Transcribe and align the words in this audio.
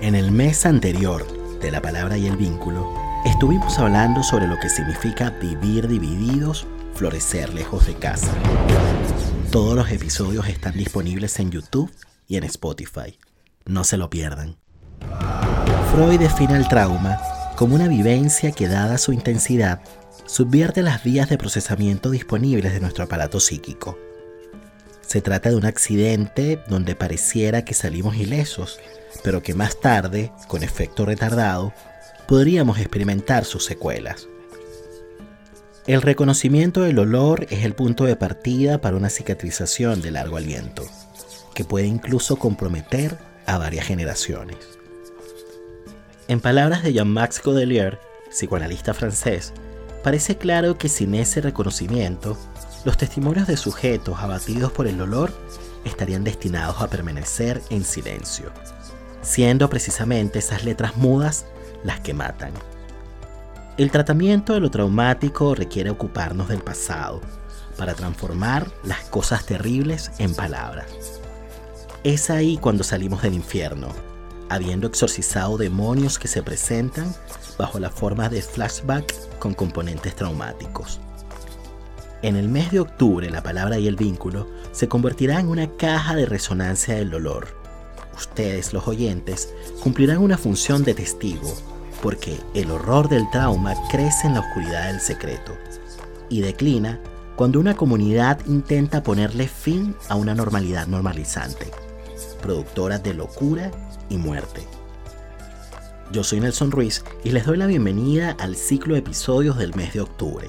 En 0.00 0.14
el 0.14 0.30
mes 0.30 0.64
anterior 0.64 1.26
de 1.60 1.72
la 1.72 1.82
palabra 1.82 2.16
y 2.16 2.28
el 2.28 2.36
vínculo, 2.36 2.88
estuvimos 3.26 3.80
hablando 3.80 4.22
sobre 4.22 4.46
lo 4.46 4.56
que 4.60 4.68
significa 4.68 5.30
vivir 5.30 5.88
divididos, 5.88 6.68
florecer 6.94 7.52
lejos 7.52 7.84
de 7.88 7.94
casa. 7.96 8.32
Todos 9.50 9.74
los 9.74 9.90
episodios 9.90 10.46
están 10.46 10.74
disponibles 10.74 11.40
en 11.40 11.50
YouTube 11.50 11.92
y 12.28 12.36
en 12.36 12.44
Spotify. 12.44 13.18
No 13.64 13.82
se 13.82 13.96
lo 13.96 14.08
pierdan. 14.08 14.56
Freud 15.92 16.20
define 16.20 16.56
el 16.56 16.68
trauma 16.68 17.18
como 17.56 17.74
una 17.74 17.88
vivencia 17.88 18.52
que 18.52 18.68
dada 18.68 18.98
su 18.98 19.12
intensidad, 19.12 19.80
subvierte 20.26 20.82
las 20.82 21.02
vías 21.02 21.28
de 21.28 21.38
procesamiento 21.38 22.10
disponibles 22.10 22.72
de 22.72 22.78
nuestro 22.78 23.02
aparato 23.02 23.40
psíquico. 23.40 23.98
Se 25.00 25.22
trata 25.22 25.50
de 25.50 25.56
un 25.56 25.64
accidente 25.64 26.62
donde 26.68 26.94
pareciera 26.94 27.64
que 27.64 27.74
salimos 27.74 28.16
ilesos, 28.16 28.78
pero 29.22 29.42
que 29.42 29.54
más 29.54 29.80
tarde, 29.80 30.32
con 30.46 30.62
efecto 30.62 31.04
retardado, 31.04 31.72
podríamos 32.26 32.78
experimentar 32.78 33.44
sus 33.44 33.64
secuelas. 33.64 34.28
El 35.86 36.02
reconocimiento 36.02 36.82
del 36.82 36.98
olor 36.98 37.46
es 37.48 37.64
el 37.64 37.74
punto 37.74 38.04
de 38.04 38.16
partida 38.16 38.80
para 38.80 38.96
una 38.96 39.08
cicatrización 39.08 40.02
de 40.02 40.10
largo 40.10 40.36
aliento, 40.36 40.84
que 41.54 41.64
puede 41.64 41.86
incluso 41.86 42.36
comprometer 42.36 43.16
a 43.46 43.56
varias 43.56 43.86
generaciones. 43.86 44.58
En 46.28 46.40
palabras 46.40 46.82
de 46.82 46.92
Jean-Max 46.92 47.40
Godelier, 47.42 47.98
psicoanalista 48.28 48.92
francés, 48.92 49.54
parece 50.04 50.36
claro 50.36 50.76
que 50.76 50.90
sin 50.90 51.14
ese 51.14 51.40
reconocimiento, 51.40 52.36
los 52.84 52.98
testimonios 52.98 53.46
de 53.46 53.56
sujetos 53.56 54.18
abatidos 54.20 54.70
por 54.72 54.86
el 54.86 55.00
olor 55.00 55.32
estarían 55.86 56.24
destinados 56.24 56.82
a 56.82 56.88
permanecer 56.88 57.62
en 57.70 57.82
silencio 57.82 58.52
siendo 59.22 59.68
precisamente 59.68 60.38
esas 60.38 60.64
letras 60.64 60.96
mudas 60.96 61.46
las 61.84 62.00
que 62.00 62.14
matan. 62.14 62.52
El 63.76 63.90
tratamiento 63.90 64.54
de 64.54 64.60
lo 64.60 64.70
traumático 64.70 65.54
requiere 65.54 65.90
ocuparnos 65.90 66.48
del 66.48 66.60
pasado 66.60 67.20
para 67.76 67.94
transformar 67.94 68.66
las 68.82 69.04
cosas 69.04 69.46
terribles 69.46 70.10
en 70.18 70.34
palabras. 70.34 70.86
Es 72.02 72.28
ahí 72.30 72.56
cuando 72.56 72.82
salimos 72.82 73.22
del 73.22 73.34
infierno, 73.34 73.88
habiendo 74.48 74.88
exorcizado 74.88 75.58
demonios 75.58 76.18
que 76.18 76.26
se 76.26 76.42
presentan 76.42 77.14
bajo 77.56 77.78
la 77.78 77.90
forma 77.90 78.28
de 78.28 78.42
flashback 78.42 79.38
con 79.38 79.54
componentes 79.54 80.16
traumáticos. 80.16 81.00
En 82.22 82.34
el 82.34 82.48
mes 82.48 82.72
de 82.72 82.80
octubre 82.80 83.30
la 83.30 83.42
palabra 83.42 83.78
y 83.78 83.86
el 83.86 83.94
vínculo 83.94 84.48
se 84.72 84.88
convertirá 84.88 85.38
en 85.38 85.48
una 85.48 85.68
caja 85.76 86.16
de 86.16 86.26
resonancia 86.26 86.96
del 86.96 87.10
dolor, 87.10 87.57
ustedes, 88.18 88.72
los 88.72 88.86
oyentes, 88.86 89.52
cumplirán 89.82 90.18
una 90.18 90.36
función 90.36 90.84
de 90.84 90.94
testigo, 90.94 91.52
porque 92.02 92.38
el 92.54 92.70
horror 92.70 93.08
del 93.08 93.28
trauma 93.30 93.74
crece 93.90 94.26
en 94.26 94.34
la 94.34 94.40
oscuridad 94.40 94.88
del 94.88 95.00
secreto 95.00 95.56
y 96.28 96.40
declina 96.40 97.00
cuando 97.36 97.60
una 97.60 97.76
comunidad 97.76 98.40
intenta 98.46 99.02
ponerle 99.02 99.48
fin 99.48 99.94
a 100.08 100.16
una 100.16 100.34
normalidad 100.34 100.86
normalizante, 100.86 101.70
productora 102.42 102.98
de 102.98 103.14
locura 103.14 103.70
y 104.08 104.16
muerte. 104.16 104.66
Yo 106.10 106.24
soy 106.24 106.40
Nelson 106.40 106.70
Ruiz 106.70 107.04
y 107.22 107.30
les 107.30 107.46
doy 107.46 107.58
la 107.58 107.66
bienvenida 107.66 108.34
al 108.40 108.56
ciclo 108.56 108.94
de 108.94 109.00
episodios 109.00 109.58
del 109.58 109.74
mes 109.74 109.92
de 109.92 110.00
octubre. 110.00 110.48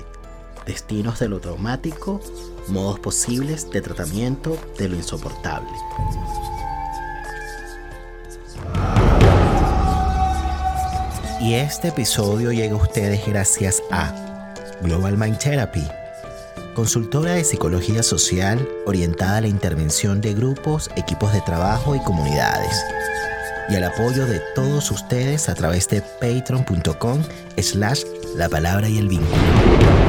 Destinos 0.65 1.19
de 1.19 1.27
lo 1.27 1.39
traumático, 1.39 2.21
modos 2.69 2.99
posibles 2.99 3.69
de 3.69 3.81
tratamiento 3.81 4.57
de 4.77 4.89
lo 4.89 4.95
insoportable. 4.95 5.69
Y 11.41 11.53
este 11.53 11.87
episodio 11.87 12.51
llega 12.51 12.73
a 12.73 12.81
ustedes 12.81 13.25
gracias 13.25 13.81
a 13.91 14.13
Global 14.81 15.17
Mind 15.17 15.37
Therapy, 15.37 15.87
consultora 16.75 17.33
de 17.33 17.43
psicología 17.43 18.03
social 18.03 18.67
orientada 18.85 19.37
a 19.37 19.41
la 19.41 19.47
intervención 19.47 20.21
de 20.21 20.33
grupos, 20.33 20.89
equipos 20.95 21.31
de 21.33 21.41
trabajo 21.41 21.95
y 21.95 21.99
comunidades. 22.03 22.83
Y 23.69 23.75
al 23.75 23.85
apoyo 23.85 24.25
de 24.25 24.41
todos 24.53 24.91
ustedes 24.91 25.47
a 25.47 25.55
través 25.55 25.87
de 25.87 26.01
patreon.com 26.01 27.23
slash 27.57 28.03
la 28.35 28.49
palabra 28.49 28.89
y 28.89 28.97
el 28.97 29.07
vínculo. 29.07 30.08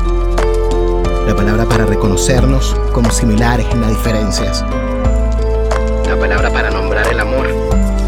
la 1.31 1.37
palabra 1.37 1.65
para 1.65 1.85
reconocernos 1.85 2.75
como 2.93 3.09
similares 3.09 3.65
en 3.71 3.79
las 3.79 3.91
diferencias. 3.91 4.65
La 6.05 6.17
palabra 6.19 6.51
para 6.51 6.69
nombrar 6.69 7.07
el 7.07 7.21
amor 7.21 7.47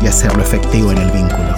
y 0.04 0.08
hacerlo 0.08 0.44
efectivo 0.44 0.92
en 0.92 0.98
el 0.98 1.10
vínculo. 1.10 1.56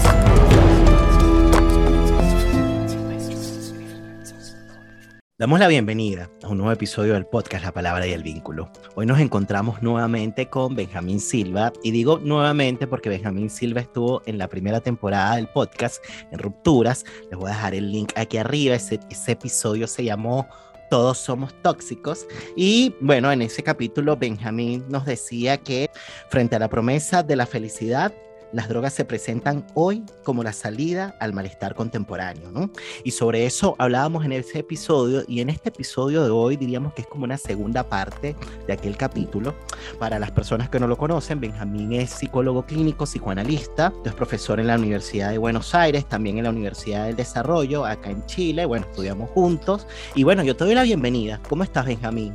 Damos 5.40 5.60
la 5.60 5.68
bienvenida 5.68 6.30
a 6.44 6.50
un 6.50 6.60
nuevo 6.60 6.72
episodio 6.72 7.16
del 7.16 7.26
podcast 7.26 7.66
La 7.66 7.74
Palabra 7.74 8.06
y 8.06 8.12
el 8.12 8.22
Vínculo. 8.22 8.72
Hoy 8.94 9.08
nos 9.08 9.20
encontramos 9.20 9.82
nuevamente 9.82 10.50
con 10.52 10.76
Benjamín 10.76 11.20
Silva 11.20 11.74
y 11.84 11.90
digo 11.90 12.20
nuevamente 12.20 12.86
porque 12.86 13.10
Benjamín 13.10 13.50
Silva 13.50 13.82
estuvo 13.82 14.22
en 14.28 14.38
la 14.38 14.48
primera 14.48 14.82
temporada 14.82 15.36
del 15.36 15.48
podcast 15.48 15.98
en 16.32 16.38
Rupturas. 16.38 17.06
Les 17.32 17.40
voy 17.40 17.50
a 17.50 17.56
dejar 17.56 17.74
el 17.74 17.92
link 17.92 18.12
aquí 18.16 18.38
arriba. 18.38 18.76
Ese, 18.76 19.00
ese 19.10 19.32
episodio 19.32 19.88
se 19.88 20.04
llamó 20.04 20.48
todos 20.96 21.18
somos 21.18 21.54
tóxicos. 21.62 22.26
Y 22.56 22.96
bueno, 23.02 23.30
en 23.30 23.42
ese 23.42 23.62
capítulo 23.62 24.16
Benjamín 24.16 24.86
nos 24.88 25.06
decía 25.06 25.58
que 25.58 25.90
frente 26.30 26.56
a 26.56 26.60
la 26.60 26.70
promesa 26.70 27.22
de 27.22 27.36
la 27.36 27.46
felicidad, 27.46 28.14
las 28.54 28.70
drogas 28.70 28.94
se 28.94 29.06
presentan 29.06 29.66
hoy 29.74 30.04
como 30.24 30.44
la 30.44 30.54
salida 30.54 31.16
al 31.20 31.34
malestar 31.34 31.76
contemporáneo, 31.76 32.52
¿no? 32.52 32.70
Y 33.04 33.12
sobre 33.12 33.46
eso 33.46 33.76
hablábamos 33.78 34.26
en 34.26 34.32
ese 34.32 34.60
episodio 34.60 35.24
y 35.28 35.42
en 35.42 35.50
este 35.50 35.70
episodio 35.70 36.24
de 36.24 36.30
hoy 36.30 36.58
diríamos 36.58 36.94
que 36.94 37.02
es 37.02 37.08
como 37.08 37.24
una 37.24 37.38
segunda 37.38 37.88
parte 37.88 38.36
de 38.68 38.74
aquel 38.74 38.98
capítulo. 38.98 39.56
Para 40.00 40.20
las 40.20 40.32
personas 40.32 40.70
que 40.70 40.80
no 40.80 40.88
lo 40.88 40.98
conocen, 40.98 41.40
Benjamín 41.40 41.94
es 41.94 42.12
psicólogo 42.12 42.66
clínico, 42.66 43.06
psicoanalista, 43.06 43.94
es 44.06 44.14
profesor 44.14 44.60
en 44.60 44.68
la 44.68 44.76
Universidad 44.76 45.32
de 45.32 45.38
Buenos 45.38 45.76
Aires, 45.76 46.08
también 46.08 46.38
en 46.38 46.46
la 46.46 46.50
Universidad 46.50 47.06
del 47.06 47.16
Desarrollo, 47.16 47.86
acá 47.86 48.10
en 48.10 48.26
Chile, 48.26 48.66
bueno, 48.66 48.86
estudiamos 48.90 49.30
juntos. 49.32 49.88
Y 50.16 50.24
bueno, 50.24 50.44
yo 50.44 50.56
te 50.56 50.66
doy 50.66 50.76
la 50.76 50.84
bienvenida. 50.84 51.42
¿Cómo 51.50 51.64
estás, 51.64 51.86
Benjamín? 51.86 52.34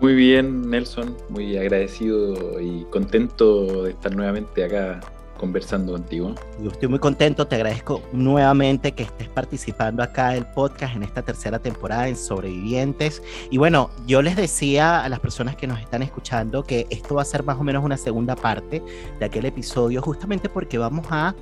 Muy 0.00 0.14
bien, 0.14 0.68
Nelson, 0.68 1.16
muy 1.30 1.56
agradecido 1.56 2.60
y 2.60 2.84
contento 2.90 3.84
de 3.84 3.92
estar 3.92 4.14
nuevamente 4.14 4.64
acá 4.64 5.00
conversando 5.36 5.92
contigo. 5.92 6.34
Yo 6.62 6.70
estoy 6.70 6.88
muy 6.88 6.98
contento, 6.98 7.46
te 7.46 7.56
agradezco 7.56 8.02
nuevamente 8.12 8.92
que 8.92 9.04
estés 9.04 9.28
participando 9.28 10.02
acá 10.02 10.30
del 10.30 10.46
podcast 10.46 10.96
en 10.96 11.02
esta 11.02 11.22
tercera 11.22 11.58
temporada 11.58 12.08
en 12.08 12.16
Sobrevivientes. 12.16 13.22
Y 13.50 13.58
bueno, 13.58 13.90
yo 14.06 14.22
les 14.22 14.36
decía 14.36 15.04
a 15.04 15.08
las 15.08 15.20
personas 15.20 15.56
que 15.56 15.66
nos 15.66 15.80
están 15.80 16.02
escuchando 16.02 16.62
que 16.62 16.86
esto 16.90 17.16
va 17.16 17.22
a 17.22 17.24
ser 17.24 17.44
más 17.44 17.58
o 17.58 17.64
menos 17.64 17.84
una 17.84 17.96
segunda 17.96 18.36
parte 18.36 18.82
de 19.18 19.24
aquel 19.24 19.46
episodio, 19.46 20.02
justamente 20.02 20.48
porque 20.48 20.78
vamos 20.78 21.06
a 21.10 21.34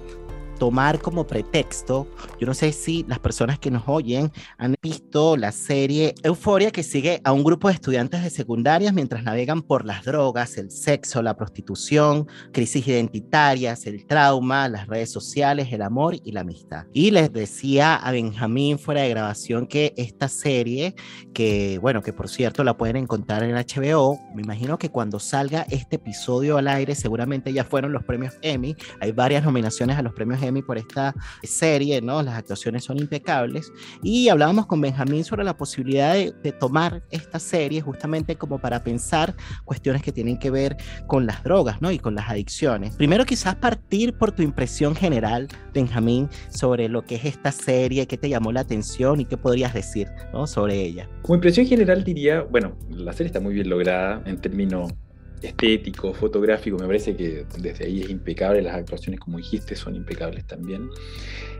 tomar 0.55 1.01
como 1.01 1.27
pretexto, 1.27 2.09
yo 2.41 2.47
no 2.47 2.55
sé 2.55 2.73
si 2.73 3.05
las 3.09 3.19
personas 3.19 3.59
que 3.59 3.71
nos 3.71 3.85
oyen 3.87 4.33
han 4.59 4.75
visto 4.83 5.37
la 5.37 5.53
serie 5.53 6.15
Euforia 6.23 6.71
que 6.71 6.83
sigue 6.83 7.21
a 7.25 7.33
un 7.33 7.45
grupo 7.45 7.69
de 7.69 7.75
estudiantes 7.75 8.23
de 8.23 8.31
secundarias 8.31 8.93
mientras 8.93 9.23
navegan 9.23 9.63
por 9.63 9.85
las 9.85 10.05
drogas, 10.05 10.57
el 10.57 10.71
sexo, 10.71 11.23
la 11.23 11.37
prostitución, 11.37 12.27
crisis 12.53 12.87
identitarias, 12.87 13.87
el 13.87 14.07
trauma, 14.07 14.69
las 14.69 14.87
redes 14.87 15.11
sociales, 15.11 15.69
el 15.73 15.83
amor 15.83 16.17
y 16.25 16.33
la 16.33 16.41
amistad. 16.41 16.87
Y 16.93 17.11
les 17.11 17.33
decía 17.33 17.97
a 17.97 18.13
Benjamín 18.13 18.79
fuera 18.79 19.03
de 19.03 19.11
grabación 19.11 19.67
que 19.67 19.95
esta 19.97 20.29
serie, 20.29 20.95
que 21.33 21.79
bueno, 21.81 22.03
que 22.03 22.13
por 22.13 22.29
cierto 22.29 22.65
la 22.65 22.77
pueden 22.77 22.97
encontrar 22.97 23.43
en 23.43 23.55
HBO, 23.55 24.19
me 24.35 24.43
imagino 24.43 24.79
que 24.79 24.91
cuando 24.91 25.19
salga 25.19 25.67
este 25.71 25.97
episodio 25.97 26.57
al 26.57 26.69
aire 26.69 26.95
seguramente 26.95 27.53
ya 27.53 27.65
fueron 27.65 27.93
los 27.93 28.05
premios 28.05 28.35
Emmy, 28.43 28.77
hay 29.01 29.13
varias 29.13 29.45
nominaciones 29.45 29.97
a 29.97 30.03
los 30.03 30.13
premios 30.13 30.43
Emmy 30.45 30.63
por 30.63 30.79
esta 30.79 31.15
serie, 31.43 32.01
¿no? 32.01 32.23
Las 32.23 32.37
actuaciones 32.39 32.85
son 32.85 32.99
impecables. 32.99 33.73
Y 34.03 34.29
hablábamos 34.29 34.67
con 34.67 34.81
Benjamín 34.81 35.25
sobre 35.25 35.45
la 35.45 35.57
posibilidad 35.57 36.15
de, 36.15 36.53
tomar 36.53 37.03
esta 37.11 37.39
serie 37.39 37.81
justamente 37.81 38.37
como 38.37 38.59
para 38.59 38.85
pensar 38.85 39.35
cuestiones 39.65 40.03
que 40.03 40.13
tienen 40.13 40.39
que 40.39 40.51
ver 40.51 40.77
con 41.07 41.27
las 41.27 41.43
drogas, 41.43 41.83
¿no? 41.83 41.91
Y 41.91 41.99
con 41.99 42.15
las 42.15 42.31
adicciones. 42.31 42.95
Primero 42.97 43.25
quizás 43.25 43.57
partir 43.57 44.17
por 44.17 44.33
tu 44.33 44.43
impresión 44.43 44.95
general, 44.95 45.49
Benjamín, 45.73 46.29
sobre 46.49 46.89
lo 46.89 47.03
que 47.03 47.17
es 47.17 47.25
esta 47.25 47.51
serie, 47.51 48.07
qué 48.07 48.17
te 48.17 48.29
llamó 48.29 48.53
la 48.53 48.61
atención 48.61 49.21
y 49.21 49.25
qué 49.25 49.37
podrías 49.37 49.75
decir, 49.75 50.09
¿no? 50.33 50.47
Sobre 50.47 50.81
ella. 50.81 51.09
Como 51.23 51.35
impresión 51.35 51.67
general 51.67 52.05
diría, 52.05 52.43
bueno, 52.43 52.77
la 52.89 53.13
serie 53.13 53.27
está 53.27 53.41
muy 53.41 53.55
bien 53.55 53.69
lograda 53.69 54.23
en 54.27 54.41
términos 54.41 54.93
estético, 55.43 56.13
fotográfico, 56.15 56.79
me 56.79 56.87
parece 56.87 57.17
que 57.17 57.45
desde 57.59 57.85
ahí 57.85 58.03
es 58.03 58.11
impecable, 58.11 58.63
las 58.63 58.75
actuaciones, 58.75 59.21
como 59.21 59.39
dijiste, 59.39 59.77
son 59.77 59.95
impecables 59.95 60.47
también. 60.47 60.89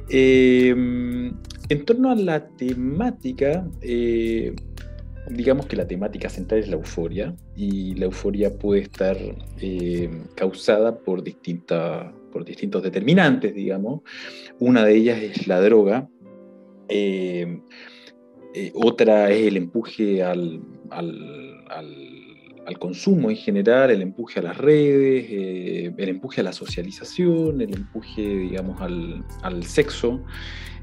Eh, 0.09 0.71
en 0.71 1.85
torno 1.85 2.11
a 2.11 2.15
la 2.15 2.47
temática, 2.47 3.67
eh, 3.81 4.55
digamos 5.31 5.67
que 5.67 5.77
la 5.77 5.87
temática 5.87 6.29
central 6.29 6.61
es 6.61 6.69
la 6.69 6.77
euforia, 6.77 7.35
y 7.57 7.95
la 7.95 8.07
euforia 8.07 8.57
puede 8.57 8.83
estar 8.83 9.17
eh, 9.61 10.11
causada 10.35 10.99
por, 10.99 11.23
distintas, 11.23 12.13
por 12.33 12.45
distintos 12.45 12.83
determinantes, 12.83 13.55
digamos. 13.55 14.03
Una 14.59 14.85
de 14.85 14.95
ellas 14.95 15.23
es 15.23 15.47
la 15.47 15.61
droga. 15.61 16.09
otra 18.75 19.31
es 19.31 19.47
el 19.47 19.57
empuje 19.57 20.23
al 20.23 20.63
consumo 22.79 23.31
en 23.31 23.37
general, 23.37 23.91
el 23.91 24.03
empuje 24.03 24.41
a 24.41 24.43
las 24.43 24.57
redes, 24.57 25.27
eh, 25.29 25.93
el 25.97 26.09
empuje 26.09 26.41
a 26.41 26.45
la 26.45 26.53
socialización, 26.53 27.61
el 27.61 27.75
empuje, 27.75 28.23
digamos, 28.23 28.81
al, 28.81 29.65
sexo. 29.65 30.23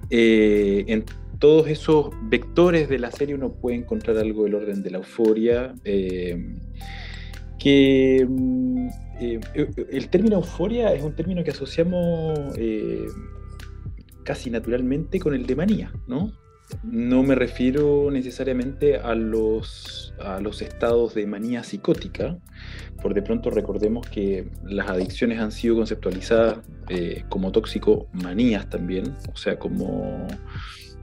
Eh, 0.09 0.83
en 0.87 1.05
todos 1.39 1.67
esos 1.67 2.09
vectores 2.23 2.89
de 2.89 2.99
la 2.99 3.11
serie 3.11 3.35
uno 3.35 3.53
puede 3.53 3.77
encontrar 3.77 4.17
algo 4.17 4.43
del 4.43 4.55
orden 4.55 4.83
de 4.83 4.91
la 4.91 4.97
euforia, 4.99 5.73
eh, 5.83 6.55
que 7.57 8.25
mm, 8.27 8.87
el 9.91 10.09
término 10.09 10.37
euforia 10.37 10.93
es 10.93 11.03
un 11.03 11.15
término 11.15 11.43
que 11.43 11.51
asociamos 11.51 12.39
casi 14.23 14.49
naturalmente 14.49 15.19
con 15.19 15.33
el 15.33 15.45
de 15.45 15.55
manía, 15.55 15.91
¿no? 16.07 16.31
No 16.83 17.23
me 17.23 17.35
refiero 17.35 18.09
necesariamente 18.11 18.97
a 18.97 19.15
los, 19.15 20.13
a 20.19 20.39
los 20.39 20.61
estados 20.61 21.13
de 21.13 21.25
manía 21.27 21.63
psicótica, 21.63 22.37
por 23.01 23.13
de 23.13 23.21
pronto 23.21 23.49
recordemos 23.49 24.07
que 24.07 24.47
las 24.63 24.89
adicciones 24.89 25.39
han 25.39 25.51
sido 25.51 25.75
conceptualizadas 25.75 26.59
eh, 26.89 27.23
como 27.29 27.51
tóxico-manías 27.51 28.69
también, 28.69 29.15
o 29.33 29.37
sea, 29.37 29.57
como 29.57 30.27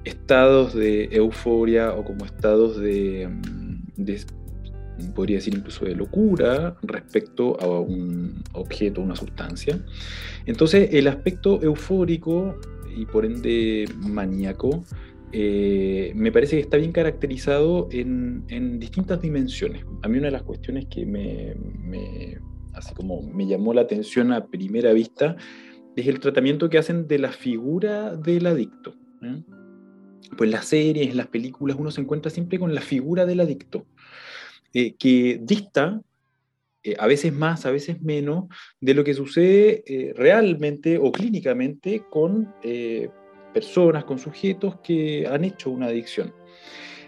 estados 0.04 0.74
de 0.74 1.08
euforia 1.12 1.92
o 1.92 2.04
como 2.04 2.24
estados 2.24 2.78
de, 2.78 3.28
de, 3.96 4.20
podría 5.14 5.36
decir 5.36 5.54
incluso 5.54 5.84
de 5.84 5.94
locura 5.94 6.76
respecto 6.82 7.60
a 7.60 7.80
un 7.80 8.42
objeto, 8.52 9.00
una 9.00 9.16
sustancia. 9.16 9.78
Entonces, 10.46 10.90
el 10.92 11.08
aspecto 11.08 11.62
eufórico 11.62 12.58
y 12.96 13.06
por 13.06 13.24
ende 13.24 13.86
maníaco 13.96 14.84
eh, 15.32 16.12
me 16.14 16.32
parece 16.32 16.56
que 16.56 16.62
está 16.62 16.78
bien 16.78 16.92
caracterizado 16.92 17.88
en, 17.90 18.78
distintas 18.78 19.20
dimensiones. 19.20 19.84
A 20.02 20.08
mí 20.08 20.18
una 20.18 20.28
de 20.28 20.32
las 20.32 20.42
cuestiones 20.42 20.86
que 20.86 21.04
me, 21.04 21.54
así 22.72 22.94
como 22.94 23.22
me 23.22 23.46
llamó 23.46 23.74
la 23.74 23.82
atención 23.82 24.32
a 24.32 24.46
primera 24.46 24.92
vista 24.92 25.36
es 25.96 26.06
el 26.06 26.20
tratamiento 26.20 26.70
que 26.70 26.78
hacen 26.78 27.08
de 27.08 27.18
la 27.18 27.30
figura 27.30 28.16
del 28.16 28.46
adicto. 28.46 28.94
¿eh? 29.22 29.42
Pues 30.36 30.50
las 30.50 30.66
series, 30.66 31.14
las 31.14 31.26
películas, 31.26 31.76
uno 31.78 31.90
se 31.90 32.00
encuentra 32.00 32.30
siempre 32.30 32.58
con 32.58 32.74
la 32.74 32.80
figura 32.80 33.26
del 33.26 33.40
adicto, 33.40 33.86
eh, 34.72 34.94
que 34.94 35.40
dista 35.42 36.00
a 36.98 37.06
veces 37.06 37.34
más, 37.34 37.66
a 37.66 37.70
veces 37.70 38.00
menos, 38.00 38.46
de 38.80 38.94
lo 38.94 39.04
que 39.04 39.12
sucede 39.12 40.14
realmente 40.16 40.96
o 40.96 41.12
clínicamente 41.12 42.04
con 42.08 42.54
personas, 43.48 44.04
con 44.04 44.18
sujetos 44.18 44.76
que 44.82 45.26
han 45.26 45.44
hecho 45.44 45.70
una 45.70 45.86
adicción. 45.86 46.32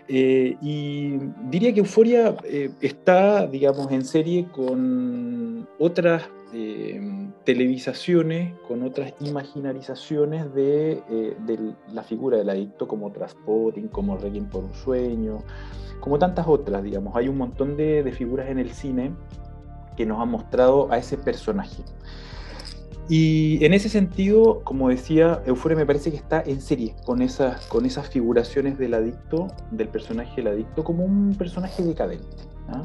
Eh, 0.09 0.57
y 0.61 1.19
diría 1.49 1.73
que 1.73 1.81
Euforia 1.81 2.35
eh, 2.45 2.71
está, 2.81 3.47
digamos, 3.47 3.93
en 3.93 4.05
serie 4.05 4.49
con 4.51 5.69
otras 5.79 6.25
eh, 6.53 7.01
televisaciones, 7.45 8.53
con 8.67 8.83
otras 8.83 9.15
imaginarizaciones 9.21 10.53
de, 10.53 11.01
la 11.93 12.03
figura 12.03 12.39
del 12.39 12.51
adicto, 12.51 12.89
como 12.89 13.13
Transpotting, 13.13 13.87
como 13.87 14.17
Requiem 14.17 14.47
por 14.49 14.65
un 14.65 14.75
sueño, 14.75 15.45
como 16.01 16.19
tantas 16.19 16.49
otras, 16.49 16.83
digamos. 16.83 17.15
Hay 17.15 17.29
un 17.29 17.39
montón 17.39 17.77
de 17.77 18.13
figuras 18.13 18.49
en 18.49 18.59
el 18.59 18.73
cine 18.73 19.13
que 19.97 20.07
nos 20.07 20.21
han 20.21 20.31
mostrado 20.31 20.91
a 20.91 20.99
ese 20.99 21.19
personaje. 21.19 21.85
Y 23.11 23.65
en 23.65 23.75
ese 23.75 23.89
sentido, 23.89 24.61
como 24.63 24.89
decía, 24.89 25.43
Euforia 25.45 25.77
me 25.77 25.85
parece 25.85 26.13
que 26.13 26.17
está 26.17 26.45
en 26.47 26.61
serie 26.61 26.95
con 27.05 27.23
esas, 27.23 27.67
con 27.67 27.85
esas 27.85 28.09
figuraciones 28.09 28.79
del 28.79 28.95
adicto, 28.95 29.49
del 29.73 29.89
personaje 29.89 30.37
del 30.37 30.47
adicto, 30.47 30.85
como 30.85 31.05
un 31.05 31.35
personaje 31.35 31.83
decadente. 31.83 32.37
¿ah? 32.69 32.83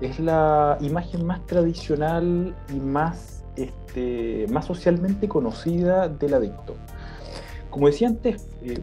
Es 0.00 0.20
la 0.20 0.78
imagen 0.80 1.26
más 1.26 1.44
tradicional 1.46 2.54
y 2.72 2.78
más, 2.78 3.42
este, 3.56 4.46
más 4.52 4.66
socialmente 4.66 5.26
conocida 5.26 6.08
del 6.08 6.34
adicto. 6.34 6.76
Como 7.68 7.88
decía 7.88 8.06
antes, 8.06 8.46
eh, 8.62 8.78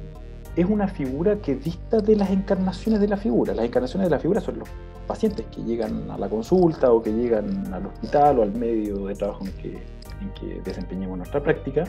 es 0.57 0.65
una 0.65 0.89
figura 0.89 1.37
que 1.37 1.55
dista 1.55 1.99
de 1.99 2.17
las 2.17 2.29
encarnaciones 2.29 2.99
de 2.99 3.07
la 3.07 3.15
figura. 3.15 3.53
Las 3.53 3.67
encarnaciones 3.67 4.07
de 4.07 4.11
la 4.17 4.19
figura 4.19 4.41
son 4.41 4.59
los 4.59 4.67
pacientes 5.07 5.45
que 5.45 5.63
llegan 5.63 6.11
a 6.11 6.17
la 6.17 6.27
consulta 6.27 6.91
o 6.91 7.01
que 7.01 7.13
llegan 7.13 7.73
al 7.73 7.85
hospital 7.85 8.39
o 8.39 8.43
al 8.43 8.51
medio 8.51 9.05
de 9.05 9.15
trabajo 9.15 9.45
en 9.45 9.51
que 9.53 9.92
que 10.31 10.61
desempeñemos 10.63 11.17
nuestra 11.17 11.41
práctica. 11.41 11.85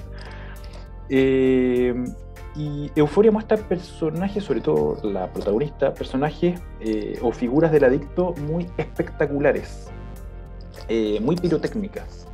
Eh, 1.09 1.95
y 2.57 2.91
Euforia 2.95 3.33
muestra 3.33 3.57
personajes, 3.57 4.45
sobre 4.45 4.61
todo 4.61 4.99
la 5.03 5.33
protagonista, 5.33 5.93
personajes 5.93 6.61
eh, 6.81 7.19
o 7.21 7.33
figuras 7.33 7.73
del 7.73 7.85
adicto 7.85 8.35
muy 8.47 8.71
espectaculares, 8.77 9.89
eh, 10.89 11.19
muy 11.21 11.37
pirotécnicas. 11.37 12.29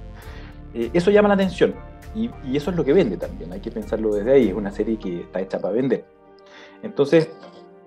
eso 0.74 1.10
llama 1.10 1.28
la 1.28 1.34
atención 1.34 1.74
y, 2.14 2.30
y, 2.44 2.56
eso 2.56 2.70
es 2.70 2.76
lo 2.76 2.84
que 2.84 2.92
vende 2.92 3.16
también, 3.16 3.52
hay 3.52 3.60
que 3.60 3.70
pensarlo 3.70 4.14
desde 4.14 4.32
ahí, 4.32 4.48
es 4.48 4.54
una 4.54 4.70
serie 4.70 4.98
que 4.98 5.22
está 5.22 5.40
hecha 5.40 5.58
para 5.58 5.74
vender. 5.74 6.04
Entonces, 6.82 7.30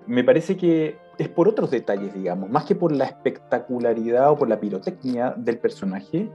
me 0.06 0.24
parece 0.24 0.56
que 0.56 0.98
es 1.18 1.28
por 1.28 1.48
otros 1.48 1.70
detalles, 1.70 2.12
digamos, 2.14 2.50
más 2.50 2.64
que 2.64 2.74
por 2.74 2.92
la 2.92 3.04
espectacularidad 3.04 4.30
o 4.30 4.36
por 4.36 4.48
la 4.48 4.58
pirotecnia 4.58 5.34
del 5.36 5.58
personaje, 5.58 6.28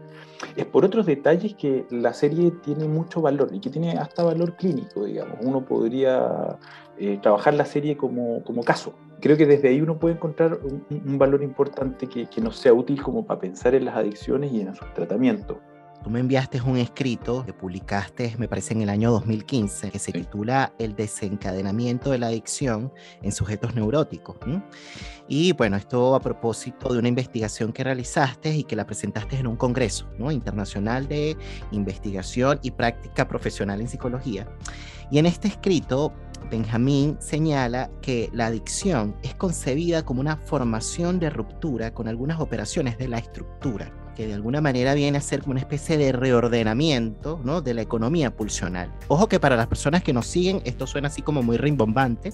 es 0.55 0.65
por 0.65 0.85
otros 0.85 1.05
detalles 1.05 1.55
que 1.55 1.85
la 1.89 2.13
serie 2.13 2.51
tiene 2.63 2.87
mucho 2.87 3.21
valor 3.21 3.49
y 3.51 3.59
que 3.59 3.69
tiene 3.69 3.97
hasta 3.97 4.23
valor 4.23 4.55
clínico, 4.55 5.05
digamos. 5.05 5.37
Uno 5.41 5.65
podría 5.65 6.57
eh, 6.97 7.19
trabajar 7.21 7.53
la 7.53 7.65
serie 7.65 7.97
como, 7.97 8.43
como, 8.43 8.63
caso. 8.63 8.93
Creo 9.19 9.35
que 9.35 9.45
desde 9.45 9.67
ahí 9.67 9.81
uno 9.81 9.99
puede 9.99 10.15
encontrar 10.15 10.59
un, 10.63 11.17
valor 11.17 11.43
importante 11.43 12.07
que, 12.07 12.27
que 12.27 12.39
nos 12.39 12.57
sea 12.57 12.73
útil 12.73 13.01
como 13.01 13.25
para 13.25 13.41
pensar 13.41 13.75
en 13.75 13.85
las 13.85 13.97
adicciones 13.97 14.51
y 14.53 14.61
en 14.61 14.73
sus 14.75 14.93
tratamientos. 14.93 15.57
Tú 16.03 16.09
me 16.09 16.21
enviaste 16.21 16.61
un 16.61 16.77
escrito 16.77 17.45
que 17.45 17.51
publicaste, 17.51 18.33
me 18.37 18.47
parece, 18.47 18.73
en 18.73 18.81
el 18.81 18.89
año 18.89 19.11
2015, 19.11 19.91
que 19.91 19.99
se 19.99 20.13
titula 20.13 20.73
El 20.79 20.95
desencadenamiento 20.95 22.11
de 22.11 22.17
la 22.17 22.27
adicción 22.27 22.93
en 23.21 23.33
sujetos 23.33 23.75
neuróticos. 23.75 24.37
Y 25.27 25.51
bueno, 25.51 25.75
esto 25.75 26.15
a 26.15 26.21
propósito 26.21 26.93
de 26.93 26.99
una 26.99 27.09
investigación 27.09 27.73
que 27.73 27.83
realizaste 27.83 28.55
y 28.55 28.63
que 28.63 28.77
la 28.77 28.85
presentaste 28.85 29.37
en 29.37 29.47
un 29.47 29.57
congreso 29.57 30.09
¿no? 30.17 30.31
internacional 30.31 31.09
de 31.09 31.35
investigación 31.71 32.59
y 32.63 32.71
práctica 32.71 33.27
profesional 33.27 33.81
en 33.81 33.89
psicología. 33.89 34.47
Y 35.11 35.17
en 35.17 35.25
este 35.25 35.49
escrito, 35.49 36.13
Benjamín 36.49 37.17
señala 37.19 37.91
que 38.01 38.29
la 38.31 38.45
adicción 38.45 39.17
es 39.21 39.35
concebida 39.35 40.05
como 40.05 40.21
una 40.21 40.37
formación 40.37 41.19
de 41.19 41.29
ruptura 41.29 41.93
con 41.93 42.07
algunas 42.07 42.39
operaciones 42.39 42.97
de 42.97 43.09
la 43.09 43.17
estructura 43.17 43.91
que 44.19 44.27
de 44.27 44.33
alguna 44.33 44.59
manera 44.59 44.95
viene 44.95 45.17
a 45.17 45.21
ser 45.21 45.39
como 45.39 45.51
una 45.51 45.61
especie 45.61 45.97
de 45.97 46.11
reordenamiento 46.11 47.39
¿no? 47.45 47.61
de 47.61 47.73
la 47.73 47.81
economía 47.81 48.35
pulsional. 48.35 48.91
Ojo 49.07 49.29
que 49.29 49.39
para 49.39 49.55
las 49.55 49.67
personas 49.67 50.03
que 50.03 50.11
nos 50.11 50.27
siguen 50.27 50.61
esto 50.65 50.87
suena 50.87 51.07
así 51.07 51.21
como 51.21 51.41
muy 51.41 51.55
rimbombante, 51.55 52.33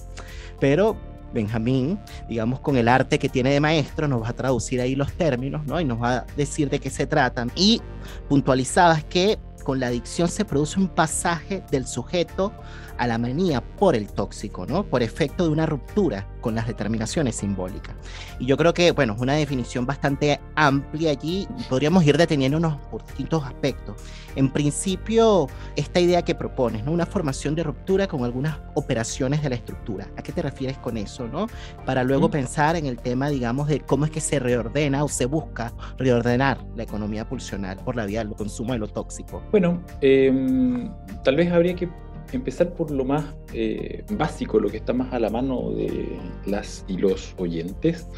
pero 0.58 0.96
Benjamín, 1.32 2.00
digamos, 2.28 2.58
con 2.58 2.76
el 2.76 2.88
arte 2.88 3.20
que 3.20 3.28
tiene 3.28 3.52
de 3.52 3.60
maestro, 3.60 4.08
nos 4.08 4.20
va 4.20 4.30
a 4.30 4.32
traducir 4.32 4.80
ahí 4.80 4.96
los 4.96 5.12
términos, 5.12 5.64
¿no? 5.64 5.80
Y 5.80 5.84
nos 5.84 6.02
va 6.02 6.16
a 6.16 6.26
decir 6.36 6.70
de 6.70 6.80
qué 6.80 6.90
se 6.90 7.06
tratan. 7.06 7.52
Y 7.54 7.80
puntualizadas 8.28 9.04
que 9.04 9.38
con 9.62 9.78
la 9.78 9.86
adicción 9.86 10.26
se 10.26 10.44
produce 10.44 10.80
un 10.80 10.88
pasaje 10.88 11.62
del 11.70 11.86
sujeto 11.86 12.52
a 12.98 13.06
la 13.06 13.18
manía 13.18 13.60
por 13.60 13.94
el 13.94 14.12
tóxico, 14.12 14.66
¿no? 14.66 14.84
Por 14.84 15.02
efecto 15.02 15.44
de 15.44 15.50
una 15.50 15.66
ruptura 15.66 16.26
con 16.40 16.54
las 16.54 16.66
determinaciones 16.66 17.36
simbólicas. 17.36 17.94
Y 18.38 18.46
yo 18.46 18.56
creo 18.56 18.72
que, 18.72 18.92
bueno, 18.92 19.14
es 19.14 19.20
una 19.20 19.34
definición 19.34 19.84
bastante 19.84 20.40
amplia 20.54 21.10
allí. 21.10 21.48
Podríamos 21.68 22.04
ir 22.04 22.16
deteniéndonos 22.16 22.76
por 22.90 23.04
distintos 23.04 23.44
aspectos. 23.44 23.96
En 24.36 24.52
principio, 24.52 25.48
esta 25.74 25.98
idea 25.98 26.22
que 26.22 26.34
propones, 26.34 26.84
¿no? 26.84 26.92
Una 26.92 27.06
formación 27.06 27.54
de 27.54 27.64
ruptura 27.64 28.06
con 28.06 28.24
algunas 28.24 28.58
operaciones 28.74 29.42
de 29.42 29.48
la 29.48 29.54
estructura. 29.56 30.08
¿A 30.16 30.22
qué 30.22 30.32
te 30.32 30.42
refieres 30.42 30.78
con 30.78 30.96
eso, 30.96 31.26
no? 31.26 31.48
Para 31.84 32.04
luego 32.04 32.30
pensar 32.30 32.76
en 32.76 32.86
el 32.86 32.98
tema, 32.98 33.28
digamos, 33.28 33.68
de 33.68 33.80
cómo 33.80 34.04
es 34.04 34.10
que 34.10 34.20
se 34.20 34.38
reordena 34.38 35.02
o 35.02 35.08
se 35.08 35.26
busca 35.26 35.72
reordenar 35.98 36.64
la 36.76 36.82
economía 36.82 37.28
pulsional 37.28 37.78
por 37.78 37.96
la 37.96 38.04
vía 38.04 38.20
del 38.20 38.34
consumo 38.34 38.72
de 38.72 38.78
lo 38.78 38.88
tóxico. 38.88 39.42
Bueno, 39.50 39.82
em, 40.00 40.92
tal 41.24 41.36
vez 41.36 41.50
habría 41.50 41.74
que 41.74 41.88
empezar 42.32 42.70
por 42.74 42.90
lo 42.90 43.04
más 43.04 43.24
eh, 43.52 44.04
básico, 44.12 44.58
lo 44.58 44.68
que 44.68 44.78
está 44.78 44.92
más 44.92 45.12
a 45.12 45.20
la 45.20 45.30
mano 45.30 45.70
de 45.70 46.18
las 46.46 46.84
y 46.88 46.96
los 46.96 47.34
oyentes. 47.38 48.08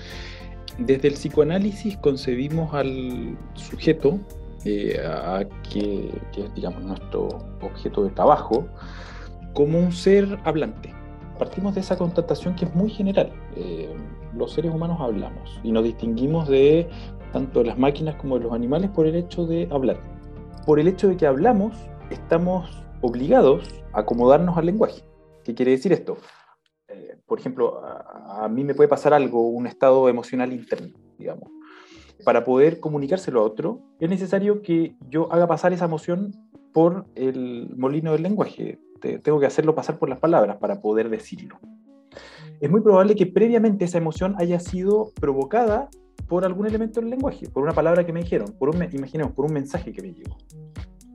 Desde 0.78 1.08
el 1.08 1.14
psicoanálisis 1.14 1.96
concebimos 1.98 2.72
al 2.72 3.36
sujeto, 3.54 4.18
eh, 4.64 5.00
a, 5.04 5.44
que, 5.70 6.10
es 6.36 6.54
digamos 6.54 6.82
nuestro 6.82 7.28
objeto 7.60 8.04
de 8.04 8.10
trabajo, 8.10 8.66
como 9.54 9.78
un 9.78 9.92
ser 9.92 10.38
hablante. 10.44 10.94
Partimos 11.38 11.74
de 11.74 11.80
esa 11.80 11.96
constatación 11.96 12.54
que 12.54 12.64
es 12.64 12.74
muy 12.74 12.90
general. 12.90 13.32
Eh, 13.56 13.88
los 14.36 14.52
seres 14.52 14.72
humanos 14.72 14.98
hablamos 15.00 15.60
y 15.64 15.72
nos 15.72 15.84
distinguimos 15.84 16.48
de 16.48 16.88
tanto 17.32 17.62
las 17.62 17.78
máquinas 17.78 18.14
como 18.16 18.38
de 18.38 18.44
los 18.44 18.52
animales 18.52 18.90
por 18.90 19.06
el 19.06 19.16
hecho 19.16 19.46
de 19.46 19.68
hablar. 19.70 19.98
Por 20.64 20.78
el 20.78 20.88
hecho 20.88 21.08
de 21.08 21.16
que 21.16 21.26
hablamos, 21.26 21.74
estamos 22.10 22.84
obligados 23.00 23.82
a 23.92 24.00
acomodarnos 24.00 24.56
al 24.56 24.66
lenguaje. 24.66 25.02
¿Qué 25.44 25.54
quiere 25.54 25.72
decir 25.72 25.92
esto? 25.92 26.18
Eh, 26.88 27.18
por 27.26 27.38
ejemplo, 27.38 27.80
a, 27.84 28.48
mí 28.48 28.64
me 28.64 28.74
puede 28.74 28.88
pasar 28.88 29.14
algo, 29.14 29.48
un 29.48 29.66
estado 29.66 30.08
emocional 30.08 30.52
interno, 30.52 30.98
digamos. 31.18 31.50
Para 32.24 32.44
poder 32.44 32.80
comunicárselo 32.80 33.40
a 33.40 33.44
otro, 33.44 33.80
es 34.00 34.08
necesario 34.08 34.62
que 34.62 34.96
yo 35.08 35.32
haga 35.32 35.46
pasar 35.46 35.72
esa 35.72 35.84
emoción 35.84 36.32
por 36.72 37.06
el 37.14 37.74
molino 37.76 38.12
del 38.12 38.22
lenguaje. 38.22 38.78
tengo 39.00 39.38
que 39.40 39.46
hacerlo 39.46 39.74
pasar 39.74 39.98
por 39.98 40.08
las 40.08 40.18
palabras 40.18 40.56
para 40.56 40.80
poder 40.80 41.08
decirlo. 41.08 41.58
Es 42.60 42.70
muy 42.70 42.80
probable 42.80 43.14
que 43.14 43.26
previamente 43.26 43.84
esa 43.84 43.98
emoción 43.98 44.34
haya 44.38 44.58
sido 44.58 45.12
provocada 45.20 45.88
por 46.26 46.44
algún 46.44 46.66
elemento 46.66 47.00
del 47.00 47.10
lenguaje, 47.10 47.48
por 47.48 47.62
una 47.62 47.72
palabra 47.72 48.04
que 48.04 48.12
me 48.12 48.22
dijeron, 48.22 48.54
por 48.58 48.68
un, 48.68 48.82
imaginemos, 48.92 49.32
por 49.32 49.46
un 49.46 49.52
mensaje 49.52 49.92
que 49.92 50.02
me 50.02 50.12
llegó. 50.12 50.36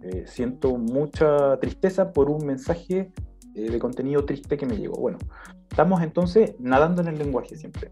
Eh, 0.03 0.25
siento 0.27 0.75
mucha 0.77 1.57
tristeza 1.61 2.11
por 2.11 2.29
un 2.29 2.45
mensaje 2.45 3.13
eh, 3.55 3.71
de 3.71 3.79
contenido 3.79 4.25
triste 4.25 4.57
que 4.57 4.65
me 4.65 4.75
llegó. 4.75 4.97
Bueno, 4.97 5.17
estamos 5.69 6.01
entonces 6.03 6.55
nadando 6.59 7.01
en 7.01 7.07
el 7.07 7.17
lenguaje 7.17 7.55
siempre. 7.55 7.91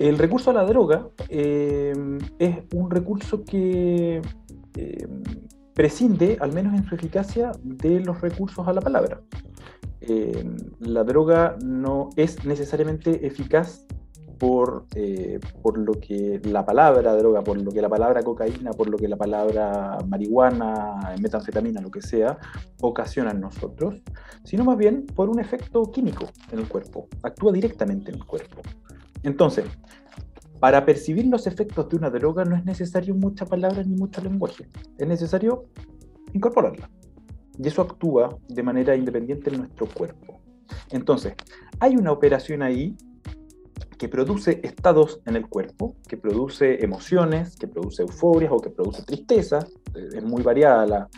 El 0.00 0.18
recurso 0.18 0.50
a 0.50 0.54
la 0.54 0.64
droga 0.64 1.06
eh, 1.28 1.92
es 2.40 2.56
un 2.74 2.90
recurso 2.90 3.44
que 3.44 4.20
prescinde, 5.74 6.38
al 6.40 6.52
menos 6.52 6.74
en 6.74 6.84
su 6.84 6.96
eficacia, 6.96 7.52
de 7.62 8.00
los 8.00 8.20
recursos 8.20 8.66
a 8.66 8.72
la 8.72 8.80
palabra. 8.80 9.20
la 10.80 11.04
droga 11.04 11.56
no 11.62 12.10
es 12.16 12.44
necesariamente 12.44 13.24
eficaz 13.24 13.86
por, 14.42 14.86
eh, 14.96 15.38
por 15.62 15.78
lo 15.78 15.92
que 16.00 16.40
la 16.42 16.66
palabra 16.66 17.14
droga, 17.14 17.44
por 17.44 17.62
lo 17.62 17.70
que 17.70 17.80
la 17.80 17.88
palabra 17.88 18.24
cocaína, 18.24 18.72
por 18.72 18.90
lo 18.90 18.98
que 18.98 19.06
la 19.06 19.16
palabra 19.16 19.98
marihuana, 20.08 21.14
metanfetamina, 21.20 21.80
lo 21.80 21.92
que 21.92 22.02
sea, 22.02 22.38
ocasiona 22.80 23.30
en 23.30 23.40
nosotros, 23.40 24.02
sino 24.42 24.64
más 24.64 24.76
bien 24.76 25.06
por 25.06 25.30
un 25.30 25.38
efecto 25.38 25.88
químico 25.92 26.26
en 26.50 26.58
el 26.58 26.66
cuerpo, 26.66 27.06
actúa 27.22 27.52
directamente 27.52 28.10
en 28.10 28.16
el 28.16 28.24
cuerpo. 28.24 28.62
Entonces, 29.22 29.64
para 30.58 30.84
percibir 30.84 31.28
los 31.28 31.46
efectos 31.46 31.88
de 31.88 31.98
una 31.98 32.10
droga 32.10 32.44
no 32.44 32.56
es 32.56 32.64
necesario 32.64 33.14
mucha 33.14 33.46
palabra 33.46 33.84
ni 33.84 33.94
mucho 33.94 34.20
lenguaje, 34.22 34.66
es 34.98 35.06
necesario 35.06 35.66
incorporarla. 36.32 36.90
Y 37.60 37.68
eso 37.68 37.80
actúa 37.80 38.36
de 38.48 38.62
manera 38.64 38.96
independiente 38.96 39.50
en 39.50 39.58
nuestro 39.58 39.86
cuerpo. 39.86 40.40
Entonces, 40.90 41.34
hay 41.78 41.94
una 41.94 42.10
operación 42.10 42.62
ahí 42.62 42.96
que 44.02 44.08
produce 44.08 44.58
estados 44.64 45.20
en 45.26 45.36
el 45.36 45.46
cuerpo, 45.46 45.94
que 46.08 46.16
produce 46.16 46.84
emociones, 46.84 47.54
que 47.54 47.68
produce 47.68 48.02
euforias 48.02 48.50
o 48.52 48.58
que 48.58 48.68
produce 48.68 49.04
tristeza. 49.04 49.64
Eh, 49.94 50.08
es 50.16 50.24
muy 50.24 50.42
variada 50.42 50.84
la, 50.86 51.08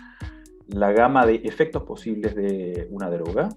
la 0.68 0.92
gama 0.92 1.24
de 1.24 1.36
efectos 1.36 1.84
posibles 1.84 2.34
de 2.34 2.86
una 2.90 3.08
droga. 3.08 3.48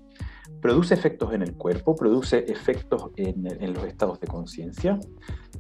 Produce 0.62 0.94
efectos 0.94 1.34
en 1.34 1.42
el 1.42 1.56
cuerpo, 1.56 1.94
produce 1.94 2.50
efectos 2.50 3.10
en, 3.18 3.46
en 3.62 3.74
los 3.74 3.84
estados 3.84 4.18
de 4.22 4.28
conciencia, 4.28 4.98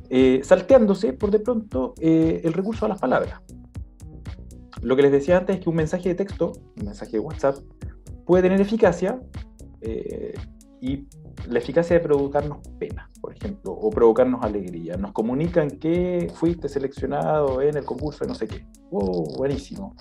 eh, 0.10 0.40
salteándose 0.46 1.12
por 1.12 1.30
de 1.30 1.40
pronto 1.40 1.94
eh, 2.00 2.40
el 2.46 2.54
recurso 2.54 2.86
a 2.86 2.88
las 2.88 3.02
palabras. 3.02 3.42
Lo 4.82 4.96
que 4.96 5.02
les 5.02 5.12
decía 5.12 5.40
antes 5.40 5.58
es 5.58 5.62
que 5.62 5.70
un 5.70 5.76
mensaje 5.76 6.08
de 6.08 6.16
texto, 6.16 6.54
un 6.80 6.86
mensaje 6.86 7.12
de 7.12 7.20
WhatsApp, 7.20 7.58
puede 8.26 8.44
tener 8.44 8.62
eficacia 8.62 9.20
y 10.80 11.06
la 11.48 11.60
eficacia 11.60 11.96
de 11.98 12.00
provocarnos 12.01 12.60
pena, 12.79 13.10
por 13.22 13.34
ejemplo, 13.36 13.72
o 13.72 13.89
provocarnos 13.89 14.44
alegría. 14.44 14.98
Nos 14.98 15.12
comunican 15.13 15.70
que 15.70 16.32
fuiste 16.34 16.67
seleccionado 16.67 17.62
en 17.62 17.77
el 17.77 17.86
concurso 17.86 18.25
de 18.25 18.29
no 18.29 18.36
sé 18.36 18.48
qué. 18.48 18.65
¡Oh, 18.91 19.36
buenísimo! 19.38 19.96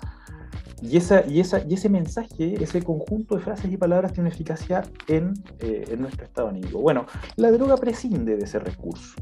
Y, 0.81 0.97
ese 0.97 1.89
mensaje, 1.89 2.63
ese 2.63 2.83
conjunto 2.83 3.35
de 3.35 3.41
frases 3.41 3.71
y 3.71 3.77
palabras 3.77 4.13
tiene 4.13 4.29
eficacia 4.29 4.83
en, 5.07 5.33
eh, 5.59 5.85
en 5.87 6.01
nuestro 6.01 6.25
estado 6.25 6.49
anímico. 6.49 6.79
Bueno, 6.79 7.05
la 7.35 7.51
droga 7.51 7.77
prescinde 7.77 8.35
de 8.35 8.43
ese 8.43 8.59
recurso. 8.59 9.15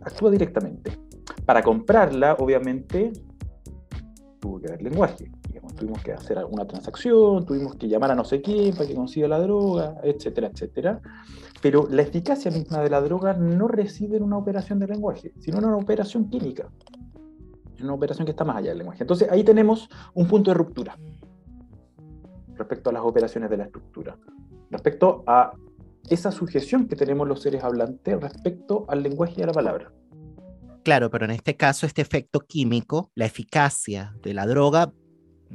Actúa 0.00 0.30
directamente. 0.30 0.98
Para 1.44 1.62
comprarla, 1.62 2.34
obviamente, 2.38 3.12
tuvo 4.42 4.60
que 4.60 4.66
haber 4.66 4.82
lenguaje 4.82 5.30
tuvimos 5.74 6.02
que 6.02 6.12
hacer 6.12 6.38
alguna 6.38 6.66
transacción, 6.66 7.44
tuvimos 7.44 7.76
que 7.76 7.88
llamar 7.88 8.10
a 8.10 8.14
no 8.14 8.24
sé 8.24 8.40
quién 8.40 8.74
para 8.74 8.86
que 8.86 8.94
consiga 8.94 9.28
la 9.28 9.40
droga, 9.40 9.96
etcétera, 10.02 10.50
etcétera. 10.52 11.00
Pero 11.60 11.86
la 11.90 12.02
eficacia 12.02 12.50
misma 12.50 12.80
de 12.80 12.90
la 12.90 13.00
droga 13.00 13.34
no 13.34 13.68
reside 13.68 14.16
en 14.16 14.22
una 14.22 14.36
operación 14.36 14.78
de 14.78 14.88
lenguaje, 14.88 15.32
sino 15.38 15.58
en 15.58 15.64
una 15.66 15.76
operación 15.76 16.28
química, 16.28 16.68
en 17.76 17.84
una 17.84 17.94
operación 17.94 18.24
que 18.24 18.32
está 18.32 18.44
más 18.44 18.56
allá 18.56 18.70
del 18.70 18.78
lenguaje. 18.78 19.02
Entonces 19.02 19.30
ahí 19.30 19.44
tenemos 19.44 19.88
un 20.14 20.26
punto 20.26 20.50
de 20.50 20.54
ruptura 20.54 20.96
respecto 22.54 22.90
a 22.90 22.92
las 22.92 23.02
operaciones 23.02 23.50
de 23.50 23.56
la 23.56 23.64
estructura, 23.64 24.16
respecto 24.70 25.22
a 25.26 25.52
esa 26.08 26.32
sujeción 26.32 26.88
que 26.88 26.96
tenemos 26.96 27.28
los 27.28 27.40
seres 27.40 27.62
hablantes 27.62 28.20
respecto 28.20 28.84
al 28.88 29.02
lenguaje 29.02 29.34
y 29.38 29.42
a 29.42 29.46
la 29.46 29.52
palabra. 29.52 29.92
Claro, 30.84 31.10
pero 31.10 31.24
en 31.24 31.30
este 31.30 31.56
caso 31.56 31.86
este 31.86 32.02
efecto 32.02 32.40
químico, 32.40 33.10
la 33.14 33.26
eficacia 33.26 34.14
de 34.22 34.34
la 34.34 34.46
droga 34.46 34.92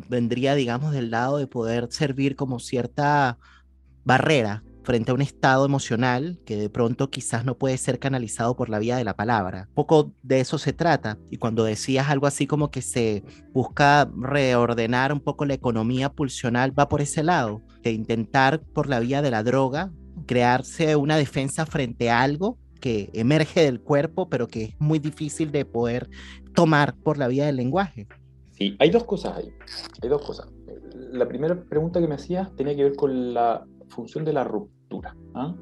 vendría, 0.10 0.56
digamos, 0.56 0.94
del 0.94 1.12
lado 1.12 1.38
de 1.38 1.48
poder 1.48 1.88
servir 1.92 2.36
como 2.36 2.60
cierta 2.60 3.38
barrera 4.06 4.64
frente 4.84 5.12
a 5.12 5.14
un 5.14 5.22
estado 5.22 5.66
emocional 5.66 6.40
que 6.46 6.56
de 6.56 6.70
pronto 6.70 7.10
quizás 7.10 7.44
no 7.44 7.58
puede 7.58 7.78
ser 7.78 8.00
canalizado 8.00 8.56
por 8.56 8.70
la 8.70 8.80
vía 8.80 8.96
de 8.96 9.04
la 9.04 9.18
palabra. 9.18 9.68
Poco 9.74 10.14
de 10.24 10.40
eso 10.40 10.58
se 10.58 10.72
trata. 10.72 11.18
Y 11.30 11.38
cuando 11.38 11.66
decías 11.66 12.08
algo 12.08 12.26
así 12.26 12.48
como 12.48 12.72
que 12.72 12.82
se 12.82 13.26
busca 13.52 14.10
reordenar 14.16 15.12
un 15.12 15.20
poco 15.20 15.44
la 15.44 15.56
economía 15.56 16.14
pulsional, 16.14 16.78
va 16.78 16.88
por 16.88 17.02
ese 17.02 17.22
lado, 17.22 17.62
de 17.84 17.92
intentar 17.92 18.62
por 18.62 18.88
la 18.88 19.02
vía 19.02 19.22
de 19.22 19.32
la 19.32 19.44
droga 19.44 19.92
crearse 20.26 20.96
una 20.96 21.18
defensa 21.18 21.66
frente 21.66 22.10
a 22.10 22.22
algo 22.22 22.58
que 22.78 23.10
emerge 23.14 23.64
del 23.64 23.80
cuerpo, 23.82 24.30
pero 24.30 24.48
que 24.48 24.64
es 24.64 24.74
muy 24.80 25.00
difícil 25.00 25.52
de 25.52 25.66
poder 25.66 26.10
tomar 26.54 26.96
por 26.96 27.18
la 27.18 27.28
vía 27.28 27.46
del 27.46 27.58
lenguaje. 27.58 28.08
Sí, 28.52 28.76
hay 28.80 28.90
dos 28.90 29.04
cosas 29.04 29.38
ahí. 29.38 29.54
Hay 30.02 30.10
dos 30.10 30.26
cosas. 30.26 30.48
La 31.12 31.28
primera 31.28 31.56
pregunta 31.56 32.00
que 32.00 32.08
me 32.08 32.16
hacías 32.16 32.56
tenía 32.56 32.76
que 32.76 32.84
ver 32.84 32.96
con 32.96 33.34
la 33.34 33.66
función 33.90 34.26
de 34.26 34.34
la 34.34 34.44
ruptura. 34.44 35.16
¿ah? 35.36 35.54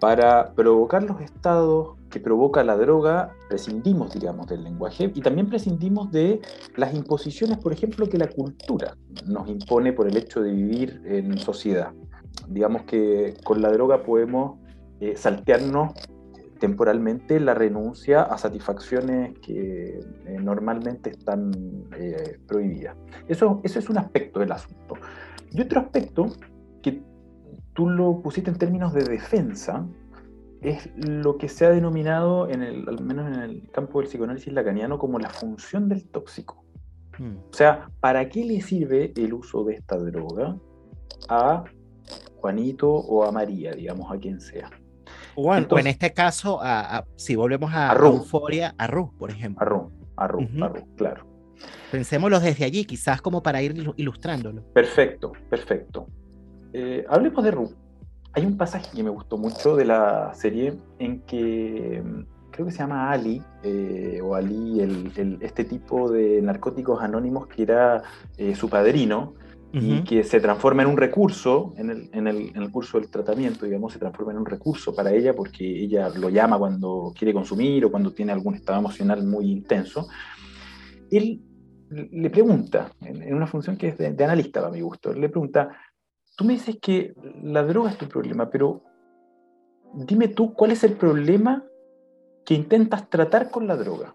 Para 0.00 0.54
provocar 0.54 1.02
los 1.02 1.20
estados 1.20 1.96
que 2.08 2.20
provoca 2.20 2.62
la 2.62 2.76
droga, 2.76 3.34
prescindimos, 3.48 4.14
digamos, 4.14 4.46
del 4.46 4.62
lenguaje 4.64 5.10
y 5.14 5.20
también 5.20 5.48
prescindimos 5.48 6.10
de 6.10 6.40
las 6.76 6.94
imposiciones, 6.94 7.58
por 7.58 7.72
ejemplo, 7.72 8.08
que 8.08 8.16
la 8.16 8.28
cultura 8.28 8.96
nos 9.26 9.48
impone 9.48 9.92
por 9.92 10.06
el 10.06 10.16
hecho 10.16 10.40
de 10.40 10.52
vivir 10.52 11.02
en 11.04 11.36
sociedad. 11.38 11.92
Digamos 12.48 12.82
que 12.84 13.34
con 13.44 13.60
la 13.60 13.70
droga 13.70 14.02
podemos 14.04 14.58
eh, 15.00 15.16
saltearnos 15.16 15.92
temporalmente 16.58 17.40
la 17.40 17.54
renuncia 17.54 18.22
a 18.22 18.36
satisfacciones 18.36 19.38
que 19.38 20.00
eh, 20.26 20.38
normalmente 20.40 21.10
están 21.10 21.52
eh, 21.96 22.38
prohibidas. 22.46 22.96
Eso, 23.26 23.60
eso 23.64 23.78
es 23.78 23.88
un 23.88 23.98
aspecto 23.98 24.40
del 24.40 24.52
asunto. 24.52 24.94
Y 25.50 25.60
otro 25.60 25.80
aspecto 25.80 26.26
que 26.82 27.02
tú 27.72 27.88
lo 27.88 28.20
pusiste 28.20 28.50
en 28.50 28.58
términos 28.58 28.92
de 28.92 29.04
defensa 29.04 29.86
es 30.60 30.90
lo 30.96 31.38
que 31.38 31.48
se 31.48 31.66
ha 31.66 31.70
denominado, 31.70 32.48
en 32.48 32.62
el, 32.62 32.88
al 32.88 33.02
menos 33.02 33.28
en 33.28 33.42
el 33.42 33.70
campo 33.70 34.00
del 34.00 34.08
psicoanálisis 34.08 34.52
lacaniano, 34.52 34.98
como 34.98 35.18
la 35.18 35.30
función 35.30 35.88
del 35.88 36.08
tóxico. 36.08 36.64
Mm. 37.18 37.36
O 37.50 37.52
sea, 37.52 37.88
¿para 38.00 38.28
qué 38.28 38.44
le 38.44 38.60
sirve 38.60 39.12
el 39.16 39.32
uso 39.32 39.64
de 39.64 39.74
esta 39.74 39.96
droga 39.96 40.56
a 41.28 41.64
Juanito 42.36 42.90
o 42.90 43.24
a 43.24 43.30
María, 43.30 43.72
digamos, 43.72 44.10
a 44.10 44.18
quien 44.18 44.40
sea? 44.40 44.70
O, 45.40 45.54
en 45.54 45.86
este 45.86 46.12
caso, 46.12 46.60
si 47.14 47.36
volvemos 47.36 47.72
a, 47.72 47.92
a, 47.92 47.94
Euforia, 47.94 48.74
a 48.76 48.88
Ru, 48.88 49.12
por 49.16 49.30
ejemplo. 49.30 49.64
A 49.64 49.68
Ru, 49.68 49.92
a 50.16 50.26
Ru, 50.26 50.48
a 50.60 50.68
Ru, 50.68 50.96
claro. 50.96 51.24
Pensémoslo 51.92 52.40
desde 52.40 52.64
allí, 52.64 52.84
quizás 52.84 53.22
como 53.22 53.40
para 53.40 53.62
ir 53.62 53.72
ilustrándolo. 53.96 54.64
Perfecto, 54.72 55.30
perfecto. 55.48 56.08
Eh, 56.72 57.04
hablemos 57.08 57.44
de 57.44 57.52
Ru. 57.52 57.72
Hay 58.32 58.44
un 58.44 58.56
pasaje 58.56 58.90
que 58.92 59.02
me 59.04 59.10
gustó 59.10 59.38
mucho 59.38 59.76
de 59.76 59.84
la 59.84 60.34
serie 60.34 60.76
en 60.98 61.20
que 61.20 62.02
mm, 62.04 62.50
creo 62.50 62.66
que 62.66 62.72
se 62.72 62.78
llama 62.78 63.12
Ali, 63.12 63.40
eh, 63.62 64.20
o 64.20 64.34
Ali, 64.34 64.80
el, 64.80 65.38
este 65.40 65.64
tipo 65.64 66.10
de 66.10 66.42
narcóticos 66.42 67.00
anónimos 67.00 67.46
que 67.46 67.62
era 67.62 68.02
eh, 68.36 68.56
su 68.56 68.68
padrino, 68.68 69.34
y 69.72 70.02
que 70.02 70.24
se 70.24 70.40
transforma 70.40 70.82
en 70.82 70.88
un 70.88 70.96
recurso 70.96 71.74
en 71.76 71.90
el, 71.90 72.10
en, 72.12 72.26
el, 72.26 72.48
en 72.48 72.62
el, 72.62 72.70
curso 72.70 72.98
del 72.98 73.10
tratamiento, 73.10 73.66
digamos, 73.66 73.92
se 73.92 73.98
transforma 73.98 74.32
en 74.32 74.38
un 74.38 74.46
recurso 74.46 74.94
para 74.94 75.12
ella 75.12 75.34
porque 75.34 75.64
ella 75.64 76.08
lo 76.08 76.30
llama 76.30 76.58
cuando 76.58 77.12
quiere 77.16 77.34
consumir 77.34 77.84
o 77.84 77.90
cuando 77.90 78.12
tiene 78.12 78.32
algún 78.32 78.54
estado 78.54 78.78
emocional 78.78 79.24
muy 79.24 79.50
intenso. 79.50 80.08
Él 81.10 81.42
le 81.90 82.30
pregunta, 82.30 82.90
en, 83.00 83.34
una 83.34 83.46
función 83.46 83.76
que 83.76 83.88
es 83.88 83.98
de, 83.98 84.12
de, 84.12 84.24
analista 84.24 84.66
a 84.66 84.70
mi 84.70 84.80
gusto, 84.80 85.12
le 85.12 85.28
pregunta, 85.28 85.76
tú 86.36 86.44
me 86.44 86.54
dices 86.54 86.78
que 86.80 87.14
la 87.42 87.62
droga 87.62 87.90
es 87.90 87.98
tu 87.98 88.08
problema, 88.08 88.48
pero 88.48 88.82
dime 89.94 90.28
tú 90.28 90.54
cuál 90.54 90.70
es 90.70 90.84
el 90.84 90.92
problema 90.92 91.64
que 92.44 92.54
intentas 92.54 93.08
tratar 93.10 93.50
con 93.50 93.66
la 93.66 93.76
droga. 93.76 94.14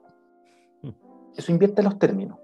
Mm. 0.82 0.90
Eso 1.38 1.52
invierte 1.52 1.84
los 1.84 2.00
términos. 2.00 2.40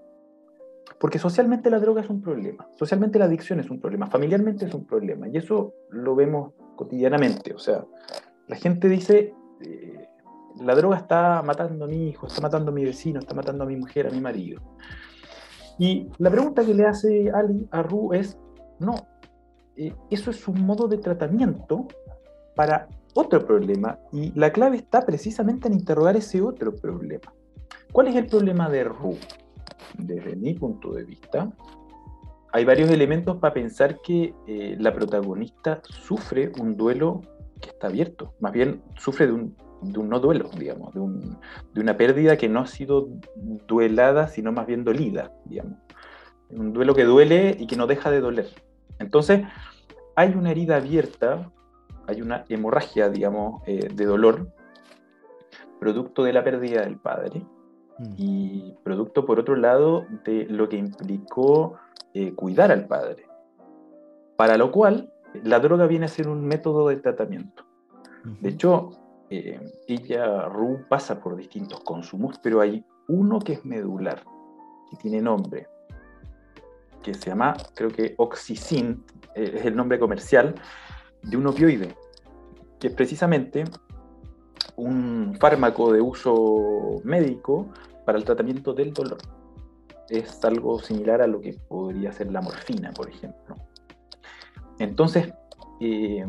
Porque 1.00 1.18
socialmente 1.18 1.70
la 1.70 1.80
droga 1.80 2.02
es 2.02 2.10
un 2.10 2.22
problema, 2.22 2.68
socialmente 2.76 3.18
la 3.20 3.26
adicción 3.26 3.60
es 3.60 3.70
un 3.70 3.80
problema, 3.80 4.08
familiarmente 4.08 4.66
es 4.66 4.74
un 4.74 4.86
problema, 4.86 5.28
y 5.30 5.38
eso 5.38 5.74
lo 5.90 6.16
vemos 6.16 6.54
cotidianamente. 6.76 7.54
O 7.54 7.60
sea, 7.60 7.86
la 8.48 8.56
gente 8.58 8.90
dice, 8.90 9.34
eh, 9.62 10.08
la 10.60 10.76
droga 10.76 10.98
está 10.98 11.42
matando 11.42 11.86
a 11.86 11.88
mi 11.88 12.10
hijo, 12.10 12.28
está 12.28 12.42
matando 12.42 12.72
a 12.72 12.74
mi 12.74 12.84
vecino, 12.84 13.20
está 13.20 13.34
matando 13.34 13.64
a 13.64 13.68
mi 13.68 13.78
mujer, 13.78 14.08
a 14.08 14.12
mi 14.12 14.20
marido. 14.20 14.62
Y 15.78 16.10
la 16.18 16.30
pregunta 16.30 16.66
que 16.66 16.74
le 16.74 16.86
hace 16.86 17.32
Ali 17.32 17.68
a 17.72 17.82
Ru 17.82 18.14
es, 18.14 18.38
no, 18.80 18.96
eh, 19.78 19.94
eso 20.10 20.32
es 20.32 20.48
un 20.50 20.62
modo 20.66 20.90
de 20.90 20.98
tratamiento 20.98 21.88
para 22.56 22.90
otro 23.14 23.46
problema, 23.46 23.98
y 24.12 24.38
la 24.38 24.52
clave 24.52 24.76
está 24.76 25.06
precisamente 25.06 25.70
en 25.70 25.76
interrogar 25.76 26.18
ese 26.18 26.42
otro 26.42 26.76
problema. 26.76 27.34
¿Cuál 27.94 28.10
es 28.10 28.16
el 28.18 28.28
problema 28.28 28.70
de 28.70 28.84
Ru? 28.84 29.18
Desde 29.98 30.36
mi 30.36 30.54
punto 30.54 30.94
de 30.94 31.04
vista, 31.04 31.52
hay 32.52 32.66
varios 32.66 32.90
elementos 32.90 33.38
para 33.38 33.54
pensar 33.54 34.02
que 34.02 34.34
eh, 34.48 34.76
la 34.80 34.94
protagonista 34.94 35.82
sufre 35.84 36.52
un 36.60 36.76
duelo 36.78 37.22
que 37.62 37.70
está 37.70 37.88
abierto, 37.88 38.34
más 38.40 38.54
bien 38.54 38.82
sufre 38.96 39.28
de 39.28 39.34
un, 39.34 39.56
no 39.82 40.20
duelo, 40.20 40.50
digamos, 40.58 40.94
de, 40.94 41.82
una 41.82 41.98
pérdida 41.98 42.38
que 42.38 42.50
no 42.50 42.62
ha 42.62 42.68
sido 42.68 43.10
duelada, 43.68 44.28
sino 44.28 44.52
más 44.52 44.66
bien 44.66 44.84
dolida, 44.84 45.32
digamos. 45.46 45.78
Un 46.50 46.74
duelo 46.74 46.96
que 46.96 47.04
duele 47.04 47.56
y 47.60 47.68
que 47.68 47.76
no 47.76 47.86
deja 47.86 48.10
de 48.10 48.22
doler. 48.22 48.48
Entonces, 48.98 49.42
hay 50.16 50.34
una 50.34 50.52
herida 50.52 50.78
abierta, 50.78 51.52
hay 52.08 52.22
una 52.22 52.46
hemorragia, 52.50 53.10
digamos, 53.10 53.62
eh, 53.68 53.88
de 53.94 54.06
dolor, 54.06 54.52
producto 55.80 56.24
de 56.24 56.34
la 56.34 56.44
pérdida 56.44 56.82
del 56.82 56.98
padre, 56.98 57.46
Mm. 58.00 58.14
y 58.18 58.74
producto, 58.82 59.26
por 59.26 59.40
otro 59.40 59.58
lado, 59.58 60.06
de 60.24 60.46
lo 60.46 60.70
que 60.70 60.78
implicó 60.78 61.76
eh, 62.14 62.34
cuidar 62.34 62.72
al 62.72 62.88
padre. 62.88 63.26
Para 64.38 64.58
lo 64.58 64.72
cual, 64.72 65.12
la 65.44 65.60
droga 65.60 65.86
viene 65.86 66.06
a 66.06 66.10
ser 66.10 66.30
un 66.30 66.46
método 66.46 66.88
de 66.88 66.96
tratamiento. 66.96 67.66
De 68.42 68.50
hecho, 68.50 68.92
eh, 69.30 69.60
ella, 69.88 70.48
Ru, 70.48 70.86
pasa 70.88 71.20
por 71.20 71.36
distintos 71.36 71.82
consumos, 71.82 72.40
pero 72.42 72.62
hay 72.62 72.86
uno 73.10 73.40
que 73.40 73.54
es 73.54 73.66
medular, 73.66 74.24
que 74.90 74.98
tiene 74.98 75.22
nombre, 75.22 75.68
que 77.04 77.14
se 77.14 77.30
llama, 77.30 77.56
creo 77.76 77.90
que 77.90 78.16
Oxycin, 78.18 79.04
eh, 79.36 79.56
es 79.56 79.66
el 79.66 79.76
nombre 79.76 80.00
comercial, 80.00 80.56
de 81.22 81.36
un 81.36 81.48
opioide, 81.48 81.96
que 82.80 82.88
es 82.88 82.94
precisamente 82.94 83.66
un 84.78 85.36
fármaco 85.40 85.92
de 85.92 86.02
uso 86.02 87.02
médico 87.04 87.68
para 88.10 88.18
el 88.18 88.26
tratamiento 88.26 88.74
del 88.74 88.92
dolor. 88.92 89.20
Es 90.10 90.44
algo 90.44 90.80
similar 90.80 91.22
a 91.22 91.28
lo 91.28 91.40
que 91.40 91.54
podría 91.68 92.12
ser 92.12 92.32
la 92.32 92.42
morfina, 92.42 92.92
por 92.92 93.08
ejemplo. 93.08 93.54
Entonces, 94.80 95.32
eh, 95.80 96.26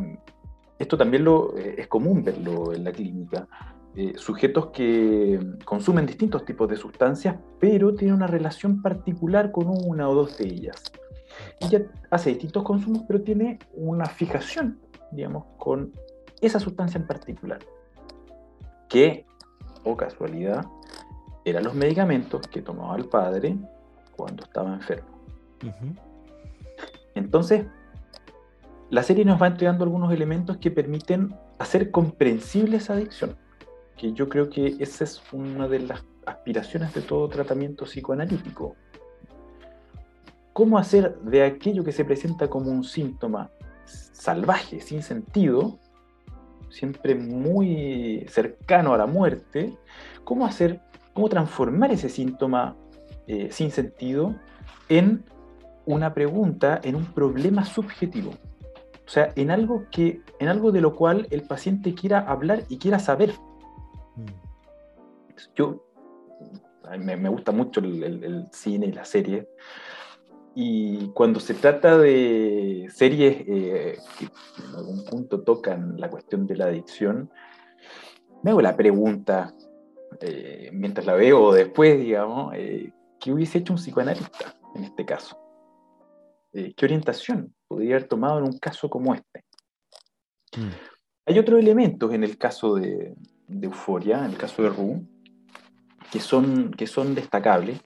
esto 0.79 0.99
también 0.99 1.25
lo, 1.25 1.57
eh, 1.57 1.77
es 1.79 1.87
común 1.87 2.23
verlo 2.23 2.75
en 2.75 2.85
la 2.85 2.93
clínica. 2.93 3.49
Eh, 3.97 4.13
sujetos 4.17 4.67
que 4.75 5.41
consumen 5.65 6.05
distintos 6.05 6.45
tipos 6.45 6.69
de 6.69 6.77
sustancias, 6.77 7.37
pero 7.59 7.95
tienen 7.95 8.17
una 8.17 8.27
relación 8.27 8.83
particular 8.83 9.51
con 9.51 9.69
una 9.69 10.07
o 10.07 10.15
dos 10.15 10.37
de 10.37 10.49
ellas. 10.49 10.83
Ella 11.61 11.87
hace 12.11 12.29
distintos 12.29 12.63
consumos, 12.63 13.05
pero 13.09 13.23
tiene 13.23 13.59
una 13.73 14.05
fijación, 14.05 14.79
digamos, 15.13 15.47
con 15.57 15.95
esa 16.43 16.61
sustancia 16.61 16.99
en 17.01 17.07
particular, 17.07 17.61
que, 18.87 19.25
o 19.83 19.97
casualidad, 19.97 20.67
eran 21.45 21.65
los 21.65 21.75
medicamentos 21.75 22.47
que 22.49 22.63
tomaba 22.63 22.97
el 22.97 23.07
padre 23.07 23.57
cuando 24.17 24.45
estaba 24.45 24.75
enfermo. 24.75 25.09
Entonces, 27.15 27.67
la 28.91 29.03
serie 29.03 29.25
nos 29.25 29.41
va 29.41 29.47
entregando 29.47 29.85
algunos 29.85 30.13
elementos 30.13 30.57
que 30.59 30.71
permiten 30.71 31.35
hacer 31.59 31.91
comprensible 31.91 32.79
esa 32.79 32.95
adicción, 32.95 33.37
que 33.97 34.13
yo 34.13 34.29
creo 34.29 34.51
que 34.51 34.77
esa 34.81 35.05
es 35.05 35.23
una 35.33 35.69
de 35.69 35.81
las 35.81 36.05
aspiraciones 36.27 36.93
de 36.95 37.03
todo 37.03 37.29
tratamiento 37.29 37.85
psicoanalítico. 37.85 38.75
¿Cómo 40.53 40.79
hacer 40.79 41.19
de 41.21 41.45
aquello 41.45 41.85
que 41.85 41.93
se 41.93 42.05
presenta 42.05 42.49
como 42.49 42.71
un 42.71 42.85
síntoma 42.85 43.51
salvaje, 43.85 44.81
sin 44.81 45.03
sentido, 45.03 45.79
siempre 46.69 47.15
muy 47.15 48.27
cercano 48.29 48.93
a 48.93 48.99
la 48.99 49.07
muerte, 49.07 49.77
cómo 50.25 50.47
hacer 50.47 50.81
cómo 51.15 51.29
transformar 51.29 51.93
ese 51.93 52.09
síntoma 52.09 52.77
eh, 53.27 53.49
sin 53.51 53.71
sentido 53.71 54.35
en 54.89 55.25
una 55.87 56.15
pregunta, 56.15 56.81
en 56.83 56.97
un 56.97 57.07
problema 57.07 57.65
subjetivo. 57.65 58.31
O 58.31 59.13
sea, 59.13 59.33
en 59.35 59.51
algo, 59.51 59.87
que, 59.91 60.23
en 60.39 60.49
algo 60.49 60.71
de 60.73 60.81
lo 60.81 60.95
cual 60.95 61.27
el 61.31 61.43
paciente 61.43 61.95
quiera 61.95 62.21
hablar 62.21 62.65
y 62.69 62.79
quiera 62.79 62.99
saber. 62.99 63.33
Mm. 64.17 64.27
Yo, 65.57 65.85
me, 66.99 67.17
me 67.17 67.29
gusta 67.29 67.53
mucho 67.53 67.81
el, 67.81 68.47
cine 68.53 68.87
y 68.87 68.93
la 68.93 69.05
serie. 69.05 69.49
Y 70.55 71.09
cuando 71.09 71.41
se 71.41 71.55
trata 71.55 71.97
de 71.97 72.89
series 72.93 73.37
eh, 73.47 73.99
que 74.19 74.25
en 74.25 74.75
algún 74.77 75.05
punto 75.05 75.43
tocan 75.43 75.99
la 75.99 76.11
cuestión 76.11 76.47
de 76.47 76.57
la 76.57 76.67
adicción, 76.67 77.31
me 78.43 78.51
hago 78.51 78.61
la 78.61 78.77
pregunta, 78.77 79.55
eh, 80.21 80.71
mientras 80.73 81.07
la 81.07 81.15
veo 81.15 81.43
o 81.43 81.55
después, 81.55 81.99
digamos, 81.99 82.53
eh, 82.57 82.93
¿qué 83.21 83.33
hubiese 83.33 83.59
hecho 83.59 83.73
un 83.73 83.79
psicoanalista 83.79 84.55
en 84.75 84.85
este 84.85 85.05
caso? 85.05 85.39
Eh, 86.53 86.75
¿Qué 86.77 86.85
orientación 86.85 87.55
podría 87.69 87.97
haber 87.97 88.09
tomado 88.09 88.39
en 88.39 88.45
un 88.45 88.59
caso 88.59 88.91
como 88.91 89.15
este? 89.15 89.45
Mm. 90.57 90.71
Hay 91.27 91.39
otros 91.39 91.61
elementos 91.61 92.13
en 92.13 92.25
el 92.25 92.37
caso 92.37 92.75
de, 92.75 93.15
Euforia, 93.49 94.25
en 94.25 94.33
el 94.33 94.37
caso 94.37 94.63
de 94.63 94.69
Ru, 94.71 95.07
que 96.11 96.19
son, 96.19 96.73
que 96.73 96.87
son 96.87 97.15
destacables. 97.15 97.81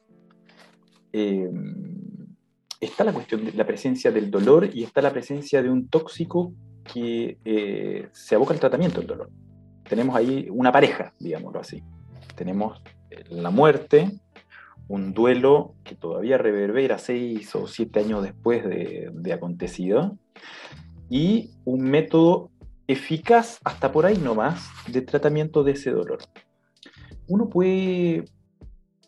está 2.81 3.05
la 3.05 3.13
cuestión 3.13 3.45
de 3.45 3.53
la 3.53 3.67
presencia 3.67 4.11
del 4.11 4.31
dolor 4.31 4.69
y 4.73 4.83
está 4.83 5.03
la 5.03 5.13
presencia 5.13 5.63
de 5.63 5.71
un 5.71 5.89
tóxico 5.89 6.55
que 6.93 8.09
se 8.13 8.35
aboca 8.35 8.55
al 8.55 8.61
tratamiento 8.61 9.01
del 9.01 9.09
dolor. 9.09 9.31
Tenemos 9.89 10.17
ahí 10.17 10.49
una 10.51 10.73
pareja, 10.73 11.13
digámoslo 11.19 11.61
así 11.61 11.83
tenemos 12.35 12.81
eh, 13.11 13.25
la 13.31 13.51
muerte, 13.51 14.11
un 14.89 15.15
duelo 15.15 15.75
que 15.85 15.95
todavía 15.95 16.39
reverbera 16.39 16.99
seis 16.99 17.55
o 17.55 17.67
siete 17.67 18.01
años 18.01 18.23
después 18.23 18.65
de, 18.65 19.33
acontecido, 19.33 20.19
y 21.09 21.51
un 21.65 21.83
método 21.83 22.51
eficaz, 22.87 23.61
hasta 23.65 23.93
por 23.93 24.05
ahí 24.05 24.19
nomás, 24.19 24.69
de 24.89 25.01
tratamiento 25.01 25.65
de 25.65 25.73
ese 25.73 25.91
dolor. 25.91 26.19
Uno 27.27 27.49
puede, 27.49 28.25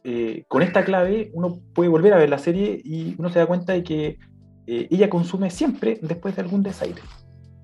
eh, 0.05 0.45
con 0.49 0.63
esta 0.63 0.85
clave, 0.85 1.31
uno 1.35 1.61
puede 1.75 1.91
volver 1.91 2.15
a 2.15 2.19
ver 2.19 2.31
la 2.31 2.39
serie 2.39 2.81
y 2.83 3.15
uno 3.19 3.29
se 3.29 3.39
da 3.39 3.47
cuenta 3.47 3.75
de 3.75 3.83
que 3.83 4.19
eh, 4.67 4.89
ella 4.91 5.11
consume 5.11 5.51
siempre 5.51 5.99
después 6.01 6.35
de 6.37 6.43
algún 6.43 6.63
desaire 6.63 7.03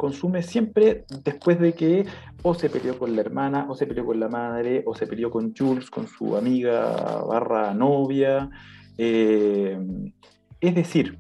consume 0.03 0.43
siempre 0.43 1.05
después 1.23 1.61
de 1.61 1.75
que 1.75 2.05
o 2.43 2.55
se 2.55 2.69
peleó 2.69 2.99
con 2.99 3.15
la 3.15 3.21
hermana, 3.21 3.67
o 3.69 3.77
se 3.77 3.87
peleó 3.87 4.05
con 4.05 4.19
la 4.19 4.29
madre, 4.29 4.83
o 4.85 4.97
se 4.97 5.07
peleó 5.07 5.31
con 5.31 5.55
Jules, 5.57 5.91
con 5.91 6.09
su 6.09 6.37
amiga 6.37 7.23
barra 7.23 7.73
novia, 7.73 8.51
Eh, 8.99 9.79
es 10.61 10.75
decir, 10.75 11.19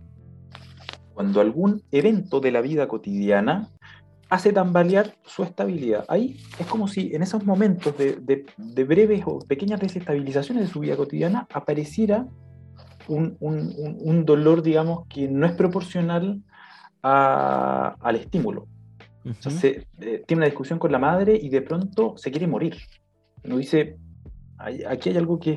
cuando 1.15 1.41
algún 1.41 1.83
evento 1.91 2.41
de 2.41 2.51
la 2.51 2.61
vida 2.61 2.87
cotidiana 2.87 3.69
hace 4.29 4.53
tambalear 4.53 5.15
su 5.25 5.43
estabilidad. 5.45 6.05
Ahí 6.09 6.41
es 6.59 6.67
como 6.67 6.89
si 6.89 7.15
en 7.15 7.23
esos 7.23 7.45
momentos 7.45 7.95
de, 7.97 8.85
breves 8.85 9.23
o 9.27 9.39
pequeñas 9.39 9.81
desestabilizaciones 9.81 10.65
de 10.65 10.73
su 10.73 10.81
vida 10.81 10.97
cotidiana 10.97 11.47
apareciera 11.53 12.27
un, 13.09 14.25
dolor, 14.25 14.63
digamos, 14.63 15.07
que 15.09 15.29
no 15.29 15.47
es 15.47 15.53
proporcional 15.53 16.43
al 17.03 18.17
estímulo. 18.17 18.67
Se, 19.39 19.87
eh, 20.01 20.25
tiene 20.27 20.41
una 20.41 20.47
discusión 20.47 20.79
con 20.79 20.93
la 20.93 20.99
madre 20.99 21.39
y 21.41 21.49
de 21.49 21.63
pronto 21.63 22.15
se 22.17 22.31
quiere 22.31 22.47
morir. 22.47 22.77
Uno 23.45 23.57
dice, 23.57 23.99
aquí 24.59 25.11
hay 25.11 25.17
algo 25.17 25.39
que 25.39 25.53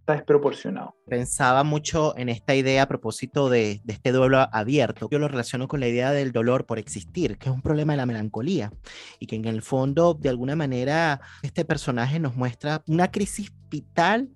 está 0.00 0.14
desproporcionado. 0.14 0.94
Pensaba 1.06 1.64
mucho 1.64 2.16
en 2.16 2.28
esta 2.28 2.54
idea 2.54 2.82
a 2.82 2.88
propósito 2.88 3.50
de, 3.50 3.80
de, 3.84 3.92
este 3.92 4.12
duelo 4.12 4.48
abierto. 4.52 5.08
Yo 5.10 5.18
lo 5.18 5.28
relaciono 5.28 5.68
con 5.68 5.80
la 5.80 5.88
idea 5.88 6.12
del 6.12 6.32
dolor 6.32 6.66
por 6.66 6.78
existir, 6.78 7.38
que 7.38 7.48
es 7.48 7.54
un 7.54 7.62
problema 7.62 7.92
de 7.92 7.98
la 7.98 8.06
melancolía 8.06 8.72
y 9.18 9.26
que 9.26 9.36
en 9.36 9.44
el 9.44 9.62
fondo, 9.62 10.14
de 10.14 10.28
alguna 10.28 10.56
manera, 10.56 11.20
este 11.42 11.64
personaje 11.64 12.18
nos 12.18 12.36
muestra 12.36 12.82
una 12.86 13.10
crisis 13.10 13.52
vital 13.68 14.30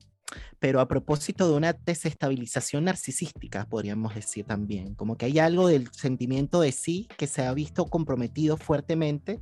pero 0.63 0.79
a 0.79 0.87
propósito 0.87 1.49
de 1.49 1.57
una 1.57 1.73
desestabilización 1.73 2.85
narcisística, 2.85 3.67
podríamos 3.67 4.15
decir 4.15 4.45
también, 4.45 4.95
como 4.95 5.17
que 5.17 5.27
hay 5.27 5.41
algo 5.41 5.67
del 5.67 5.91
sentimiento 5.91 6.61
de 6.61 6.71
sí 6.71 7.09
que 7.19 7.27
se 7.27 7.45
ha 7.45 7.53
visto 7.53 7.87
comprometido 7.87 8.57
fuertemente 8.57 9.41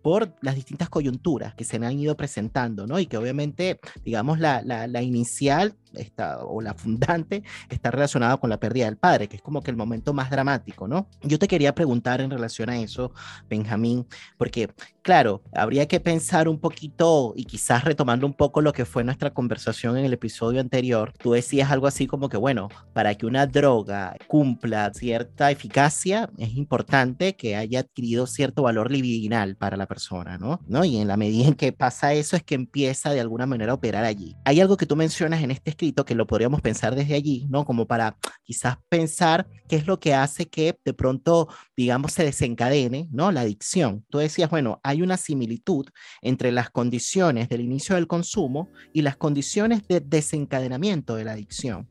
por 0.00 0.34
las 0.40 0.54
distintas 0.54 0.88
coyunturas 0.88 1.54
que 1.54 1.64
se 1.64 1.76
han 1.76 1.98
ido 1.98 2.16
presentando, 2.16 2.86
¿no? 2.86 2.98
Y 2.98 3.06
que 3.06 3.18
obviamente, 3.18 3.80
digamos, 4.02 4.40
la, 4.40 4.62
la, 4.62 4.86
la 4.86 5.02
inicial 5.02 5.76
está, 5.94 6.44
o 6.44 6.60
la 6.60 6.74
fundante 6.74 7.42
está 7.68 7.90
relacionada 7.90 8.36
con 8.38 8.50
la 8.50 8.58
pérdida 8.58 8.86
del 8.86 8.96
padre, 8.96 9.28
que 9.28 9.36
es 9.36 9.42
como 9.42 9.62
que 9.62 9.70
el 9.70 9.76
momento 9.76 10.12
más 10.12 10.30
dramático, 10.30 10.88
¿no? 10.88 11.08
Yo 11.22 11.38
te 11.38 11.48
quería 11.48 11.74
preguntar 11.74 12.20
en 12.20 12.30
relación 12.30 12.68
a 12.70 12.78
eso, 12.78 13.12
Benjamín, 13.48 14.06
porque, 14.38 14.70
claro, 15.02 15.42
habría 15.52 15.86
que 15.86 16.00
pensar 16.00 16.48
un 16.48 16.58
poquito 16.58 17.32
y 17.36 17.44
quizás 17.44 17.84
retomando 17.84 18.26
un 18.26 18.34
poco 18.34 18.60
lo 18.60 18.72
que 18.72 18.84
fue 18.84 19.04
nuestra 19.04 19.32
conversación 19.32 19.96
en 19.96 20.04
el 20.04 20.12
episodio 20.12 20.60
anterior, 20.62 21.12
tú 21.18 21.32
decías 21.32 21.70
algo 21.70 21.86
así 21.86 22.06
como 22.06 22.30
que, 22.30 22.38
bueno, 22.38 22.68
para 22.94 23.14
que 23.14 23.26
una 23.26 23.46
droga 23.46 24.16
cumpla 24.28 24.90
cierta 24.94 25.50
eficacia, 25.50 26.30
es 26.38 26.54
importante 26.56 27.36
que 27.36 27.56
haya 27.56 27.80
adquirido 27.80 28.26
cierto 28.26 28.62
valor 28.62 28.90
libidinal 28.90 29.56
para 29.56 29.76
la 29.76 29.86
persona, 29.86 30.38
¿no? 30.38 30.60
¿no? 30.66 30.84
Y 30.84 30.96
en 30.96 31.08
la 31.08 31.18
medida 31.18 31.48
en 31.48 31.54
que 31.54 31.72
pasa 31.72 32.14
eso 32.14 32.36
es 32.36 32.42
que 32.42 32.54
empieza 32.54 33.10
de 33.10 33.20
alguna 33.20 33.44
manera 33.44 33.72
a 33.72 33.74
operar 33.74 34.04
allí. 34.04 34.36
Hay 34.44 34.60
algo 34.60 34.78
que 34.78 34.86
tú 34.86 34.96
mencionas 34.96 35.42
en 35.42 35.50
este 35.50 35.72
que 36.06 36.14
lo 36.14 36.26
podríamos 36.26 36.60
pensar 36.60 36.94
desde 36.94 37.14
allí, 37.14 37.46
¿no? 37.50 37.64
Como 37.64 37.86
para 37.86 38.16
quizás 38.44 38.76
pensar 38.88 39.48
qué 39.68 39.76
es 39.76 39.86
lo 39.86 39.98
que 39.98 40.14
hace 40.14 40.46
que 40.46 40.78
de 40.84 40.94
pronto, 40.94 41.48
digamos, 41.76 42.12
se 42.12 42.24
desencadene, 42.24 43.08
¿no? 43.10 43.32
La 43.32 43.40
adicción. 43.40 44.04
Tú 44.08 44.18
decías, 44.18 44.48
bueno, 44.48 44.80
hay 44.84 45.02
una 45.02 45.16
similitud 45.16 45.86
entre 46.20 46.52
las 46.52 46.70
condiciones 46.70 47.48
del 47.48 47.62
inicio 47.62 47.96
del 47.96 48.06
consumo 48.06 48.70
y 48.92 49.02
las 49.02 49.16
condiciones 49.16 49.86
de 49.88 50.00
desencadenamiento 50.00 50.51
de 50.60 51.24
la 51.24 51.32
adicción. 51.32 51.88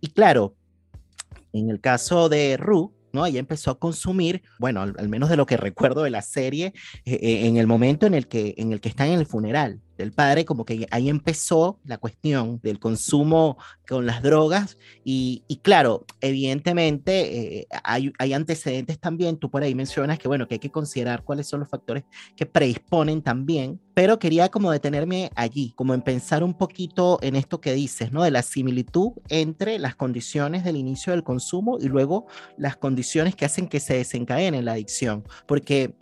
Y 0.00 0.08
claro, 0.08 0.54
en 1.52 1.70
el 1.70 1.80
caso 1.80 2.28
de 2.28 2.56
Ru, 2.56 2.94
¿no? 3.12 3.26
Ella 3.26 3.40
empezó 3.40 3.70
a 3.70 3.78
consumir, 3.78 4.42
bueno, 4.58 4.82
al, 4.82 5.08
menos 5.08 5.30
de 5.30 5.36
lo 5.36 5.46
que 5.46 5.56
recuerdo 5.56 6.02
de 6.02 6.10
la 6.10 6.22
serie, 6.22 6.72
eh, 7.04 7.18
eh, 7.20 7.46
en 7.46 7.56
el 7.56 7.66
momento 7.66 8.06
en 8.06 8.14
el 8.14 8.28
que, 8.28 8.54
en 8.58 8.72
el 8.72 8.80
que 8.80 8.88
están 8.88 9.08
en 9.08 9.18
el 9.18 9.26
funeral, 9.26 9.80
del 9.96 10.12
padre, 10.12 10.44
como 10.44 10.64
que 10.64 10.86
ahí 10.90 11.08
empezó 11.08 11.78
la 11.84 11.98
cuestión 11.98 12.60
del 12.62 12.78
consumo 12.78 13.58
con 13.88 14.06
las 14.06 14.22
drogas. 14.22 14.78
Y, 15.04 15.42
claro, 15.62 16.04
evidentemente 16.20 17.60
eh, 17.60 17.66
hay, 17.84 18.12
hay, 18.18 18.32
antecedentes 18.32 18.98
también, 18.98 19.38
tú 19.38 19.50
por 19.50 19.62
ahí 19.62 19.74
mencionas 19.74 20.18
que 20.18 20.28
bueno, 20.28 20.46
que 20.46 20.54
hay 20.54 20.58
que 20.58 20.70
considerar 20.70 21.22
cuáles 21.22 21.46
son 21.46 21.60
los 21.60 21.68
factores 21.68 22.04
que 22.36 22.46
predisponen 22.46 23.22
también, 23.22 23.80
pero 23.94 24.18
quería 24.18 24.50
como 24.50 24.70
detenerme 24.70 25.30
allí, 25.34 25.72
como 25.74 25.94
en 25.94 26.02
pensar 26.02 26.44
un 26.44 26.54
poquito 26.54 27.18
en 27.22 27.36
esto 27.36 27.60
que 27.60 27.72
dices, 27.72 28.12
¿no? 28.12 28.22
De 28.22 28.30
la 28.30 28.42
similitud 28.42 29.12
entre 29.28 29.78
las 29.78 29.94
condiciones 29.94 30.64
del 30.64 30.76
inicio 30.76 31.12
del 31.12 31.24
consumo 31.24 31.78
y 31.80 31.88
luego 31.88 32.26
las 32.58 32.76
condiciones 32.76 33.34
que 33.34 33.44
hacen 33.44 33.68
que 33.68 33.80
se 33.80 33.94
desencadene 33.94 34.62
la 34.62 34.72
adicción, 34.72 35.24
porque 35.46 35.94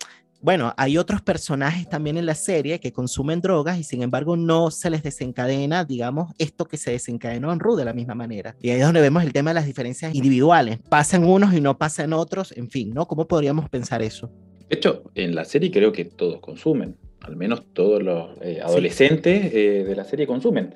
bueno, 0.45 0.75
hay 0.77 0.99
otros 0.99 1.23
personajes 1.23 1.89
también 1.89 2.19
en 2.19 2.27
la 2.27 2.35
serie 2.35 2.79
que 2.79 2.93
consumen 2.93 3.41
drogas 3.41 3.79
y 3.79 3.83
sin 3.83 4.03
embargo 4.03 4.37
no 4.37 4.71
se 4.71 4.91
les 4.91 5.03
desencadena, 5.03 5.87
digamos, 5.87 6.35
esto 6.37 6.67
que 6.67 6.77
se 6.77 6.91
desencadenó 6.91 7.51
en 7.51 7.61
Ru 7.61 7.77
de 7.77 7.87
la 7.87 7.95
misma 7.95 8.15
manera. 8.15 8.55
Y 8.61 8.69
ahí 8.69 8.79
es 8.79 8.85
donde 8.85 9.01
vemos 9.01 9.23
el 9.23 9.33
tema 9.33 9.53
de 9.53 9.55
las 9.55 9.65
diferencias 9.65 10.15
individuales. 10.15 10.81
Pasan 10.91 11.25
unos 11.25 11.55
y 11.55 11.63
no 11.63 11.79
pasan 11.79 12.13
otros, 12.13 12.53
en 12.59 12.69
fin, 12.69 12.93
¿no? 12.93 13.07
¿Cómo 13.07 13.27
podríamos 13.27 13.71
pensar 13.71 14.03
eso? 14.03 14.31
De 14.69 14.77
hecho, 14.77 15.05
en 15.15 15.35
la 15.35 15.47
serie 15.47 15.71
creo 15.71 15.93
que 15.93 16.05
todos 16.05 16.41
consumen, 16.41 16.99
al 17.23 17.37
menos 17.37 17.63
todos 17.73 18.03
los 18.03 18.37
eh, 18.43 18.61
adolescentes 18.63 19.51
eh, 19.55 19.85
de 19.89 19.97
la 19.97 20.05
serie 20.05 20.27
consumen 20.27 20.75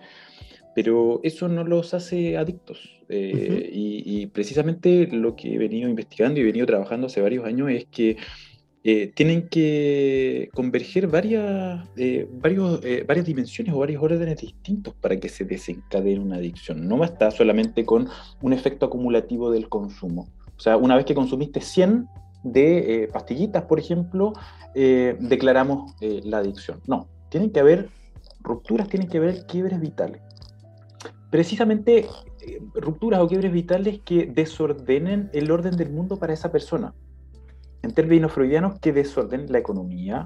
pero 0.74 1.18
eso 1.24 1.48
no 1.48 1.64
los 1.64 1.92
hace 1.92 2.36
adictos. 2.36 3.00
Eh, 3.08 3.68
y, 3.72 4.02
y, 4.04 4.26
precisamente 4.26 5.08
lo 5.10 5.34
que 5.34 5.54
he 5.54 5.58
venido 5.58 5.88
investigando 5.88 6.38
y 6.38 6.44
he 6.44 6.46
venido 6.46 6.66
trabajando 6.66 7.08
hace 7.08 7.20
varios 7.20 7.44
años 7.46 7.68
es 7.70 7.86
que 7.86 8.16
eh, 8.84 9.12
tienen 9.14 9.48
que 9.48 10.50
converger 10.54 11.08
varias, 11.08 11.84
eh, 11.96 12.28
eh, 12.84 13.04
varias 13.06 13.26
dimensiones 13.26 13.74
o 13.74 13.78
varios 13.78 14.00
órdenes 14.00 14.40
distintos 14.40 14.94
para 14.94 15.18
que 15.18 15.28
se 15.28 15.44
desencadene 15.44 16.20
una 16.20 16.36
adicción. 16.36 16.86
No 16.86 16.96
basta 16.96 17.30
solamente 17.32 17.84
con 17.84 18.08
un 18.40 18.52
efecto 18.52 18.86
acumulativo 18.86 19.50
del 19.50 19.68
consumo. 19.68 20.28
O 20.56 20.60
sea, 20.60 20.76
una 20.76 20.96
vez 20.96 21.04
que 21.04 21.14
consumiste 21.14 21.60
100 21.60 22.08
de 22.44 23.10
pastillitas, 23.12 23.64
por 23.64 23.80
ejemplo, 23.80 24.32
declaramos 24.74 25.94
la 26.00 26.38
adicción. 26.38 26.80
No, 26.86 27.08
tienen 27.30 27.50
que 27.50 27.60
haber 27.60 27.88
rupturas, 28.40 28.88
tienen 28.88 29.08
que 29.08 29.18
haber 29.18 29.44
quiebres 29.46 29.80
vitales. 29.80 30.20
Precisamente 31.30 32.06
rupturas 32.74 33.20
o 33.20 33.28
quiebres 33.28 33.52
vitales 33.52 34.00
que 34.04 34.26
desordenen 34.26 35.30
el 35.32 35.50
orden 35.50 35.76
del 35.76 35.90
mundo 35.90 36.18
para 36.18 36.32
esa 36.32 36.50
persona 36.50 36.94
en 37.82 37.92
términos 37.92 38.32
freudianos, 38.32 38.78
que 38.80 38.92
desorden 38.92 39.50
la 39.50 39.58
economía 39.58 40.24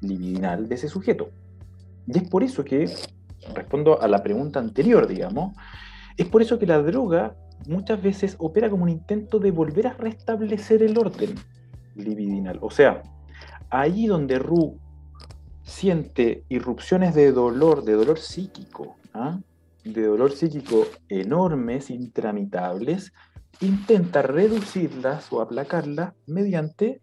libidinal 0.00 0.68
de 0.68 0.74
ese 0.74 0.88
sujeto. 0.88 1.30
Y 2.06 2.18
es 2.18 2.28
por 2.28 2.42
eso 2.42 2.64
que, 2.64 2.90
respondo 3.54 4.00
a 4.00 4.08
la 4.08 4.22
pregunta 4.22 4.58
anterior, 4.58 5.06
digamos, 5.06 5.54
es 6.16 6.26
por 6.26 6.42
eso 6.42 6.58
que 6.58 6.66
la 6.66 6.78
droga 6.78 7.36
muchas 7.66 8.02
veces 8.02 8.36
opera 8.38 8.70
como 8.70 8.84
un 8.84 8.88
intento 8.88 9.38
de 9.38 9.50
volver 9.50 9.86
a 9.86 9.92
restablecer 9.92 10.82
el 10.82 10.96
orden 10.96 11.34
libidinal. 11.94 12.58
O 12.62 12.70
sea, 12.70 13.02
ahí 13.70 14.06
donde 14.06 14.38
Ru 14.38 14.78
siente 15.62 16.44
irrupciones 16.48 17.14
de 17.14 17.30
dolor, 17.32 17.84
de 17.84 17.92
dolor 17.92 18.18
psíquico, 18.18 18.96
¿ah? 19.12 19.38
de 19.84 20.02
dolor 20.06 20.32
psíquico 20.32 20.86
enormes, 21.08 21.90
intramitables, 21.90 23.12
intenta 23.60 24.22
reducirlas 24.22 25.32
o 25.32 25.40
aplacarlas 25.40 26.14
mediante 26.26 27.00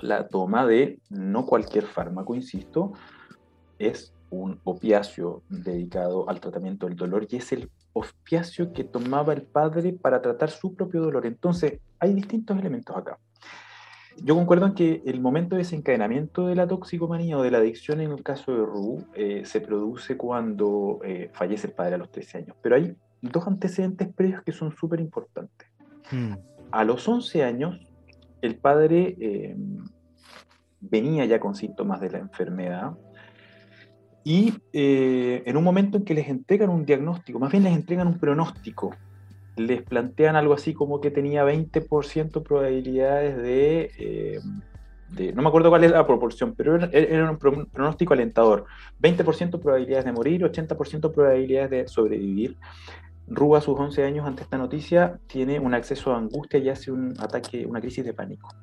la 0.00 0.28
toma 0.28 0.66
de 0.66 0.98
no 1.10 1.46
cualquier 1.46 1.86
fármaco, 1.86 2.34
insisto, 2.34 2.92
es 3.78 4.12
un 4.30 4.60
opiáceo 4.64 5.42
dedicado 5.48 6.28
al 6.28 6.40
tratamiento 6.40 6.86
del 6.86 6.96
dolor 6.96 7.26
y 7.30 7.36
es 7.36 7.52
el 7.52 7.70
opiáceo 7.92 8.72
que 8.72 8.84
tomaba 8.84 9.32
el 9.32 9.42
padre 9.42 9.92
para 9.92 10.20
tratar 10.20 10.50
su 10.50 10.74
propio 10.74 11.00
dolor. 11.02 11.26
Entonces, 11.26 11.80
hay 11.98 12.12
distintos 12.12 12.58
elementos 12.58 12.96
acá. 12.96 13.18
Yo 14.22 14.34
concuerdo 14.36 14.66
en 14.66 14.74
que 14.74 15.02
el 15.06 15.20
momento 15.20 15.56
de 15.56 15.62
desencadenamiento 15.62 16.46
de 16.46 16.54
la 16.54 16.68
toxicomanía 16.68 17.36
o 17.36 17.42
de 17.42 17.50
la 17.50 17.58
adicción 17.58 18.00
en 18.00 18.12
el 18.12 18.22
caso 18.22 18.52
de 18.52 18.58
Ru 18.58 19.04
eh, 19.14 19.42
se 19.44 19.60
produce 19.60 20.16
cuando 20.16 21.00
eh, 21.04 21.30
fallece 21.32 21.66
el 21.68 21.72
padre 21.72 21.96
a 21.96 21.98
los 21.98 22.10
13 22.10 22.38
años, 22.38 22.56
pero 22.62 22.76
hay 22.76 22.96
dos 23.22 23.46
antecedentes 23.46 24.12
previos 24.14 24.42
que 24.42 24.52
son 24.52 24.70
súper 24.76 25.00
importantes. 25.00 25.73
Mm. 26.10 26.34
A 26.70 26.84
los 26.84 27.06
11 27.08 27.44
años, 27.44 27.80
el 28.42 28.56
padre 28.56 29.16
eh, 29.20 29.56
venía 30.80 31.24
ya 31.24 31.40
con 31.40 31.54
síntomas 31.54 32.00
de 32.00 32.10
la 32.10 32.18
enfermedad 32.18 32.92
y 34.22 34.54
eh, 34.72 35.42
en 35.46 35.56
un 35.56 35.64
momento 35.64 35.98
en 35.98 36.04
que 36.04 36.14
les 36.14 36.28
entregan 36.28 36.70
un 36.70 36.84
diagnóstico, 36.84 37.38
más 37.38 37.52
bien 37.52 37.64
les 37.64 37.74
entregan 37.74 38.06
un 38.06 38.18
pronóstico, 38.18 38.94
les 39.56 39.82
plantean 39.82 40.34
algo 40.34 40.54
así 40.54 40.74
como 40.74 41.00
que 41.00 41.10
tenía 41.10 41.44
20% 41.44 42.42
probabilidades 42.42 43.92
eh, 43.98 44.40
de, 45.10 45.32
no 45.32 45.42
me 45.42 45.48
acuerdo 45.48 45.70
cuál 45.70 45.84
es 45.84 45.92
la 45.92 46.06
proporción, 46.06 46.54
pero 46.56 46.76
era, 46.76 46.88
era 46.92 47.30
un 47.30 47.38
pronóstico 47.38 48.14
alentador. 48.14 48.64
20% 49.00 49.60
probabilidades 49.60 50.04
de 50.04 50.12
morir, 50.12 50.42
80% 50.42 51.12
probabilidades 51.12 51.70
de 51.70 51.88
sobrevivir. 51.88 52.56
Rúa, 53.26 53.58
a 53.58 53.60
sus 53.60 53.78
11 53.78 54.04
años 54.04 54.26
ante 54.26 54.42
esta 54.42 54.58
noticia, 54.58 55.18
tiene 55.26 55.58
un 55.58 55.74
acceso 55.74 56.12
a 56.12 56.18
angustia 56.18 56.58
y 56.58 56.68
hace 56.68 56.90
un 56.90 57.14
ataque, 57.18 57.64
una 57.66 57.80
crisis 57.80 58.04
de 58.04 58.12
pánico. 58.12 58.54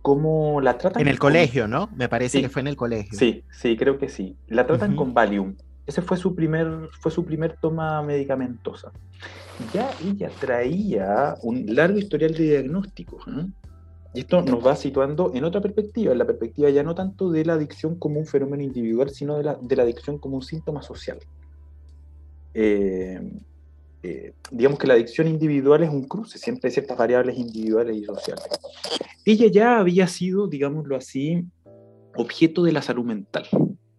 ¿Cómo 0.00 0.60
la 0.60 0.78
tratan? 0.78 1.02
En 1.02 1.08
el 1.08 1.18
colegio, 1.18 1.68
¿no? 1.68 1.88
Me 1.94 2.08
parece 2.08 2.40
que 2.40 2.48
fue 2.48 2.62
en 2.62 2.68
el 2.68 2.76
colegio. 2.76 3.18
Sí, 3.18 3.44
sí, 3.50 3.76
creo 3.76 3.98
que 3.98 4.08
sí. 4.08 4.36
La 4.48 4.66
tratan 4.66 4.96
con 4.96 5.14
Valium. 5.14 5.56
Ese 5.86 6.00
fue 6.00 6.16
su 6.16 6.34
primer, 6.34 6.88
fue 7.00 7.10
su 7.10 7.24
primer 7.24 7.56
toma 7.60 8.02
medicamentosa. 8.02 8.92
Ya 9.74 9.90
ella 10.04 10.30
traía 10.40 11.34
un 11.42 11.66
largo 11.74 11.98
historial 11.98 12.34
de 12.34 12.44
diagnósticos. 12.44 13.26
¿eh? 13.28 13.46
Y 14.14 14.20
esto 14.20 14.42
nos 14.42 14.64
va 14.64 14.76
situando 14.76 15.32
en 15.34 15.44
otra 15.44 15.60
perspectiva, 15.60 16.12
en 16.12 16.18
la 16.18 16.26
perspectiva 16.26 16.70
ya 16.70 16.82
no 16.82 16.94
tanto 16.94 17.30
de 17.30 17.44
la 17.44 17.54
adicción 17.54 17.96
como 17.96 18.20
un 18.20 18.26
fenómeno 18.26 18.62
individual, 18.62 19.10
sino 19.10 19.36
de 19.36 19.44
la, 19.44 19.58
de 19.60 19.76
la 19.76 19.82
adicción 19.82 20.18
como 20.18 20.36
un 20.36 20.42
síntoma 20.42 20.82
social. 20.82 21.18
Eh, 22.54 23.20
eh, 24.02 24.32
digamos 24.50 24.78
que 24.78 24.86
la 24.86 24.94
adicción 24.94 25.28
individual 25.28 25.82
es 25.82 25.90
un 25.90 26.04
cruce, 26.04 26.38
siempre 26.38 26.68
hay 26.68 26.74
ciertas 26.74 26.98
variables 26.98 27.38
individuales 27.38 27.96
y 27.96 28.04
sociales. 28.04 28.44
Ella 29.24 29.46
ya 29.46 29.78
había 29.78 30.06
sido, 30.08 30.48
digámoslo 30.48 30.96
así, 30.96 31.44
objeto 32.16 32.64
de 32.64 32.72
la 32.72 32.82
salud 32.82 33.04
mental 33.04 33.46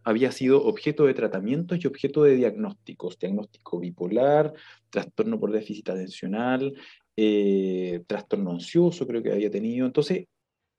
había 0.04 0.32
sido 0.32 0.64
objeto 0.66 1.06
de 1.06 1.14
tratamientos 1.14 1.80
y 1.80 1.88
objeto 1.88 2.24
de 2.24 2.36
diagnósticos, 2.36 3.18
diagnóstico 3.18 3.80
bipolar, 3.80 4.54
trastorno 4.90 5.40
por 5.40 5.52
déficit 5.52 5.90
atencional, 5.90 6.74
eh, 7.16 8.04
trastorno 8.08 8.52
ansioso 8.52 9.08
creo 9.08 9.24
que 9.24 9.32
había 9.32 9.50
tenido. 9.50 9.86
Entonces, 9.86 10.26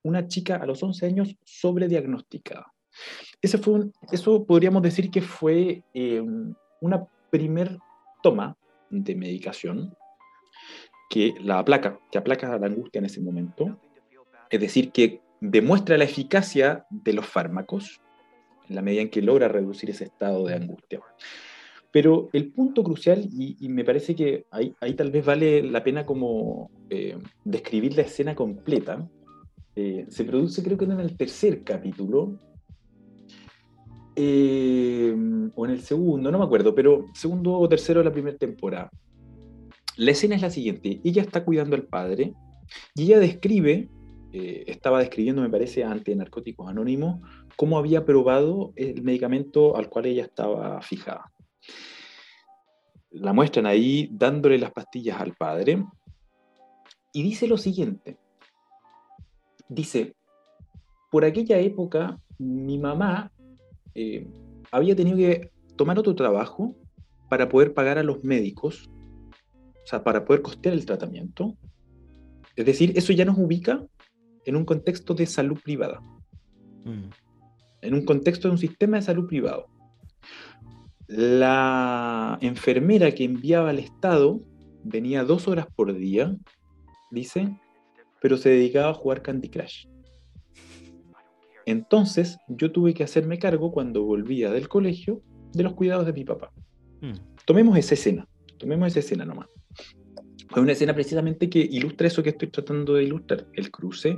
una 0.02 0.28
chica 0.28 0.56
a 0.56 0.66
los 0.66 0.82
11 0.82 1.06
años 1.06 1.37
sobrediagnosticada. 1.44 2.66
Ese 3.40 3.58
fue 3.58 3.87
eso 4.12 4.44
podríamos 4.44 4.82
decir 4.82 5.10
que 5.10 5.22
fue 5.22 5.82
eh, 5.94 6.22
una 6.80 7.04
primer 7.35 7.79
toma 8.23 8.57
de 8.90 9.16
medicación 9.16 9.92
que 11.11 11.35
la 11.40 11.59
aplaca, 11.59 11.99
que 12.12 12.18
aplaca 12.18 12.57
la 12.57 12.66
angustia 12.68 13.01
en 13.01 13.07
ese 13.07 13.20
momento, 13.20 13.81
es 14.49 14.61
decir, 14.61 14.92
que 14.92 15.20
demuestra 15.40 15.99
la 15.99 16.05
eficacia 16.05 16.87
de 16.90 17.12
los 17.12 17.27
fármacos, 17.27 18.01
en 18.68 18.77
la 18.77 18.83
medida 18.83 19.03
en 19.03 19.11
que 19.11 19.20
logra 19.20 19.49
reducir 19.49 19.90
ese 19.90 20.05
estado 20.05 20.47
de 20.47 20.55
angustia. 20.55 21.01
Pero 21.90 22.29
el 22.33 22.53
punto 22.53 22.85
crucial, 22.85 23.29
y, 23.33 23.68
me 23.68 23.85
parece 23.85 24.14
que 24.14 24.47
ahí, 24.53 24.94
tal 24.97 25.11
vez 25.11 25.27
vale 25.27 25.61
la 25.61 25.83
pena 25.83 26.07
como 26.07 26.70
eh, 26.88 27.18
describir 27.44 27.97
la 27.97 28.03
escena 28.03 28.37
completa, 28.37 29.09
eh, 29.75 30.07
se 30.09 30.25
produce 30.25 30.62
creo 30.62 30.79
que 30.79 30.85
en 30.85 31.01
el 31.01 31.16
tercer 31.16 31.64
capítulo, 31.64 32.38
eh, 34.16 35.14
o 35.55 35.64
en 35.64 35.70
el 35.70 35.81
segundo, 35.83 36.31
no 36.31 36.38
me 36.38 36.44
acuerdo, 36.44 36.74
pero 36.74 37.07
segundo 37.14 37.59
o 37.59 37.68
tercero 37.68 38.00
de 38.00 38.05
la 38.05 38.12
primera 38.12 38.37
temporada. 38.37 38.90
La 39.96 40.11
escena 40.11 40.35
es 40.37 40.42
la 40.42 40.50
siguiente, 40.50 41.00
ella 41.05 41.22
está 41.22 41.44
cuidando 41.44 41.77
al 41.77 41.85
padre 41.85 42.35
y 42.94 43.05
ella 43.05 43.18
describe, 43.18 43.88
estaba 44.33 44.98
describiendo 44.98 45.42
me 45.42 45.50
parece 45.50 45.85
ante 45.85 46.16
Narcóticos 46.16 46.68
Anónimos, 46.68 47.20
cómo 47.57 47.79
había 47.79 48.05
probado 48.05 48.72
el 48.77 49.03
medicamento 49.03 49.77
al 49.77 49.88
cual 49.88 50.07
ella 50.07 50.24
estaba 50.24 50.81
fijada. 50.83 51.33
La 53.11 53.33
muestran 53.33 53.66
ahí 53.66 54.09
dándole 54.11 54.59
las 54.59 54.72
pastillas 54.72 55.20
al 55.20 55.35
padre 55.35 55.85
y 57.12 57.22
dice 57.22 57.46
lo 57.46 57.57
siguiente. 57.57 58.18
Dice, 59.68 60.16
por 61.11 61.24
aquella 61.24 61.59
época 61.59 62.18
mi 62.38 62.79
mamá 62.79 63.31
eh, 63.94 64.26
había 64.70 64.96
tenido 64.96 65.16
que 65.16 65.50
tomar 65.76 65.98
otro 65.98 66.14
trabajo 66.14 66.76
para 67.28 67.48
poder 67.48 67.74
pagar 67.74 67.98
a 67.98 68.02
los 68.02 68.22
médicos, 68.24 68.90
o 68.90 69.87
sea, 69.87 70.04
para 70.04 70.24
poder 70.24 70.42
costear 70.42 70.74
el 70.74 70.87
tratamiento. 70.87 71.57
Es 72.57 72.66
decir, 72.66 72.92
eso 72.96 73.12
ya 73.12 73.24
nos 73.24 73.38
ubica 73.38 73.85
en 74.44 74.57
un 74.57 74.64
contexto 74.64 75.14
de 75.14 75.26
salud 75.26 75.59
privada. 75.62 76.00
Mm 76.85 77.09
en 77.85 77.94
un 77.94 78.04
contexto 78.04 78.48
de 78.48 78.52
un 78.52 78.59
sistema 78.59 78.96
de 78.96 79.02
salud 79.02 79.26
privado. 79.26 79.66
La 81.07 82.38
enfermera 82.40 83.12
que 83.12 83.24
enviaba 83.24 83.70
al 83.70 83.78
Estado 83.78 84.40
venía 84.83 85.22
dos 85.22 85.46
horas 85.48 85.66
por 85.76 85.94
día, 85.94 86.35
dice, 87.11 87.54
pero 88.22 88.38
se 88.38 88.48
dedicaba 88.48 88.90
a 88.90 88.94
jugar 88.94 89.22
Candy 89.22 89.50
Crush. 89.50 89.87
Entonces 91.66 92.38
yo 92.48 92.72
tuve 92.72 92.94
que 92.94 93.05
hacerme 93.05 93.38
cargo 93.38 93.72
cuando 93.72 94.05
volvía 94.05 94.50
del 94.50 94.68
colegio 94.68 95.22
de 95.53 95.62
los 95.62 95.74
cuidados 95.74 96.07
de 96.07 96.12
mi 96.12 96.24
papá. 96.24 96.53
Hmm. 97.00 97.14
Tomemos 97.46 97.79
esa 97.79 97.94
escena, 97.94 98.29
tomemos 98.59 98.88
esa 98.88 99.00
escena 99.00 99.24
nomás. 99.24 99.48
Es 100.50 100.57
una 100.57 100.72
escena 100.72 100.94
precisamente 100.94 101.48
que 101.48 101.59
ilustra 101.59 102.07
eso 102.07 102.22
que 102.22 102.31
estoy 102.31 102.48
tratando 102.48 102.94
de 102.94 103.05
ilustrar, 103.05 103.46
el 103.55 103.70
cruce 103.70 104.16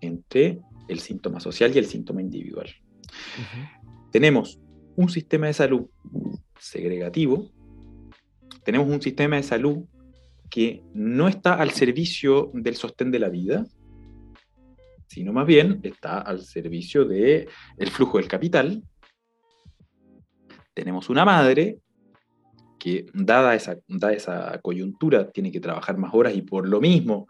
entre 0.00 0.60
el 0.88 0.98
síntoma 0.98 1.38
social 1.40 1.70
y 1.74 1.78
el 1.78 1.86
síntoma 1.86 2.20
individual. 2.20 2.68
Tenemos 4.10 4.60
un 4.96 5.08
sistema 5.08 5.46
de 5.46 5.52
salud 5.52 5.86
segregativo, 6.58 7.50
tenemos 8.64 8.88
un 8.88 9.00
sistema 9.00 9.36
de 9.36 9.42
salud 9.42 9.84
que 10.50 10.82
no 10.92 11.28
está 11.28 11.54
al 11.54 11.70
servicio 11.70 12.50
del 12.52 12.74
sostén 12.74 13.10
de 13.12 13.20
la 13.20 13.28
vida, 13.28 13.64
sino 15.10 15.32
más 15.32 15.44
bien 15.44 15.80
está 15.82 16.20
al 16.20 16.40
servicio 16.40 17.04
del 17.04 17.48
el 17.76 17.90
flujo 17.90 18.18
del 18.18 18.28
capital. 18.28 18.80
Tenemos 20.72 21.10
una 21.10 21.24
madre 21.24 21.80
que, 22.78 23.06
dada 23.12 23.56
esa, 23.56 23.76
esa 24.12 24.60
coyuntura, 24.62 25.28
tiene 25.32 25.50
que 25.50 25.58
trabajar 25.58 25.98
más 25.98 26.14
horas 26.14 26.34
y 26.36 26.42
por 26.42 26.68
lo 26.68 26.80
mismo 26.80 27.26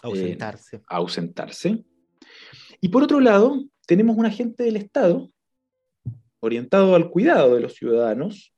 ausentarse. 0.00 0.76
Eh, 0.76 0.82
ausentarse. 0.86 1.84
Y 2.80 2.88
por 2.88 3.02
otro 3.02 3.18
lado, 3.18 3.64
tenemos 3.84 4.16
un 4.16 4.26
agente 4.26 4.62
del 4.62 4.76
Estado 4.76 5.28
orientado 6.38 6.94
al 6.94 7.10
cuidado 7.10 7.56
de 7.56 7.62
los 7.62 7.74
ciudadanos, 7.74 8.54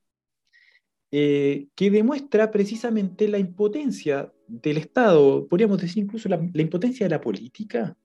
eh, 1.13 1.69
que 1.75 1.91
demuestra 1.91 2.51
precisamente 2.51 3.27
la 3.27 3.39
impotencia 3.39 4.31
del 4.47 4.77
Estado, 4.77 5.47
podríamos 5.49 5.81
decir 5.81 6.03
incluso 6.03 6.29
la, 6.29 6.37
impotencia 6.37 7.07
de 7.07 7.11
la 7.11 7.21
política 7.21 7.97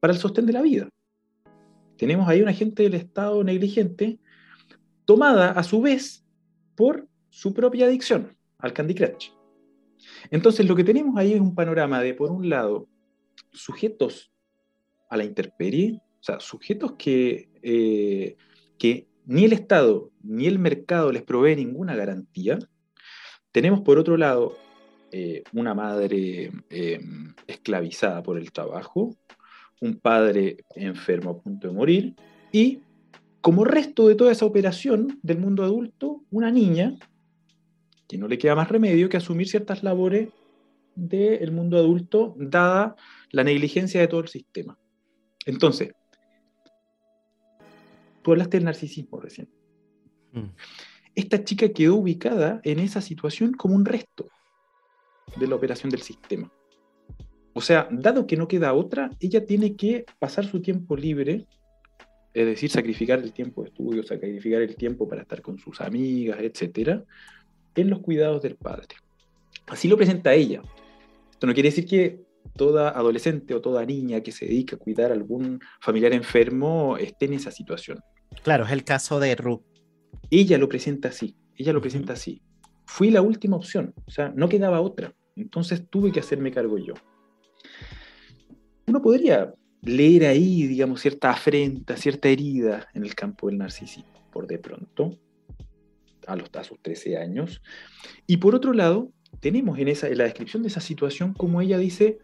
para 0.00 0.12
el 0.12 0.18
sostén 0.18 0.46
de 0.46 0.52
la 0.52 0.62
vida. 0.62 0.88
Tenemos 1.96 2.28
ahí 2.28 2.40
una 2.40 2.50
agente 2.50 2.82
del 2.82 2.94
Estado 2.94 3.44
negligente, 3.44 4.18
tomada 5.04 5.52
a 5.52 5.62
su 5.62 5.82
vez 5.82 6.24
por 6.74 7.06
su 7.28 7.52
propia 7.52 7.86
adicción 7.86 8.36
al 8.58 8.72
Candy 8.72 8.94
Crush. 8.94 9.30
Entonces 10.30 10.66
lo 10.66 10.74
que 10.74 10.84
tenemos 10.84 11.16
ahí 11.16 11.34
es 11.34 11.40
un 11.40 11.54
panorama 11.54 12.00
de, 12.00 12.14
por 12.14 12.30
un 12.30 12.48
lado, 12.48 12.88
sujetos 13.52 14.32
a 15.10 15.16
la 15.16 15.24
intemperie, 15.24 16.00
o 16.20 16.22
sea, 16.22 16.40
sujetos 16.40 16.92
que, 16.92 17.50
eh, 17.62 18.36
que 18.78 19.08
ni 19.26 19.44
el 19.44 19.52
Estado 19.52 20.10
ni 20.22 20.46
el 20.46 20.58
mercado 20.58 21.12
les 21.12 21.22
provee 21.22 21.56
ninguna 21.56 21.94
garantía. 21.94 22.58
Tenemos 23.52 23.80
por 23.80 23.98
otro 23.98 24.16
lado 24.16 24.56
eh, 25.12 25.42
una 25.52 25.74
madre 25.74 26.50
em, 26.70 27.34
esclavizada 27.46 28.22
por 28.22 28.38
el 28.38 28.52
trabajo, 28.52 29.16
un 29.80 29.98
padre 29.98 30.58
enfermo 30.74 31.30
a 31.30 31.38
punto 31.38 31.68
de 31.68 31.74
morir 31.74 32.14
y 32.52 32.80
como 33.40 33.64
resto 33.64 34.06
de 34.08 34.14
toda 34.14 34.32
esa 34.32 34.44
operación 34.44 35.18
del 35.22 35.38
mundo 35.38 35.64
adulto, 35.64 36.22
una 36.30 36.50
niña 36.50 36.94
que 38.06 38.18
no 38.18 38.28
le 38.28 38.38
queda 38.38 38.54
más 38.54 38.68
remedio 38.68 39.08
que 39.08 39.16
asumir 39.16 39.48
ciertas 39.48 39.82
labores 39.82 40.28
del 40.94 41.52
mundo 41.52 41.78
adulto, 41.78 42.34
dada 42.36 42.96
la 43.30 43.44
negligencia 43.44 44.00
de 44.00 44.08
todo 44.08 44.20
el 44.20 44.28
sistema. 44.28 44.76
Entonces, 45.46 45.92
tú 48.22 48.32
hablaste 48.32 48.58
del 48.58 48.64
narcisismo 48.64 49.20
recién. 49.20 49.48
Mm. 50.32 50.50
Esta 51.14 51.42
chica 51.42 51.68
quedó 51.70 51.96
ubicada 51.96 52.60
en 52.64 52.78
esa 52.80 53.00
situación 53.00 53.52
como 53.54 53.74
un 53.74 53.84
resto 53.84 54.28
de 55.36 55.46
la 55.46 55.54
operación 55.54 55.90
del 55.90 56.02
sistema. 56.02 56.52
O 57.52 57.60
sea, 57.60 57.88
dado 57.90 58.26
que 58.26 58.36
no 58.36 58.48
queda 58.48 58.72
otra, 58.72 59.10
ella 59.20 59.44
tiene 59.44 59.74
que 59.74 60.04
pasar 60.18 60.46
su 60.46 60.60
tiempo 60.62 60.96
libre, 60.96 61.46
es 62.32 62.46
decir, 62.46 62.70
sacrificar 62.70 63.18
el 63.18 63.32
tiempo 63.32 63.62
de 63.62 63.70
estudio, 63.70 64.02
sacrificar 64.04 64.62
el 64.62 64.76
tiempo 64.76 65.08
para 65.08 65.22
estar 65.22 65.42
con 65.42 65.58
sus 65.58 65.80
amigas, 65.80 66.38
etcétera, 66.40 67.04
en 67.74 67.90
los 67.90 68.00
cuidados 68.00 68.42
del 68.42 68.56
padre. 68.56 68.86
Así 69.66 69.88
lo 69.88 69.96
presenta 69.96 70.32
ella. 70.32 70.62
Esto 71.30 71.46
no 71.46 71.54
quiere 71.54 71.70
decir 71.70 71.86
que 71.86 72.20
toda 72.56 72.90
adolescente 72.90 73.54
o 73.54 73.60
toda 73.60 73.84
niña 73.84 74.20
que 74.20 74.32
se 74.32 74.46
dedica 74.46 74.76
a 74.76 74.78
cuidar 74.78 75.10
a 75.10 75.14
algún 75.14 75.60
familiar 75.80 76.12
enfermo 76.12 76.96
esté 76.98 77.26
en 77.26 77.34
esa 77.34 77.50
situación. 77.50 78.00
Claro, 78.42 78.64
es 78.64 78.72
el 78.72 78.84
caso 78.84 79.18
de 79.18 79.34
Ruth. 79.34 79.62
Ella 80.30 80.58
lo 80.58 80.68
presenta 80.68 81.08
así, 81.08 81.36
ella 81.56 81.72
lo 81.72 81.80
presenta 81.80 82.12
así. 82.12 82.42
Fui 82.84 83.10
la 83.10 83.22
última 83.22 83.56
opción, 83.56 83.94
o 84.06 84.10
sea, 84.10 84.32
no 84.34 84.48
quedaba 84.48 84.80
otra. 84.80 85.14
Entonces 85.36 85.88
tuve 85.88 86.12
que 86.12 86.20
hacerme 86.20 86.50
cargo 86.50 86.78
yo. 86.78 86.94
Uno 88.90 89.00
podría 89.00 89.54
leer 89.82 90.24
ahí, 90.24 90.66
digamos, 90.66 91.00
cierta 91.00 91.30
afrenta, 91.30 91.96
cierta 91.96 92.28
herida 92.28 92.88
en 92.92 93.04
el 93.04 93.14
campo 93.14 93.46
del 93.46 93.58
narcisismo, 93.58 94.10
por 94.32 94.48
de 94.48 94.58
pronto, 94.58 95.16
a, 96.26 96.34
los, 96.34 96.50
sus 96.66 96.82
13 96.82 97.16
años. 97.16 97.62
Y 98.26 98.38
por 98.38 98.56
otro 98.56 98.72
lado, 98.72 99.12
tenemos 99.38 99.78
en, 99.78 99.86
esa, 99.86 100.08
en 100.08 100.18
la 100.18 100.24
descripción 100.24 100.64
de 100.64 100.70
esa 100.70 100.80
situación 100.80 101.34
como 101.34 101.60
ella 101.60 101.78
dice, 101.78 102.18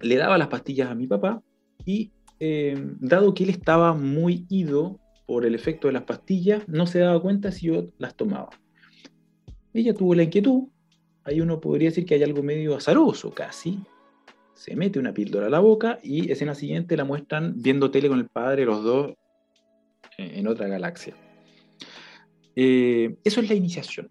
le 0.00 0.14
daba 0.14 0.38
las 0.38 0.46
pastillas 0.46 0.88
a 0.88 0.94
mi 0.94 1.08
papá 1.08 1.42
y 1.84 2.12
eh, 2.38 2.76
dado 3.00 3.34
que 3.34 3.42
él 3.42 3.50
estaba 3.50 3.92
muy 3.92 4.46
ido 4.48 5.00
por 5.26 5.44
el 5.44 5.56
efecto 5.56 5.88
de 5.88 5.94
las 5.94 6.04
pastillas, 6.04 6.62
no 6.68 6.86
se 6.86 7.00
daba 7.00 7.20
cuenta 7.20 7.50
si 7.50 7.66
yo 7.66 7.88
las 7.98 8.14
tomaba. 8.14 8.50
Ella 9.74 9.94
tuvo 9.94 10.14
la 10.14 10.22
inquietud, 10.22 10.68
ahí 11.24 11.40
uno 11.40 11.58
podría 11.58 11.88
decir 11.88 12.06
que 12.06 12.14
hay 12.14 12.22
algo 12.22 12.40
medio 12.40 12.76
azaroso 12.76 13.32
casi. 13.32 13.80
Se 14.60 14.76
mete 14.76 14.98
una 14.98 15.14
píldora 15.14 15.46
a 15.46 15.48
la 15.48 15.58
boca 15.58 16.00
y 16.02 16.30
escena 16.30 16.54
siguiente 16.54 16.94
la 16.94 17.04
muestran 17.04 17.54
viendo 17.62 17.90
tele 17.90 18.10
con 18.10 18.18
el 18.18 18.26
padre, 18.26 18.66
los 18.66 18.84
dos, 18.84 19.14
en 20.18 20.46
otra 20.46 20.68
galaxia. 20.68 21.14
Eh, 22.54 23.16
eso 23.24 23.40
es 23.40 23.48
la 23.48 23.54
iniciación. 23.54 24.10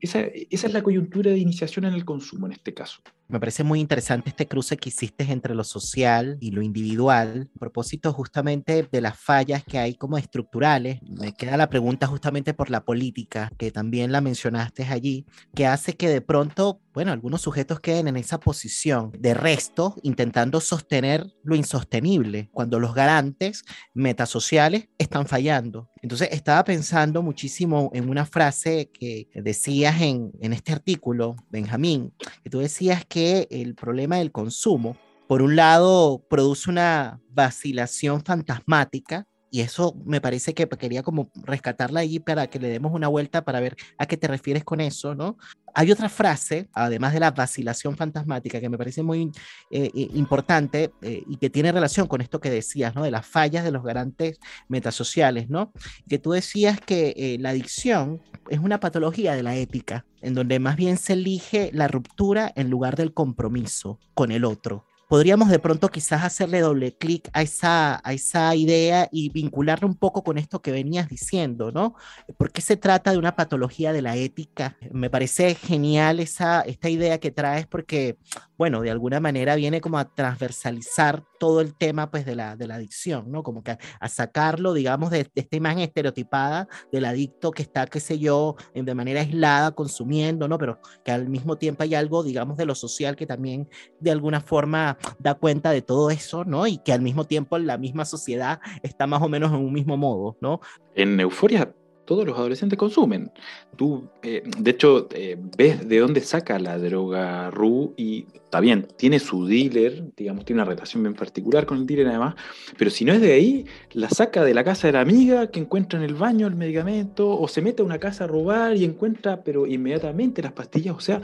Esa, 0.00 0.22
esa, 0.50 0.66
es 0.66 0.72
la 0.72 0.82
coyuntura 0.82 1.30
de 1.30 1.38
iniciación 1.38 1.84
en 1.84 1.94
el 1.94 2.04
consumo 2.04 2.46
en 2.46 2.54
este 2.54 2.74
caso. 2.74 3.02
Me 3.26 3.40
parece 3.40 3.64
muy 3.64 3.80
interesante 3.80 4.28
este 4.28 4.46
cruce 4.46 4.76
que 4.76 4.90
hiciste 4.90 5.24
entre 5.24 5.54
lo 5.54 5.64
social 5.64 6.36
y 6.40 6.50
lo 6.50 6.60
individual, 6.60 7.48
a 7.56 7.58
propósito 7.58 8.12
justamente 8.12 8.86
de 8.90 9.00
las 9.00 9.18
fallas 9.18 9.64
que 9.64 9.78
hay 9.78 9.94
como 9.94 10.18
estructurales. 10.18 11.00
Me 11.02 11.32
queda 11.32 11.56
la 11.56 11.70
pregunta 11.70 12.06
justamente 12.06 12.52
por 12.52 12.68
la 12.68 12.84
política, 12.84 13.50
que 13.56 13.70
también 13.70 14.12
la 14.12 14.20
mencionaste 14.20 14.84
allí, 14.84 15.24
que 15.54 15.66
hace 15.66 15.96
que 15.96 16.08
de 16.10 16.20
pronto, 16.20 16.82
bueno, 16.92 17.12
algunos 17.12 17.40
sujetos 17.40 17.80
queden 17.80 18.08
en 18.08 18.16
esa 18.16 18.38
posición 18.38 19.10
de 19.18 19.32
resto, 19.32 19.96
intentando 20.02 20.60
sostener 20.60 21.26
lo 21.42 21.56
insostenible, 21.56 22.50
cuando 22.52 22.78
los 22.78 22.94
garantes 22.94 23.64
metasociales 23.94 24.88
están 24.98 25.26
fallando. 25.26 25.88
Entonces 26.02 26.28
estaba 26.32 26.62
pensando 26.64 27.22
muchísimo 27.22 27.90
en 27.94 28.10
una 28.10 28.26
frase 28.26 28.90
que 28.92 29.28
decías 29.34 30.02
en, 30.02 30.32
en 30.42 30.52
este 30.52 30.72
artículo, 30.72 31.36
Benjamín, 31.48 32.12
que 32.42 32.50
tú 32.50 32.58
decías 32.58 33.06
que 33.06 33.23
el 33.50 33.74
problema 33.74 34.16
del 34.16 34.32
consumo, 34.32 34.96
por 35.26 35.42
un 35.42 35.56
lado, 35.56 36.24
produce 36.28 36.70
una 36.70 37.20
vacilación 37.30 38.22
fantasmática, 38.24 39.26
y 39.54 39.60
eso 39.60 39.94
me 40.04 40.20
parece 40.20 40.52
que 40.52 40.66
quería 40.66 41.04
como 41.04 41.30
rescatarla 41.44 42.00
allí 42.00 42.18
para 42.18 42.48
que 42.48 42.58
le 42.58 42.66
demos 42.66 42.92
una 42.92 43.06
vuelta 43.06 43.44
para 43.44 43.60
ver 43.60 43.76
a 43.98 44.06
qué 44.06 44.16
te 44.16 44.26
refieres 44.26 44.64
con 44.64 44.80
eso, 44.80 45.14
¿no? 45.14 45.38
Hay 45.76 45.92
otra 45.92 46.08
frase, 46.08 46.68
además 46.72 47.12
de 47.12 47.20
la 47.20 47.30
vacilación 47.30 47.96
fantasmática, 47.96 48.60
que 48.60 48.68
me 48.68 48.76
parece 48.76 49.04
muy 49.04 49.30
eh, 49.70 49.92
eh, 49.94 50.08
importante 50.14 50.90
eh, 51.02 51.22
y 51.28 51.36
que 51.36 51.50
tiene 51.50 51.70
relación 51.70 52.08
con 52.08 52.20
esto 52.20 52.40
que 52.40 52.50
decías, 52.50 52.96
¿no? 52.96 53.04
De 53.04 53.12
las 53.12 53.24
fallas 53.24 53.62
de 53.62 53.70
los 53.70 53.84
garantes 53.84 54.40
metasociales, 54.66 55.48
¿no? 55.48 55.72
Que 56.08 56.18
tú 56.18 56.32
decías 56.32 56.80
que 56.80 57.36
la 57.38 57.50
adicción 57.50 58.20
es 58.50 58.58
una 58.58 58.80
patología 58.80 59.36
de 59.36 59.44
la 59.44 59.54
ética, 59.54 60.04
en 60.20 60.34
donde 60.34 60.58
más 60.58 60.74
bien 60.74 60.96
se 60.96 61.12
elige 61.12 61.70
la 61.72 61.86
ruptura 61.86 62.52
en 62.56 62.70
lugar 62.70 62.96
del 62.96 63.14
compromiso 63.14 64.00
con 64.14 64.32
el 64.32 64.44
otro. 64.44 64.84
Podríamos 65.08 65.48
de 65.48 65.58
pronto 65.58 65.88
quizás 65.90 66.24
hacerle 66.24 66.60
doble 66.60 66.96
clic 66.96 67.28
a 67.32 67.42
esa, 67.42 68.00
a 68.02 68.12
esa 68.12 68.54
idea 68.54 69.08
y 69.12 69.28
vincularlo 69.28 69.86
un 69.86 69.96
poco 69.96 70.24
con 70.24 70.38
esto 70.38 70.62
que 70.62 70.72
venías 70.72 71.08
diciendo, 71.08 71.70
¿no? 71.72 71.94
¿Por 72.36 72.50
qué 72.52 72.60
se 72.60 72.76
trata 72.76 73.12
de 73.12 73.18
una 73.18 73.36
patología 73.36 73.92
de 73.92 74.02
la 74.02 74.16
ética? 74.16 74.76
Me 74.90 75.10
parece 75.10 75.54
genial 75.54 76.20
esa, 76.20 76.62
esta 76.62 76.88
idea 76.88 77.18
que 77.18 77.30
traes 77.30 77.66
porque, 77.66 78.18
bueno, 78.56 78.80
de 78.80 78.90
alguna 78.90 79.20
manera 79.20 79.56
viene 79.56 79.80
como 79.80 79.98
a 79.98 80.14
transversalizar 80.14 81.24
todo 81.38 81.60
el 81.60 81.74
tema 81.74 82.10
pues 82.10 82.24
de 82.24 82.36
la, 82.36 82.56
de 82.56 82.66
la 82.66 82.76
adicción, 82.76 83.30
¿no? 83.30 83.42
Como 83.42 83.62
que 83.62 83.76
a, 84.00 84.08
sacarlo, 84.08 84.72
digamos, 84.72 85.10
de, 85.10 85.28
esta 85.34 85.56
imagen 85.56 85.80
estereotipada 85.80 86.68
del 86.92 87.04
adicto 87.04 87.50
que 87.50 87.62
está, 87.62 87.86
qué 87.86 88.00
sé 88.00 88.18
yo, 88.18 88.56
de 88.74 88.94
manera 88.94 89.20
aislada 89.20 89.72
consumiendo, 89.72 90.48
¿no? 90.48 90.58
Pero 90.58 90.78
que 91.04 91.12
al 91.12 91.28
mismo 91.28 91.56
tiempo 91.56 91.82
hay 91.82 91.94
algo, 91.94 92.22
digamos, 92.22 92.56
de 92.56 92.66
lo 92.66 92.74
social 92.74 93.16
que 93.16 93.26
también 93.26 93.68
de 94.00 94.10
alguna 94.10 94.40
forma 94.40 94.98
da 95.18 95.34
cuenta 95.34 95.70
de 95.70 95.82
todo 95.82 96.10
eso, 96.10 96.44
¿no? 96.44 96.66
Y 96.66 96.78
que 96.78 96.92
al 96.92 97.02
mismo 97.02 97.24
tiempo 97.24 97.58
la 97.58 97.78
misma 97.78 98.04
sociedad 98.04 98.60
está 98.82 99.06
más 99.06 99.22
o 99.22 99.28
menos 99.28 99.52
en 99.52 99.58
un 99.58 99.72
mismo 99.72 99.96
modo, 99.96 100.36
¿no? 100.40 100.60
En 100.94 101.18
Euforia 101.20 101.74
todos 102.04 102.26
los 102.26 102.36
adolescentes 102.38 102.78
consumen. 102.78 103.30
Tú, 103.76 104.08
eh, 104.22 104.42
de 104.58 104.70
hecho, 104.70 105.08
eh, 105.12 105.36
ves 105.56 105.88
de 105.88 105.98
dónde 105.98 106.20
saca 106.20 106.58
la 106.58 106.78
droga 106.78 107.50
Ru 107.50 107.94
y 107.96 108.26
está 108.34 108.60
bien, 108.60 108.86
tiene 108.96 109.18
su 109.18 109.46
dealer, 109.46 110.04
digamos, 110.16 110.44
tiene 110.44 110.62
una 110.62 110.70
relación 110.70 111.02
bien 111.02 111.14
particular 111.14 111.66
con 111.66 111.78
el 111.78 111.86
dealer 111.86 112.08
además, 112.08 112.34
pero 112.78 112.90
si 112.90 113.04
no 113.04 113.12
es 113.12 113.20
de 113.20 113.32
ahí, 113.32 113.66
la 113.92 114.08
saca 114.10 114.44
de 114.44 114.54
la 114.54 114.64
casa 114.64 114.86
de 114.86 114.92
la 114.92 115.00
amiga 115.00 115.50
que 115.50 115.60
encuentra 115.60 115.98
en 115.98 116.04
el 116.04 116.14
baño 116.14 116.46
el 116.46 116.54
medicamento 116.54 117.38
o 117.38 117.48
se 117.48 117.62
mete 117.62 117.82
a 117.82 117.84
una 117.84 117.98
casa 117.98 118.24
a 118.24 118.26
robar 118.26 118.76
y 118.76 118.84
encuentra, 118.84 119.42
pero 119.42 119.66
inmediatamente 119.66 120.42
las 120.42 120.52
pastillas, 120.52 120.96
o 120.96 121.00
sea, 121.00 121.20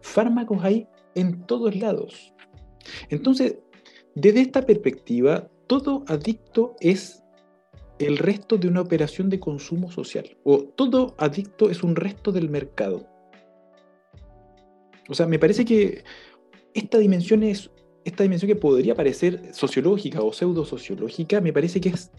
fármacos 0.00 0.62
hay 0.64 0.86
en 1.14 1.46
todos 1.46 1.76
lados. 1.76 2.32
Entonces, 3.10 3.58
desde 4.14 4.40
esta 4.40 4.62
perspectiva, 4.66 5.48
todo 5.66 6.04
adicto 6.06 6.76
es 6.80 7.21
el 7.98 8.18
resto 8.18 8.56
de 8.56 8.68
una 8.68 8.80
operación 8.80 9.28
de 9.28 9.40
consumo 9.40 9.90
social. 9.90 10.36
O 10.44 10.64
todo 10.64 11.14
adicto 11.18 11.70
es 11.70 11.82
un 11.82 11.96
resto 11.96 12.32
del 12.32 12.48
mercado. 12.48 13.06
O 15.08 15.14
sea, 15.14 15.26
me 15.26 15.38
parece 15.38 15.64
que 15.64 16.04
esta 16.74 16.98
dimensión 16.98 17.42
es 17.42 17.70
esta 18.04 18.22
dimensión 18.22 18.48
que 18.48 18.56
podría 18.56 18.94
parecer 18.94 19.54
sociológica 19.54 20.22
o 20.22 20.32
pseudosociológica, 20.32 21.40
me 21.40 21.52
parece 21.52 21.80
que 21.80 21.90
es 21.90 22.10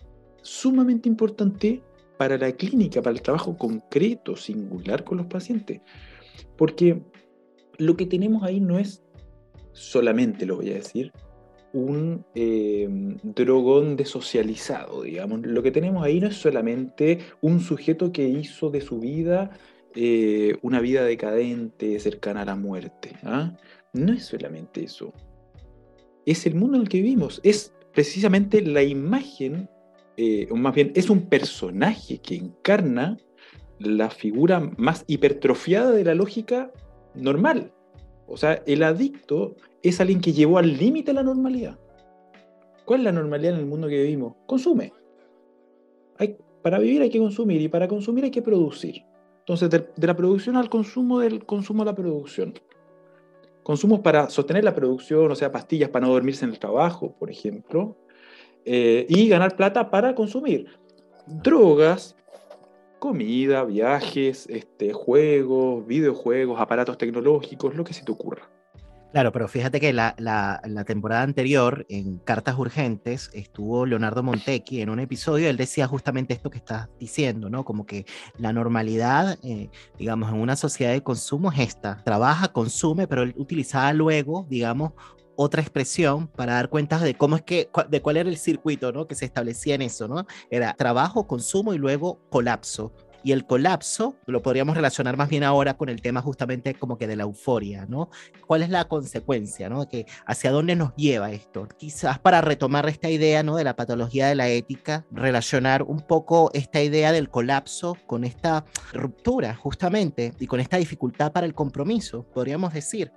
sumamente 0.41 1.09
importante 1.09 1.81
para 2.17 2.38
la 2.38 2.51
clínica, 2.51 3.01
para 3.01 3.15
el 3.15 3.21
trabajo 3.21 3.57
concreto, 3.57 4.36
singular 4.36 5.03
con 5.03 5.17
los 5.17 5.27
pacientes. 5.27 5.81
Porque 6.57 7.01
lo 7.77 7.97
que 7.97 8.05
tenemos 8.05 8.43
ahí 8.43 8.59
no 8.59 8.79
es 8.79 9.03
solamente, 9.73 10.45
lo 10.45 10.57
voy 10.57 10.71
a 10.71 10.75
decir, 10.75 11.12
un 11.73 12.25
eh, 12.36 12.88
drogón 13.23 13.97
desocializado, 13.97 15.03
digamos. 15.03 15.41
Lo 15.41 15.62
que 15.62 15.71
tenemos 15.71 16.03
ahí 16.03 16.19
no 16.19 16.27
es 16.27 16.36
solamente 16.36 17.19
un 17.41 17.59
sujeto 17.59 18.12
que 18.12 18.27
hizo 18.27 18.69
de 18.69 18.81
su 18.81 18.99
vida 18.99 19.51
eh, 19.95 20.57
una 20.63 20.79
vida 20.79 21.03
decadente, 21.03 21.99
cercana 21.99 22.41
a 22.41 22.45
la 22.45 22.55
muerte. 22.55 23.12
¿ah? 23.23 23.55
No 23.93 24.13
es 24.13 24.25
solamente 24.25 24.83
eso. 24.83 25.13
Es 26.25 26.47
el 26.47 26.55
mundo 26.55 26.77
en 26.77 26.83
el 26.83 26.89
que 26.89 26.97
vivimos. 26.97 27.39
Es 27.43 27.73
precisamente 27.93 28.62
la 28.62 28.81
imagen, 28.81 29.69
eh, 30.17 30.47
o 30.49 30.55
más 30.55 30.73
bien 30.73 30.91
es 30.95 31.09
un 31.09 31.27
personaje 31.29 32.17
que 32.19 32.36
encarna 32.36 33.17
la 33.79 34.09
figura 34.09 34.71
más 34.77 35.03
hipertrofiada 35.07 35.91
de 35.91 36.05
la 36.05 36.15
lógica 36.15 36.71
normal. 37.13 37.71
O 38.25 38.38
sea, 38.38 38.63
el 38.65 38.81
adicto 38.81 39.55
es 39.84 40.00
alguien 40.00 40.22
que 40.22 40.34
llevó 40.34 40.58
al 40.58 40.78
límite 40.78 41.13
la 41.13 41.24
normalidad. 41.24 41.78
¿Cuál 42.86 43.02
es 43.02 43.04
la 43.06 43.12
normalidad 43.12 43.54
en 43.54 43.60
el 43.60 43.65
mundo 43.65 43.88
que 43.88 44.02
vivimos? 44.02 44.36
Consume. 44.46 44.93
Para 46.62 46.80
vivir 46.80 47.02
hay 47.02 47.10
que 47.10 47.19
consumir 47.19 47.62
y 47.62 47.67
para 47.67 47.89
consumir 47.89 48.24
hay 48.24 48.32
que 48.32 48.41
producir. 48.41 49.04
Entonces, 49.39 49.69
de, 49.69 50.08
la 50.08 50.15
producción 50.15 50.56
al 50.56 50.69
consumo, 50.69 51.19
del 51.19 51.46
consumo 51.46 51.84
a 51.84 51.86
la 51.86 51.93
producción. 51.93 52.54
Consumos 53.63 54.00
para 54.00 54.30
sostener 54.30 54.63
la 54.63 54.74
producción, 54.74 55.30
o 55.30 55.36
sea, 55.36 55.52
pastillas 55.52 55.89
para 55.89 56.08
no 56.08 56.13
dormirse 56.13 56.46
en 56.46 56.52
el 56.52 56.60
trabajo, 56.60 57.13
por 57.19 57.30
ejemplo, 57.30 57.98
eh, 58.63 59.06
y 59.10 59.28
ganar 59.28 59.58
plata 59.58 59.91
para 59.91 60.15
consumir. 60.15 60.67
Drogas, 61.28 62.15
comida, 63.00 63.65
viajes, 63.65 64.48
este, 64.50 64.93
juegos, 64.93 65.86
videojuegos, 65.86 66.62
aparatos 66.62 66.98
tecnológicos, 66.98 67.76
lo 67.76 67.84
que 67.84 67.93
se 67.93 68.06
te 68.06 68.12
ocurra. 68.13 68.50
Claro, 69.13 69.32
pero 69.32 69.47
fíjate 69.47 69.80
que 69.80 69.93
la, 69.93 70.15
la, 70.17 70.60
la, 70.65 70.86
temporada 70.86 71.21
anterior, 71.21 71.86
en 71.88 72.17
Cartas 72.17 72.58
Urgentes, 72.58 73.30
estuvo 73.34 73.86
Leonardo 73.86 74.23
Montecchi 74.23 74.82
en 74.82 74.89
un 74.89 74.99
episodio, 74.99 75.52
él 75.52 75.56
decía 75.56 75.86
justamente 75.86 76.34
esto 76.34 76.49
que 76.49 76.58
estás 76.58 76.89
diciendo, 76.99 77.47
¿no? 77.47 77.63
Como 77.63 77.86
que 77.86 78.08
la 78.39 78.52
normalidad, 78.54 79.38
eh, 79.43 79.69
digamos, 79.99 80.32
en 80.32 80.39
una 80.39 80.56
sociedad 80.56 80.93
de 80.93 81.04
consumo 81.04 81.52
es 81.52 81.60
esta, 81.60 82.04
trabaja, 82.04 82.47
consume, 82.47 83.06
pero 83.06 83.21
él 83.21 83.36
utilizaba 83.38 83.93
luego, 83.93 84.47
digamos, 84.49 84.93
otra 85.36 85.62
expresión 85.62 86.28
para 86.28 86.54
dar 86.56 86.69
cuenta 86.69 86.97
de 86.97 87.13
cómo 87.13 87.36
es 87.36 87.43
que, 87.43 87.69
de 87.89 88.02
cuál 88.02 88.17
era 88.17 88.30
el 88.30 88.38
circuito, 88.38 88.91
¿no? 88.91 89.06
Que 89.06 89.13
se 89.13 89.26
establecía 89.26 89.76
en 89.76 89.84
eso, 89.84 90.08
¿no? 90.08 90.26
Era 90.49 90.73
trabajo, 90.73 91.28
consumo 91.28 91.76
y 91.76 91.78
luego 91.78 92.19
colapso 92.32 92.91
y 93.23 93.31
el 93.31 93.45
colapso 93.45 94.15
lo 94.25 94.41
podríamos 94.41 94.75
relacionar 94.75 95.17
más 95.17 95.29
bien 95.29 95.43
ahora 95.43 95.75
con 95.75 95.89
el 95.89 96.01
tema 96.01 96.21
justamente 96.21 96.73
como 96.73 96.97
que 96.97 97.07
de 97.07 97.15
la 97.15 97.23
euforia, 97.23 97.86
¿no? 97.88 98.09
¿Cuál 98.45 98.63
es 98.63 98.69
la 98.69 98.86
consecuencia, 98.86 99.69
¿no? 99.69 99.88
Hacia 100.25 100.51
dónde 100.51 100.75
nos 100.75 100.95
lleva 100.95 101.31
esto? 101.31 101.67
Quizás 101.77 102.19
para 102.19 102.41
retomar 102.41 102.88
esta 102.89 103.09
idea, 103.09 103.43
¿no? 103.43 103.55
De 103.55 103.63
la 103.63 103.75
patología 103.75 104.27
de 104.27 104.36
la 104.36 104.49
ética, 104.49 105.05
relacionar 105.12 105.83
un 105.83 106.01
poco 106.01 106.51
esta 106.53 106.81
idea 106.81 107.12
del 107.12 107.29
colapso 107.29 107.97
con 108.05 108.23
esta 108.23 108.65
ruptura 108.91 109.55
justamente 109.55 110.33
y 110.39 110.47
con 110.47 110.59
esta 110.59 110.77
dificultad 110.77 111.31
para 111.31 111.45
el 111.45 111.53
compromiso, 111.53 112.23
podríamos 112.33 112.73
decir. 112.73 113.12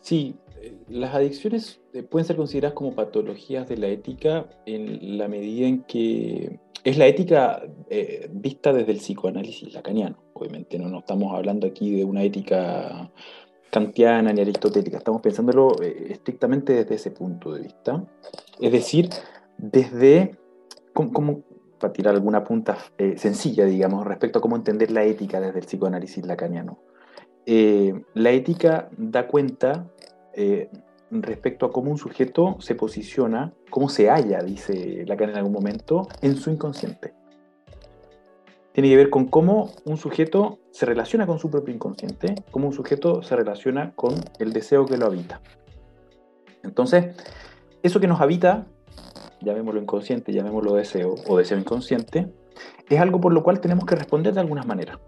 Sí, 0.00 0.36
eh, 0.62 0.74
las 0.88 1.14
adicciones 1.14 1.80
eh, 1.92 2.02
pueden 2.02 2.26
ser 2.26 2.36
consideradas 2.36 2.74
como 2.74 2.94
patologías 2.94 3.68
de 3.68 3.76
la 3.76 3.88
ética 3.88 4.46
en 4.64 5.18
la 5.18 5.28
medida 5.28 5.66
en 5.66 5.82
que 5.82 6.60
es 6.86 6.96
la 6.98 7.06
ética 7.08 7.62
eh, 7.90 8.30
vista 8.32 8.72
desde 8.72 8.92
el 8.92 8.98
psicoanálisis 8.98 9.74
lacaniano, 9.74 10.18
obviamente, 10.34 10.78
no, 10.78 11.00
estamos 11.00 11.34
hablando 11.34 11.66
aquí 11.66 11.96
de 11.96 12.04
una 12.04 12.22
ética 12.22 13.10
kantiana 13.70 14.32
ni 14.32 14.40
aristotélica, 14.40 14.98
estamos 14.98 15.20
pensándolo 15.20 15.82
eh, 15.82 16.06
estrictamente 16.10 16.74
desde 16.74 16.94
ese 16.94 17.10
punto 17.10 17.52
de 17.52 17.62
vista. 17.62 18.04
Es 18.60 18.70
decir, 18.70 19.10
desde, 19.58 20.38
como, 20.94 21.42
para 21.80 21.92
tirar 21.92 22.14
alguna 22.14 22.44
punta 22.44 22.78
eh, 22.98 23.18
sencilla, 23.18 23.64
digamos, 23.64 24.06
respecto 24.06 24.38
a 24.38 24.42
cómo 24.42 24.54
entender 24.54 24.92
la 24.92 25.02
ética 25.02 25.40
desde 25.40 25.58
el 25.58 25.66
psicoanálisis 25.66 26.24
lacaniano. 26.24 26.78
Eh, 27.46 28.00
la 28.14 28.30
ética 28.30 28.88
da 28.96 29.26
cuenta 29.26 29.90
respecto 31.10 31.66
a 31.66 31.72
cómo 31.72 31.90
un 31.90 31.98
sujeto 31.98 32.56
se 32.60 32.74
posiciona, 32.74 33.52
cómo 33.70 33.88
se 33.88 34.08
halla, 34.10 34.42
dice 34.42 35.04
Lacan 35.06 35.30
en 35.30 35.36
algún 35.36 35.52
momento, 35.52 36.08
en 36.22 36.36
su 36.36 36.50
inconsciente. 36.50 37.14
Tiene 38.72 38.90
que 38.90 38.96
ver 38.96 39.10
con 39.10 39.26
cómo 39.26 39.70
un 39.84 39.96
sujeto 39.96 40.58
se 40.70 40.84
relaciona 40.84 41.26
con 41.26 41.38
su 41.38 41.50
propio 41.50 41.74
inconsciente, 41.74 42.34
cómo 42.50 42.66
un 42.66 42.74
sujeto 42.74 43.22
se 43.22 43.34
relaciona 43.34 43.94
con 43.94 44.14
el 44.38 44.52
deseo 44.52 44.84
que 44.84 44.98
lo 44.98 45.06
habita. 45.06 45.40
Entonces, 46.62 47.16
eso 47.82 48.00
que 48.00 48.06
nos 48.06 48.20
habita, 48.20 48.66
llamémoslo 49.40 49.80
inconsciente, 49.80 50.32
llamémoslo 50.32 50.74
deseo 50.74 51.14
o 51.26 51.38
deseo 51.38 51.56
inconsciente, 51.56 52.30
es 52.88 53.00
algo 53.00 53.20
por 53.20 53.32
lo 53.32 53.42
cual 53.42 53.60
tenemos 53.60 53.86
que 53.86 53.94
responder 53.94 54.34
de 54.34 54.40
algunas 54.40 54.66
maneras. 54.66 54.98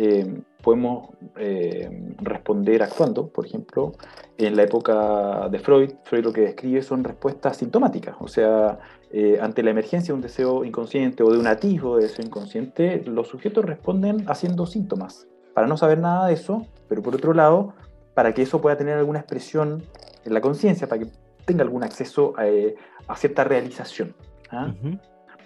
Eh, 0.00 0.42
podemos 0.62 1.08
eh, 1.36 2.14
responder 2.18 2.84
actuando, 2.84 3.26
por 3.26 3.44
ejemplo, 3.44 3.94
en 4.36 4.54
la 4.54 4.62
época 4.62 5.48
de 5.50 5.58
Freud, 5.58 5.90
Freud 6.04 6.22
lo 6.22 6.32
que 6.32 6.42
describe 6.42 6.82
son 6.82 7.02
respuestas 7.02 7.56
sintomáticas, 7.56 8.14
o 8.20 8.28
sea, 8.28 8.78
eh, 9.10 9.40
ante 9.42 9.64
la 9.64 9.70
emergencia 9.70 10.12
de 10.12 10.14
un 10.14 10.20
deseo 10.20 10.64
inconsciente 10.64 11.24
o 11.24 11.32
de 11.32 11.40
un 11.40 11.48
atisbo 11.48 11.96
de 11.96 12.04
deseo 12.04 12.24
inconsciente, 12.24 13.02
los 13.06 13.26
sujetos 13.26 13.64
responden 13.64 14.24
haciendo 14.28 14.66
síntomas, 14.66 15.26
para 15.52 15.66
no 15.66 15.76
saber 15.76 15.98
nada 15.98 16.28
de 16.28 16.34
eso, 16.34 16.64
pero 16.88 17.02
por 17.02 17.16
otro 17.16 17.34
lado, 17.34 17.74
para 18.14 18.34
que 18.34 18.42
eso 18.42 18.60
pueda 18.60 18.76
tener 18.76 18.98
alguna 18.98 19.18
expresión 19.18 19.82
en 20.24 20.32
la 20.32 20.40
conciencia, 20.40 20.86
para 20.86 21.02
que 21.02 21.10
tenga 21.44 21.64
algún 21.64 21.82
acceso 21.82 22.34
a, 22.36 23.16
cierta 23.16 23.42
realización. 23.42 24.14
¿ah? 24.52 24.72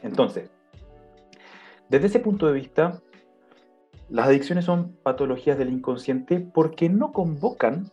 Entonces, 0.02 0.50
desde 1.88 2.08
ese 2.08 2.20
punto 2.20 2.46
de 2.46 2.52
vista, 2.52 3.00
las 4.12 4.28
adicciones 4.28 4.66
son 4.66 4.92
patologías 5.02 5.56
del 5.56 5.72
inconsciente 5.72 6.38
porque 6.38 6.90
no 6.90 7.12
convocan 7.12 7.90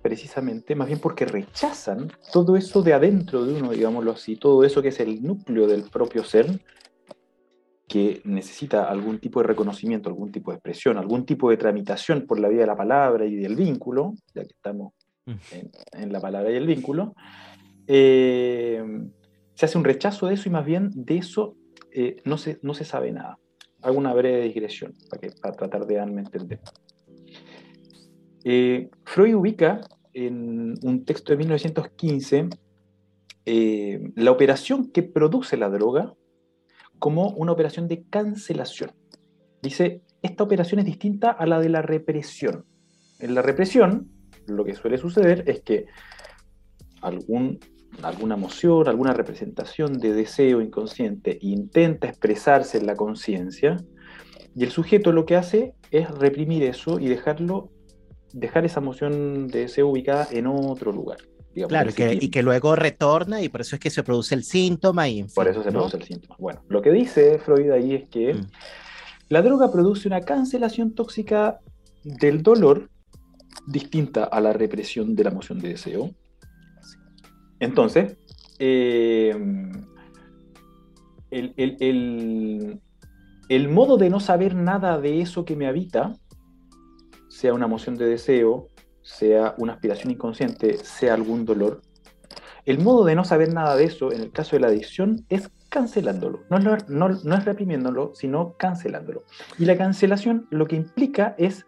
precisamente, 0.00 0.76
más 0.76 0.86
bien 0.86 1.00
porque 1.00 1.24
rechazan 1.24 2.12
todo 2.32 2.56
eso 2.56 2.80
de 2.80 2.92
adentro 2.92 3.44
de 3.44 3.54
uno, 3.54 3.72
digámoslo 3.72 4.12
así, 4.12 4.36
todo 4.36 4.62
eso 4.62 4.82
que 4.82 4.88
es 4.88 5.00
el 5.00 5.20
núcleo 5.24 5.66
del 5.66 5.82
propio 5.82 6.22
ser, 6.22 6.60
que 7.88 8.20
necesita 8.24 8.88
algún 8.88 9.18
tipo 9.18 9.40
de 9.40 9.48
reconocimiento, 9.48 10.08
algún 10.08 10.30
tipo 10.30 10.52
de 10.52 10.58
expresión, 10.58 10.96
algún 10.96 11.26
tipo 11.26 11.50
de 11.50 11.56
tramitación 11.56 12.24
por 12.24 12.38
la 12.38 12.48
vía 12.48 12.60
de 12.60 12.68
la 12.68 12.76
palabra 12.76 13.26
y 13.26 13.34
del 13.34 13.56
vínculo, 13.56 14.14
ya 14.32 14.42
que 14.42 14.54
estamos 14.54 14.92
mm. 15.26 15.32
en, 15.92 16.12
la 16.12 16.20
palabra 16.20 16.52
y 16.52 16.54
el 16.54 16.68
vínculo, 16.68 17.16
eh, 17.88 18.80
se 19.54 19.66
hace 19.66 19.76
un 19.76 19.84
rechazo 19.84 20.28
de 20.28 20.34
eso 20.34 20.48
y 20.48 20.52
más 20.52 20.64
bien 20.64 20.92
de 20.94 21.18
eso 21.18 21.56
eh, 21.90 22.22
no, 22.24 22.38
se, 22.38 22.60
no 22.62 22.74
se 22.74 22.84
sabe 22.84 23.10
nada 23.10 23.40
hago 23.86 23.98
una 23.98 24.12
breve 24.12 24.42
digresión 24.42 24.94
para, 25.08 25.52
tratar 25.52 25.86
de 25.86 25.96
entender. 25.96 26.60
Eh, 28.42 28.90
Freud 29.04 29.34
ubica 29.34 29.80
en 30.12 30.74
un 30.82 31.04
texto 31.04 31.32
de 31.32 31.36
1915 31.38 32.48
eh, 33.44 34.00
la 34.16 34.32
operación 34.32 34.90
que 34.90 35.04
produce 35.04 35.56
la 35.56 35.68
droga 35.68 36.14
como 36.98 37.30
una 37.30 37.52
operación 37.52 37.86
de 37.86 38.02
cancelación. 38.10 38.90
Dice, 39.62 40.02
esta 40.20 40.42
operación 40.42 40.80
es 40.80 40.86
distinta 40.86 41.30
a 41.30 41.46
la 41.46 41.60
de 41.60 41.68
la 41.68 41.82
represión. 41.82 42.64
En 43.20 43.34
la 43.36 43.42
represión, 43.42 44.10
lo 44.48 44.64
que 44.64 44.74
suele 44.74 44.98
suceder 44.98 45.44
es 45.46 45.60
que 45.60 45.86
algún 47.02 47.60
alguna 48.02 48.34
emoción, 48.34 48.88
alguna 48.88 49.12
representación 49.12 49.98
de 49.98 50.12
deseo 50.12 50.60
inconsciente 50.60 51.38
intenta 51.40 52.08
expresarse 52.08 52.78
en 52.78 52.86
la 52.86 52.96
conciencia, 52.96 53.76
y 54.54 54.64
el 54.64 54.70
sujeto 54.70 55.12
lo 55.12 55.26
que 55.26 55.36
hace 55.36 55.74
es 55.90 56.10
reprimir 56.10 56.62
eso 56.62 56.98
y 56.98 57.08
dejarlo, 57.08 57.70
dejar 58.32 58.64
esa 58.64 58.80
emoción 58.80 59.48
de 59.48 59.60
deseo 59.60 59.88
ubicada 59.88 60.28
en 60.30 60.46
otro 60.46 60.92
lugar. 60.92 61.18
claro, 61.68 61.90
y 61.96 62.30
que 62.30 62.42
luego 62.42 62.74
retorna 62.74 63.42
y 63.42 63.48
por 63.48 63.60
eso 63.60 63.76
es 63.76 63.80
que 63.80 63.90
se 63.90 64.02
produce 64.02 64.34
el 64.34 64.44
síntoma. 64.44 65.08
Y 65.08 65.24
por 65.24 65.46
eso 65.46 65.62
se 65.62 65.70
produce 65.70 65.98
el 65.98 66.04
síntoma. 66.04 66.36
Bueno, 66.38 66.62
lo 66.68 66.80
que 66.80 66.90
dice 66.90 67.38
Freud 67.38 67.70
ahí 67.70 67.94
es 67.94 68.08
que 68.08 68.34
mm. 68.34 68.46
la 69.28 69.42
droga 69.42 69.70
produce 69.70 70.08
una 70.08 70.22
cancelación 70.22 70.94
tóxica 70.94 71.60
del 72.02 72.42
dolor 72.42 72.88
distinta 73.66 74.24
a 74.24 74.40
la 74.40 74.52
represión 74.52 75.14
de 75.14 75.24
la 75.24 75.30
emoción 75.30 75.58
de 75.58 75.68
deseo, 75.70 76.14
entonces, 77.60 78.16
eh, 78.58 79.34
el, 81.30 82.80
modo 83.68 83.96
de 83.96 84.10
no 84.10 84.20
saber 84.20 84.54
nada 84.54 85.00
de 85.00 85.20
eso 85.20 85.44
que 85.44 85.56
me 85.56 85.66
habita, 85.66 86.14
sea 87.28 87.54
una 87.54 87.66
emoción 87.66 87.96
de 87.96 88.06
deseo, 88.06 88.68
sea 89.02 89.54
una 89.58 89.74
aspiración 89.74 90.10
inconsciente, 90.10 90.78
sea 90.78 91.14
algún 91.14 91.44
dolor, 91.44 91.82
el 92.64 92.80
modo 92.80 93.04
de 93.04 93.14
no 93.14 93.24
saber 93.24 93.52
nada 93.52 93.76
de 93.76 93.84
eso, 93.84 94.12
en 94.12 94.20
el 94.20 94.32
caso 94.32 94.56
de 94.56 94.60
la 94.60 94.66
adicción, 94.66 95.24
es 95.28 95.50
cancelándolo. 95.68 96.42
No 96.50 96.74
es, 96.74 96.88
no 96.88 97.08
es, 97.08 97.44
reprimiéndolo, 97.44 98.12
sino 98.14 98.56
cancelándolo. 98.56 99.22
Y 99.58 99.66
la 99.66 99.76
cancelación 99.76 100.48
lo 100.50 100.66
que 100.66 100.74
implica 100.74 101.36
es 101.38 101.64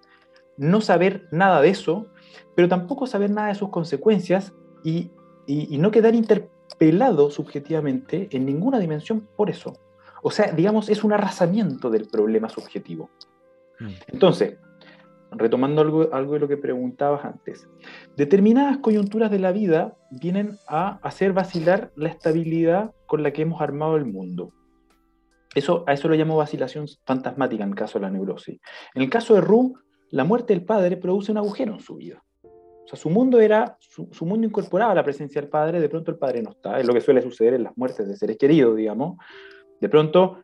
no 0.57 0.81
saber 0.81 1.29
nada 1.31 1.61
de 1.61 1.69
eso, 1.69 2.09
pero 2.57 2.69
tampoco 2.69 3.07
saber 3.07 3.31
nada 3.31 3.49
de 3.49 3.55
sus 3.55 3.69
consecuencias 3.69 4.55
y 4.83 5.13
y, 5.49 5.79
no 5.79 5.91
quedar 5.91 6.15
interpelado 6.15 7.31
subjetivamente 7.31 8.29
en 8.33 8.45
ninguna 8.45 8.79
dimensión 8.79 9.27
por 9.35 9.49
eso. 9.49 9.73
O 10.23 10.31
sea, 10.31 10.53
digamos, 10.53 10.91
es 10.91 11.05
un 11.05 11.13
arrasamiento 11.13 11.91
del 11.91 12.07
problema 12.07 12.51
subjetivo. 12.51 13.09
Mm. 13.81 13.93
Entonces, 14.09 14.59
retomando 15.31 15.81
algo, 15.81 16.13
algo 16.13 16.35
de 16.35 16.41
lo 16.41 16.49
que 16.49 16.59
preguntabas 16.59 17.25
antes, 17.25 17.67
determinadas 18.17 18.79
coyunturas 18.79 19.31
de 19.31 19.39
la 19.39 19.53
vida 19.53 19.97
vienen 20.11 20.59
a 20.69 20.99
hacer 21.03 21.33
vacilar 21.33 21.93
la 21.97 22.11
estabilidad 22.11 22.93
con 23.07 23.23
la 23.23 23.33
que 23.33 23.43
hemos 23.43 23.63
armado 23.63 23.97
el 23.97 24.05
mundo. 24.05 24.53
Eso, 25.55 25.83
a 25.87 25.95
eso 25.95 26.09
lo 26.09 26.15
llamo 26.15 26.37
vacilación 26.37 26.87
fantasmática 27.07 27.65
en 27.65 27.71
el 27.71 27.75
caso 27.75 27.99
de 27.99 28.05
la 28.05 28.11
neurosis. 28.11 28.61
En 28.95 29.03
el 29.03 29.09
caso 29.09 29.35
de 29.35 29.41
Ru, 29.41 29.79
la 30.11 30.25
muerte 30.25 30.53
del 30.53 30.65
padre 30.65 30.99
produce 30.99 31.33
un 31.33 31.39
agujero 31.39 31.73
en 31.73 31.81
su 31.81 31.97
vida. 31.97 32.23
O 32.89 32.91
sea, 32.91 32.99
su 32.99 33.11
mundo 33.11 33.39
era, 33.39 33.77
su, 33.81 34.25
mundo 34.25 34.47
incorporaba 34.47 34.95
la 34.95 35.05
presencia 35.05 35.43
del 35.43 35.51
padre, 35.51 35.79
de 35.79 35.91
pronto 35.91 36.11
el 36.11 36.17
padre 36.17 36.41
no 36.41 36.53
está, 36.53 36.81
es 36.81 36.87
lo 36.87 36.95
que 36.95 37.03
suele 37.03 37.21
suceder 37.21 37.53
en 37.53 37.65
las 37.65 37.77
muertes 37.77 38.09
de 38.09 38.17
seres 38.17 38.39
queridos, 38.39 38.75
digamos. 38.77 39.19
De 39.79 39.91
pronto 39.91 40.39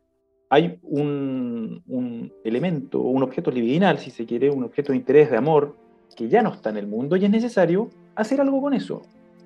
hay 0.51 0.79
un, 0.83 1.83
un 1.87 2.31
elemento, 2.45 3.01
un 3.01 3.23
objeto 3.23 3.51
libidinal, 3.51 3.99
si 3.99 4.11
se 4.11 4.27
quiere, 4.27 4.51
un 4.51 4.63
objeto 4.63 4.93
de 4.93 4.99
interés, 4.99 5.31
de 5.31 5.39
amor, 5.39 5.75
que 6.15 6.29
ya 6.29 6.43
no 6.43 6.53
está 6.53 6.69
en 6.69 6.77
el 6.77 6.87
mundo 6.87 7.17
y 7.17 7.25
es 7.25 7.31
necesario 7.31 7.89
hacer 8.15 8.43
algo 8.43 8.61
con 8.61 8.75
eso. 8.75 9.01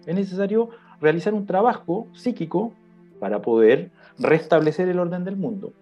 Es 0.05 0.17
necesario 0.17 0.71
realizar 1.01 1.35
un 1.35 1.47
trabajo 1.47 2.09
psíquico 2.15 2.73
para 3.21 3.41
poder 3.41 3.93
restablecer 4.19 4.89
el 4.89 4.99
orden 4.99 5.25
del 5.25 5.37
mundo. 5.37 5.73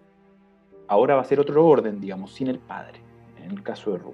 Ahora 0.87 1.15
va 1.15 1.23
a 1.23 1.25
ser 1.25 1.41
otro 1.41 1.67
orden, 1.67 1.99
digamos, 1.99 2.35
sin 2.35 2.49
el 2.49 2.59
padre, 2.59 3.01
en 3.43 3.53
el 3.53 3.63
caso 3.63 3.93
de 3.93 3.99
Ru. 4.01 4.13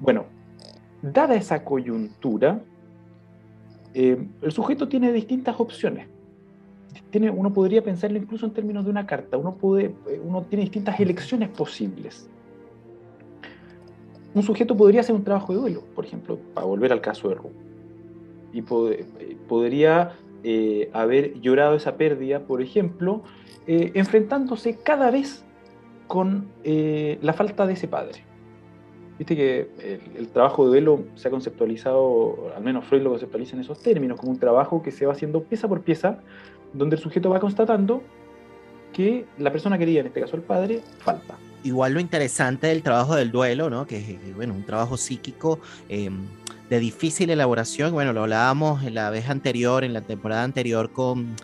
Bueno, 0.00 0.26
dada 1.12 1.34
esa 1.34 1.64
coyuntura, 1.64 2.60
eh, 3.92 4.26
el 4.40 4.52
sujeto 4.52 4.88
tiene 4.88 5.12
distintas 5.12 5.58
opciones. 5.60 6.08
Tiene, 7.10 7.30
uno 7.30 7.52
podría 7.52 7.82
pensarlo 7.82 8.18
incluso 8.18 8.46
en 8.46 8.52
términos 8.52 8.84
de 8.84 8.90
una 8.90 9.06
carta. 9.06 9.36
Uno, 9.36 9.54
puede, 9.54 9.94
eh, 10.08 10.20
uno 10.22 10.42
tiene 10.42 10.62
distintas 10.62 10.98
elecciones 10.98 11.50
posibles. 11.50 12.28
Un 14.34 14.42
sujeto 14.42 14.76
podría 14.76 15.00
hacer 15.00 15.14
un 15.14 15.22
trabajo 15.22 15.52
de 15.52 15.60
duelo, 15.60 15.82
por 15.94 16.04
ejemplo, 16.04 16.38
para 16.54 16.66
volver 16.66 16.92
al 16.92 17.00
caso 17.00 17.28
de 17.28 17.34
Ru. 17.34 17.50
Y 18.52 18.60
eh, 18.60 19.36
podría 19.46 20.12
haber 20.92 21.40
llorado 21.40 21.74
esa 21.74 21.96
pérdida, 21.96 22.40
por 22.40 22.60
ejemplo, 22.60 23.22
enfrentándose 23.66 24.76
cada 24.76 25.10
vez 25.10 25.42
con 26.06 26.48
la 26.62 27.32
falta 27.32 27.66
de 27.66 27.72
ese 27.72 27.88
padre 27.88 28.24
Viste 29.18 29.36
que 29.36 29.68
el, 30.16 30.28
trabajo 30.28 30.64
de 30.64 30.70
duelo 30.70 31.04
se 31.14 31.28
ha 31.28 31.30
conceptualizado, 31.30 32.52
al 32.56 32.64
menos 32.64 32.84
Freud 32.84 33.02
lo 33.02 33.10
conceptualiza 33.10 33.54
en 33.54 33.62
esos 33.62 33.80
términos, 33.80 34.18
como 34.18 34.32
un 34.32 34.38
trabajo 34.38 34.82
que 34.82 34.90
se 34.90 35.06
va 35.06 35.12
haciendo 35.12 35.44
pieza 35.44 35.68
por 35.68 35.82
pieza, 35.82 36.18
donde 36.72 36.96
el 36.96 37.02
sujeto 37.02 37.30
va 37.30 37.38
constatando 37.38 38.02
que 38.92 39.24
la 39.38 39.52
persona 39.52 39.78
querida, 39.78 40.00
en 40.00 40.06
este 40.06 40.20
caso 40.20 40.36
el 40.36 40.42
padre, 40.42 40.80
falta. 40.98 41.36
Igual 41.62 41.94
lo 41.94 42.00
interesante 42.00 42.66
del 42.66 42.82
trabajo 42.82 43.14
del 43.14 43.30
duelo, 43.30 43.70
¿no? 43.70 43.86
que 43.86 43.98
es 43.98 44.36
bueno, 44.36 44.52
un 44.52 44.64
trabajo 44.64 44.96
psíquico 44.96 45.60
em, 45.88 46.26
de 46.68 46.78
difícil 46.78 47.30
elaboración, 47.30 47.92
bueno, 47.92 48.12
lo 48.12 48.22
hablábamos 48.22 48.84
en 48.84 48.94
la 48.94 49.10
vez 49.10 49.28
anterior, 49.30 49.84
en 49.84 49.92
la 49.92 50.00
temporada 50.00 50.42
anterior 50.42 50.90
con 50.90 51.36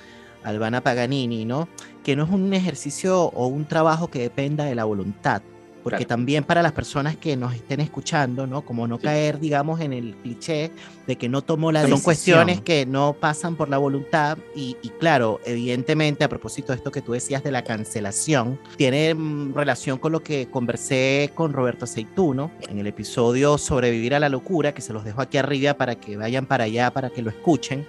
Albana 0.42 0.82
Paganini, 0.82 1.44
¿no? 1.44 1.68
que 2.02 2.16
no 2.16 2.24
es 2.24 2.30
un 2.30 2.52
ejercicio 2.52 3.26
o 3.26 3.46
un 3.46 3.64
trabajo 3.64 4.08
que 4.08 4.20
dependa 4.20 4.64
de 4.64 4.74
la 4.74 4.84
voluntad, 4.84 5.42
porque 5.82 6.04
también 6.04 6.44
para 6.44 6.62
las 6.62 6.72
personas 6.72 7.16
que 7.16 7.36
nos 7.36 7.54
estén 7.54 7.80
escuchando, 7.80 8.46
¿no? 8.46 8.62
Como 8.62 8.86
no 8.86 8.98
caer, 8.98 9.40
digamos, 9.40 9.80
en 9.80 9.92
el 9.92 10.14
cliché 10.16 10.70
de 11.06 11.16
que 11.16 11.28
no 11.28 11.42
tomó 11.42 11.72
la 11.72 11.80
Son 11.80 11.90
decisión. 11.90 11.98
Son 11.98 12.04
cuestiones 12.04 12.60
que 12.60 12.86
no 12.86 13.14
pasan 13.18 13.56
por 13.56 13.68
la 13.68 13.78
voluntad. 13.78 14.38
Y, 14.54 14.74
claro, 14.98 15.40
evidentemente 15.44 16.24
a 16.24 16.28
propósito 16.28 16.72
de 16.72 16.76
esto 16.76 16.90
que 16.90 17.02
tú 17.02 17.12
decías 17.12 17.42
de 17.42 17.50
la 17.50 17.64
cancelación, 17.64 18.58
tiene 18.76 19.14
mm, 19.14 19.54
relación 19.54 19.98
con 19.98 20.12
lo 20.12 20.22
que 20.22 20.48
conversé 20.50 21.30
con 21.34 21.52
Roberto 21.52 21.84
Aceituno 21.84 22.50
en 22.68 22.78
el 22.78 22.86
episodio 22.86 23.58
Sobrevivir 23.58 24.14
a 24.14 24.20
la 24.20 24.28
locura, 24.28 24.74
que 24.74 24.82
se 24.82 24.92
los 24.92 25.04
dejo 25.04 25.20
aquí 25.22 25.38
arriba 25.38 25.74
para 25.74 25.94
que 25.94 26.16
vayan 26.16 26.46
para 26.46 26.64
allá, 26.64 26.90
para 26.90 27.10
que 27.10 27.22
lo 27.22 27.30
escuchen 27.30 27.86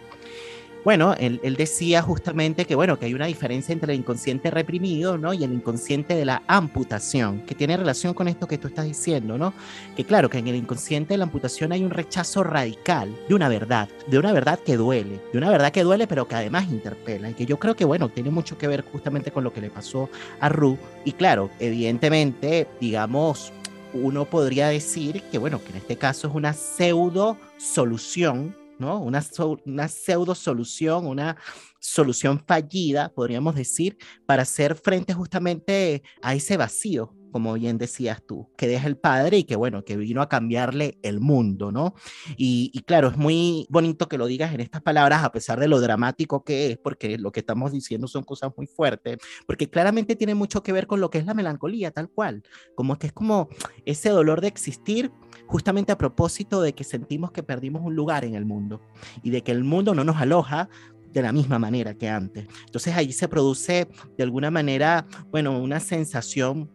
bueno, 0.83 1.13
él, 1.19 1.39
decía 1.57 2.01
justamente 2.01 2.65
que, 2.65 2.73
bueno, 2.73 2.97
que 2.97 3.05
hay 3.05 3.13
una 3.13 3.27
diferencia 3.27 3.71
entre 3.71 3.93
el 3.93 3.99
inconsciente 3.99 4.49
reprimido, 4.49 5.17
¿no? 5.17 5.33
Y 5.33 5.43
el 5.43 5.53
inconsciente 5.53 6.15
de 6.15 6.25
la 6.25 6.41
amputación, 6.47 7.41
que 7.41 7.53
tiene 7.53 7.77
relación 7.77 8.15
con 8.15 8.27
esto 8.27 8.47
que 8.47 8.57
tú 8.57 8.67
estás 8.67 8.85
diciendo, 8.85 9.37
¿no? 9.37 9.53
Que 9.95 10.05
claro, 10.05 10.29
que 10.29 10.39
en 10.39 10.47
el 10.47 10.55
inconsciente 10.55 11.13
de 11.13 11.19
la 11.19 11.25
amputación 11.25 11.71
hay 11.71 11.83
un 11.83 11.91
rechazo 11.91 12.43
radical 12.43 13.15
de 13.29 13.35
una 13.35 13.47
verdad, 13.47 13.89
de 14.07 14.17
una 14.17 14.33
verdad 14.33 14.59
que 14.59 14.75
duele, 14.75 15.21
de 15.31 15.37
una 15.37 15.51
verdad 15.51 15.71
que 15.71 15.83
duele, 15.83 16.07
pero 16.07 16.27
que 16.27 16.35
además 16.35 16.71
interpela, 16.71 17.29
y 17.29 17.33
que 17.35 17.45
yo 17.45 17.59
creo 17.59 17.75
que, 17.75 17.85
bueno, 17.85 18.09
tiene 18.09 18.31
mucho 18.31 18.57
que 18.57 18.67
ver 18.67 18.81
justamente 18.81 19.31
con 19.31 19.43
lo 19.43 19.53
que 19.53 19.61
le 19.61 19.69
pasó 19.69 20.09
a 20.39 20.49
Ru. 20.49 20.79
Y 21.05 21.11
claro, 21.11 21.51
evidentemente, 21.59 22.67
digamos, 22.79 23.53
uno 23.93 24.25
podría 24.25 24.69
decir 24.69 25.21
que, 25.31 25.37
bueno, 25.37 25.61
que 25.63 25.71
en 25.71 25.77
este 25.77 25.97
caso 25.97 26.27
es 26.27 26.33
una 26.33 26.53
pseudo 26.53 27.37
solución 27.57 28.55
una, 28.83 29.23
una 29.65 29.87
pseudo 29.87 30.35
solución, 30.35 31.07
una 31.07 31.37
solución 31.79 32.43
fallida, 32.45 33.13
podríamos 33.13 33.55
decir, 33.55 33.97
para 34.25 34.43
hacer 34.43 34.75
frente 34.75 35.13
justamente 35.13 36.03
a 36.21 36.35
ese 36.35 36.57
vacío 36.57 37.15
como 37.31 37.53
bien 37.53 37.77
decías 37.77 38.21
tú, 38.25 38.49
que 38.57 38.67
deja 38.67 38.87
el 38.87 38.97
padre 38.97 39.39
y 39.39 39.43
que 39.43 39.55
bueno, 39.55 39.83
que 39.83 39.97
vino 39.97 40.21
a 40.21 40.29
cambiarle 40.29 40.97
el 41.01 41.19
mundo, 41.19 41.71
¿no? 41.71 41.95
Y, 42.37 42.81
claro, 42.85 43.09
es 43.09 43.17
muy 43.17 43.65
bonito 43.69 44.07
que 44.07 44.17
lo 44.17 44.25
digas 44.27 44.53
en 44.53 44.59
estas 44.59 44.81
palabras, 44.81 45.23
a 45.23 45.31
pesar 45.31 45.59
de 45.59 45.67
lo 45.67 45.79
dramático 45.79 46.43
que 46.43 46.71
es, 46.71 46.77
porque 46.77 47.17
lo 47.17 47.31
que 47.31 47.39
estamos 47.41 47.71
diciendo 47.71 48.07
son 48.07 48.23
cosas 48.23 48.51
muy 48.57 48.67
fuertes, 48.67 49.17
porque 49.45 49.69
claramente 49.69 50.15
tiene 50.15 50.35
mucho 50.35 50.63
que 50.63 50.73
ver 50.73 50.87
con 50.87 50.99
lo 50.99 51.09
que 51.09 51.17
es 51.17 51.25
la 51.25 51.33
melancolía, 51.33 51.91
tal 51.91 52.09
cual, 52.09 52.43
como 52.75 52.97
que 52.97 53.07
es 53.07 53.13
como 53.13 53.49
ese 53.85 54.09
dolor 54.09 54.41
de 54.41 54.47
existir 54.47 55.11
justamente 55.47 55.91
a 55.91 55.97
propósito 55.97 56.61
de 56.61 56.73
que 56.73 56.83
sentimos 56.83 57.31
que 57.31 57.43
perdimos 57.43 57.81
un 57.83 57.95
lugar 57.95 58.25
en 58.25 58.35
el 58.35 58.45
mundo 58.45 58.81
y 59.23 59.29
de 59.29 59.43
que 59.43 59.51
el 59.51 59.63
mundo 59.63 59.93
no 59.93 60.03
nos 60.03 60.17
aloja 60.17 60.69
de 61.11 61.21
la 61.21 61.31
misma 61.31 61.59
manera 61.59 61.93
que 61.93 62.09
antes. 62.09 62.47
Entonces 62.65 62.95
ahí 62.95 63.11
se 63.11 63.27
produce 63.27 63.87
de 64.17 64.23
alguna 64.23 64.49
manera, 64.49 65.05
bueno, 65.29 65.59
una 65.59 65.79
sensación 65.79 66.71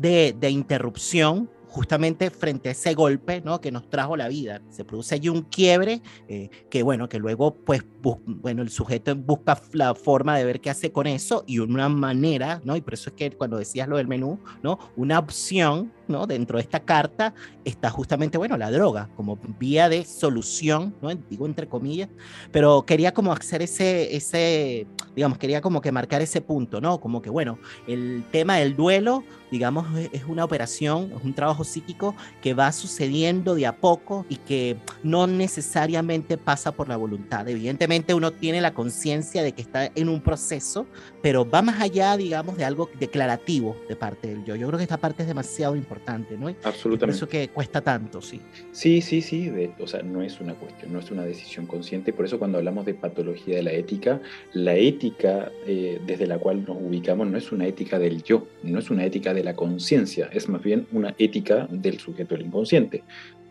de, 0.00 0.34
de 0.38 0.50
interrupción 0.50 1.50
justamente 1.68 2.30
frente 2.30 2.70
a 2.70 2.72
ese 2.72 2.94
golpe 2.94 3.40
¿no? 3.42 3.60
que 3.60 3.70
nos 3.70 3.88
trajo 3.88 4.16
la 4.16 4.28
vida. 4.28 4.60
Se 4.70 4.84
produce 4.84 5.14
allí 5.14 5.28
un 5.28 5.42
quiebre 5.42 6.02
eh, 6.26 6.50
que, 6.70 6.82
bueno, 6.82 7.08
que 7.08 7.18
luego, 7.18 7.54
pues, 7.54 7.84
bueno, 8.02 8.62
el 8.62 8.70
sujeto 8.70 9.14
busca 9.14 9.60
la 9.72 9.94
forma 9.94 10.36
de 10.36 10.44
ver 10.44 10.60
qué 10.60 10.70
hace 10.70 10.90
con 10.90 11.06
eso 11.06 11.44
y 11.46 11.58
una 11.58 11.88
manera, 11.88 12.60
¿no? 12.64 12.74
Y 12.74 12.80
por 12.80 12.94
eso 12.94 13.10
es 13.10 13.16
que 13.16 13.30
cuando 13.30 13.58
decías 13.58 13.86
lo 13.86 13.98
del 13.98 14.08
menú, 14.08 14.40
¿no? 14.62 14.78
Una 14.96 15.18
opción, 15.18 15.92
¿no? 16.08 16.26
Dentro 16.26 16.58
de 16.58 16.62
esta 16.62 16.80
carta 16.80 17.34
está 17.64 17.90
justamente, 17.90 18.38
bueno, 18.38 18.56
la 18.56 18.70
droga 18.70 19.08
como 19.16 19.38
vía 19.58 19.88
de 19.88 20.04
solución. 20.04 20.94
Digo 21.28 21.46
entre 21.46 21.68
comillas, 21.68 22.08
pero 22.52 22.84
quería 22.86 23.12
como 23.12 23.32
hacer 23.32 23.62
ese, 23.62 24.16
ese, 24.16 24.86
digamos, 25.14 25.38
quería 25.38 25.60
como 25.60 25.80
que 25.80 25.92
marcar 25.92 26.22
ese 26.22 26.40
punto, 26.40 26.80
¿no? 26.80 27.00
Como 27.00 27.22
que, 27.22 27.30
bueno, 27.30 27.58
el 27.86 28.24
tema 28.30 28.56
del 28.56 28.76
duelo, 28.76 29.24
digamos, 29.50 29.86
es 30.12 30.24
una 30.24 30.44
operación, 30.44 31.12
es 31.16 31.24
un 31.24 31.34
trabajo 31.34 31.64
psíquico 31.64 32.14
que 32.42 32.54
va 32.54 32.70
sucediendo 32.72 33.54
de 33.54 33.66
a 33.66 33.76
poco 33.76 34.26
y 34.28 34.36
que 34.36 34.76
no 35.02 35.26
necesariamente 35.26 36.36
pasa 36.36 36.72
por 36.72 36.88
la 36.88 36.96
voluntad. 36.96 37.48
Evidentemente 37.48 38.14
uno 38.14 38.32
tiene 38.32 38.60
la 38.60 38.74
conciencia 38.74 39.42
de 39.42 39.52
que 39.52 39.62
está 39.62 39.90
en 39.94 40.08
un 40.08 40.20
proceso, 40.20 40.86
pero 41.22 41.48
va 41.48 41.62
más 41.62 41.80
allá, 41.80 42.16
digamos, 42.16 42.56
de 42.56 42.64
algo 42.64 42.90
declarativo 42.98 43.76
de 43.88 43.96
parte 43.96 44.28
del 44.28 44.44
yo. 44.44 44.54
Yo 44.56 44.66
creo 44.66 44.78
que 44.78 44.84
esta 44.84 44.98
parte 44.98 45.22
es 45.22 45.28
demasiado 45.28 45.76
importante, 45.76 45.97
¿no? 46.38 46.48
Absolutamente. 46.62 46.98
Por 46.98 47.10
eso 47.10 47.28
que 47.28 47.48
cuesta 47.48 47.80
tanto, 47.80 48.20
sí. 48.20 48.40
Sí, 48.72 49.00
sí, 49.00 49.22
sí. 49.22 49.50
o 49.78 49.86
sea, 49.86 50.02
no 50.02 50.22
es 50.22 50.40
una 50.40 50.54
cuestión, 50.54 50.92
no 50.92 50.98
es 50.98 51.10
una 51.10 51.24
decisión 51.24 51.66
consciente. 51.66 52.12
Por 52.12 52.24
eso 52.24 52.38
cuando 52.38 52.58
hablamos 52.58 52.86
de 52.86 52.94
patología 52.94 53.56
de 53.56 53.62
la 53.62 53.72
ética, 53.72 54.20
la 54.52 54.74
ética 54.74 55.50
eh, 55.66 56.00
desde 56.06 56.26
la 56.26 56.38
cual 56.38 56.64
nos 56.64 56.76
ubicamos 56.76 57.26
no 57.28 57.38
es 57.38 57.52
una 57.52 57.66
ética 57.66 57.98
del 57.98 58.22
yo, 58.22 58.46
no 58.62 58.78
es 58.78 58.90
una 58.90 59.04
ética 59.04 59.34
de 59.34 59.44
la 59.44 59.54
conciencia, 59.54 60.28
es 60.32 60.48
más 60.48 60.62
bien 60.62 60.86
una 60.92 61.14
ética 61.18 61.66
del 61.70 61.98
sujeto 61.98 62.34
del 62.34 62.46
inconsciente, 62.46 63.02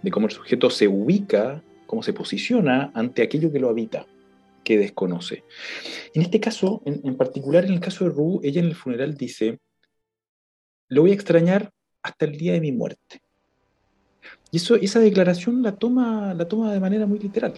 de 0.02 0.12
cómo 0.12 0.28
el 0.28 0.34
sujeto 0.34 0.70
se 0.70 0.88
ubica, 0.88 1.62
cómo 1.86 2.04
se 2.04 2.14
posiciona 2.14 2.92
ante 2.94 3.22
aquello 3.22 3.52
que 3.52 3.60
lo 3.60 3.70
habita 3.70 4.06
que 4.68 4.78
desconoce. 4.78 5.46
En 6.14 6.24
este 6.24 6.42
caso, 6.42 6.82
en, 6.84 7.16
particular 7.16 7.64
en 7.64 7.72
el 7.72 7.80
caso 7.80 8.04
de 8.04 8.10
Ru, 8.10 8.42
ella 8.44 8.60
en 8.60 8.68
el 8.68 8.76
funeral 8.76 9.16
dice, 9.16 9.60
lo 10.90 11.04
voy 11.04 11.12
a 11.12 11.14
extrañar 11.14 11.72
hasta 12.02 12.26
el 12.26 12.38
día 12.38 12.54
de 12.54 12.62
mi 12.62 12.72
muerte. 12.72 13.22
Y 14.52 14.58
eso, 14.58 14.76
esa 14.76 15.00
declaración 15.00 15.62
la 15.62 15.76
toma, 15.76 16.34
la 16.34 16.48
toma 16.48 16.72
de 16.72 16.80
manera 16.80 17.06
muy 17.06 17.20
literal. 17.20 17.54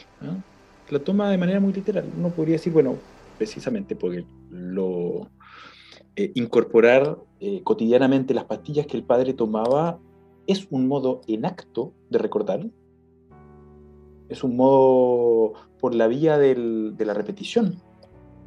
La 0.89 0.99
toma 0.99 1.29
de 1.29 1.37
manera 1.37 1.59
muy 1.59 1.73
literal. 1.73 2.05
Uno 2.17 2.29
podría 2.29 2.55
decir, 2.55 2.73
bueno, 2.73 2.95
precisamente 3.37 3.95
porque 3.95 4.25
lo 4.49 5.29
eh, 6.15 6.31
incorporar 6.35 7.17
eh, 7.39 7.61
cotidianamente 7.63 8.33
las 8.33 8.45
pastillas 8.45 8.87
que 8.87 8.97
el 8.97 9.03
padre 9.03 9.33
tomaba 9.33 9.99
es 10.47 10.67
un 10.71 10.87
modo 10.87 11.21
en 11.27 11.45
acto 11.45 11.93
de 12.09 12.17
recordar, 12.17 12.67
es 14.27 14.43
un 14.43 14.57
modo 14.57 15.53
por 15.79 15.93
la 15.93 16.07
vía 16.07 16.37
de 16.37 16.93
la 16.97 17.13
repetición. 17.13 17.79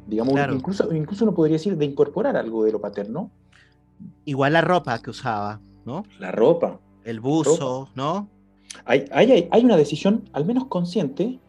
Digamos, 0.05 0.35
incluso, 0.53 0.93
incluso 0.93 1.23
uno 1.23 1.33
podría 1.33 1.55
decir 1.55 1.77
de 1.77 1.85
incorporar 1.85 2.35
algo 2.35 2.65
de 2.65 2.73
lo 2.73 2.81
paterno. 2.81 3.31
Igual 4.25 4.53
la 4.53 4.61
ropa 4.61 4.99
que 4.99 5.09
usaba, 5.09 5.61
¿no? 5.85 6.05
La 6.19 6.31
ropa. 6.31 6.79
El 7.03 7.19
buzo, 7.19 7.89
¿no? 7.95 8.27
Hay, 8.85 9.05
hay, 9.11 9.47
hay, 9.51 9.65
una 9.65 9.77
decisión, 9.77 10.29
al 10.33 10.45
menos 10.45 10.65
consciente. 10.65 11.39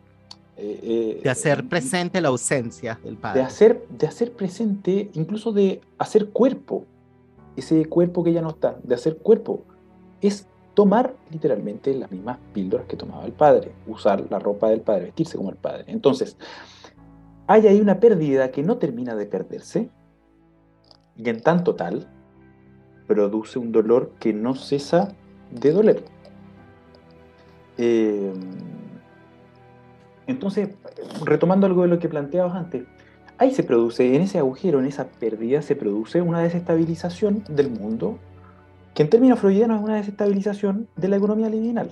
Eh, 0.56 0.80
eh, 0.82 1.20
de 1.22 1.30
hacer 1.30 1.68
presente 1.68 2.20
la 2.20 2.28
ausencia 2.28 2.98
del 3.02 3.16
padre. 3.16 3.40
De 3.40 3.46
hacer, 3.46 3.86
de 3.88 4.06
hacer 4.06 4.32
presente, 4.32 5.10
incluso 5.14 5.52
de 5.52 5.80
hacer 5.98 6.30
cuerpo, 6.30 6.84
ese 7.56 7.86
cuerpo 7.86 8.22
que 8.22 8.32
ya 8.32 8.42
no 8.42 8.50
está, 8.50 8.76
de 8.82 8.94
hacer 8.94 9.16
cuerpo. 9.18 9.62
Es 10.20 10.46
tomar 10.74 11.14
literalmente 11.30 11.94
las 11.94 12.10
mismas 12.10 12.38
píldoras 12.52 12.86
que 12.86 12.96
tomaba 12.96 13.24
el 13.24 13.32
padre, 13.32 13.72
usar 13.86 14.24
la 14.30 14.38
ropa 14.38 14.68
del 14.70 14.80
padre, 14.80 15.06
vestirse 15.06 15.36
como 15.36 15.50
el 15.50 15.56
padre. 15.56 15.84
Entonces, 15.88 16.36
hay 17.46 17.66
ahí 17.66 17.80
una 17.80 18.00
pérdida 18.00 18.50
que 18.50 18.62
no 18.62 18.78
termina 18.78 19.14
de 19.14 19.26
perderse 19.26 19.90
y 21.16 21.28
en 21.28 21.40
tanto 21.40 21.74
tal 21.74 22.08
produce 23.06 23.58
un 23.58 23.72
dolor 23.72 24.12
que 24.18 24.32
no 24.32 24.54
cesa 24.54 25.14
de 25.50 25.72
doler. 25.72 26.04
Eh, 27.78 28.32
entonces, 30.26 30.70
retomando 31.24 31.66
algo 31.66 31.82
de 31.82 31.88
lo 31.88 31.98
que 31.98 32.08
planteabas 32.08 32.54
antes, 32.54 32.84
ahí 33.38 33.52
se 33.52 33.62
produce, 33.62 34.14
en 34.14 34.22
ese 34.22 34.38
agujero, 34.38 34.80
en 34.80 34.86
esa 34.86 35.06
pérdida, 35.06 35.60
se 35.62 35.76
produce 35.76 36.22
una 36.22 36.40
desestabilización 36.40 37.44
del 37.48 37.70
mundo 37.70 38.18
que 38.94 39.02
en 39.02 39.10
términos 39.10 39.40
freudianos 39.40 39.78
es 39.78 39.84
una 39.84 39.96
desestabilización 39.96 40.88
de 40.96 41.08
la 41.08 41.16
economía 41.16 41.48
liminal. 41.48 41.90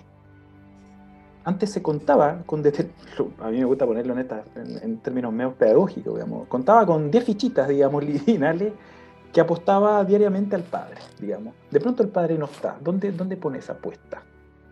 Antes 1.45 1.71
se 1.71 1.83
contaba 1.83 2.43
con, 2.47 2.63
a 3.41 3.51
mí 3.51 3.59
me 3.59 3.65
gusta 3.65 3.85
ponerlo 3.85 4.15
en, 4.17 4.99
términos 4.99 5.33
medio 5.33 5.53
pedagógicos, 5.53 6.15
digamos, 6.15 6.47
contaba 6.47 6.87
con 6.87 7.11
10 7.11 7.25
fichitas, 7.25 7.69
digamos, 7.69 8.05
liminales 8.27 8.73
que 9.33 9.41
apostaba 9.41 10.05
diariamente 10.05 10.55
al 10.55 10.62
padre, 10.62 10.97
digamos. 11.18 11.55
De 11.70 11.80
pronto 11.80 12.03
el 12.03 12.11
padre 12.11 12.37
no 12.37 12.47
está. 12.47 12.76
¿Dónde, 12.80 13.12
dónde 13.12 13.37
pone 13.37 13.59
esa 13.59 13.72
apuesta? 13.72 14.22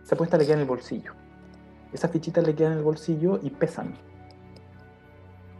Esa 0.03 0.15
apuesta 0.15 0.37
le 0.37 0.45
queda 0.45 0.55
en 0.55 0.61
el 0.61 0.67
bolsillo. 0.67 1.13
Esas 1.91 2.11
fichitas 2.11 2.45
le 2.45 2.55
quedan 2.55 2.73
en 2.73 2.77
el 2.79 2.83
bolsillo 2.83 3.39
y 3.41 3.49
pesan. 3.49 3.93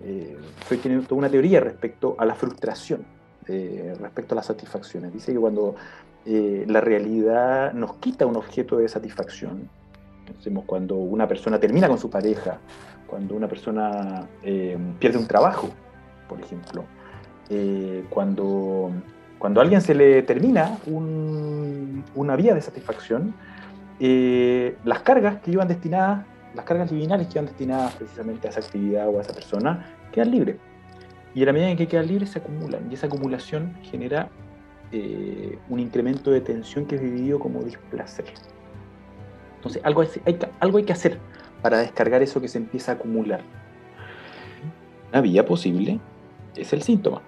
Eh, 0.04 0.38
tiene 0.82 1.02
toda 1.02 1.20
una 1.20 1.30
teoría 1.30 1.60
respecto 1.60 2.16
a 2.18 2.26
la 2.26 2.34
frustración, 2.36 3.06
eh, 3.48 3.96
respecto 4.00 4.34
a 4.34 4.38
las 4.38 4.46
satisfacciones. 4.46 5.14
Dice 5.14 5.34
que 5.34 5.40
cuando 5.40 5.76
eh, 6.26 6.66
la 6.68 6.82
realidad 6.82 7.74
nos 7.74 7.96
quita 7.96 8.26
un 8.26 8.36
objeto 8.36 8.78
de 8.78 8.88
satisfacción. 8.88 9.70
cuando 10.66 10.96
una 10.96 11.28
persona 11.28 11.60
termina 11.60 11.88
con 11.88 11.98
su 11.98 12.10
pareja, 12.10 12.60
cuando 13.08 13.36
una 13.36 13.48
persona 13.48 14.28
eh, 14.44 14.78
pierde 15.00 15.18
un 15.18 15.28
trabajo, 15.28 15.70
por 16.30 16.40
ejemplo, 16.40 16.86
eh, 17.50 18.04
cuando, 18.10 18.92
cuando 19.40 19.60
a 19.60 19.64
alguien 19.64 19.82
se 19.82 19.94
le 19.94 20.24
termina 20.24 20.78
una 22.16 22.36
vía 22.36 22.54
de 22.54 22.62
satisfacción, 22.62 23.34
las 24.00 25.00
cargas 25.04 25.42
que 25.42 25.52
iban 25.52 25.68
destinadas, 25.68 26.26
las 26.56 26.66
cargas 26.66 26.92
liminales 26.92 27.28
que 27.28 27.34
iban 27.34 27.46
destinadas 27.46 27.94
precisamente 27.96 28.48
a 28.48 28.52
esa 28.52 28.60
actividad 28.60 29.08
o 29.10 29.20
a 29.20 29.22
esa 29.22 29.34
persona, 29.34 29.86
quedan 30.12 30.32
libres. 30.32 30.58
Y 31.34 31.44
a 31.44 31.46
la 31.46 31.54
medida 31.54 31.70
en 31.70 31.78
que 31.78 31.88
quedan 31.88 32.08
libres 32.08 32.32
se 32.32 32.40
acumulan, 32.40 32.92
y 32.92 32.96
esa 32.96 33.08
acumulación 33.08 33.74
genera 33.84 34.30
eh, 34.92 35.58
un 35.70 35.80
incremento 35.80 36.32
de 36.32 36.42
tensión 36.42 36.86
que 36.86 36.96
es 36.96 37.02
vivido 37.02 37.40
como 37.40 37.62
displacer. 37.62 38.26
Entonces, 39.56 39.82
algo 39.86 40.02
hay, 40.02 40.40
algo 40.60 40.78
hay 40.80 40.84
que 40.84 40.92
hacer 40.92 41.18
para 41.62 41.78
descargar 41.78 42.22
eso 42.22 42.42
que 42.42 42.50
se 42.50 42.58
empieza 42.58 42.92
a 42.92 42.96
acumular. 42.96 43.42
Una 45.12 45.22
vía 45.22 45.46
posible 45.46 46.00
es 46.56 46.74
el 46.74 46.82
síntoma, 46.82 47.22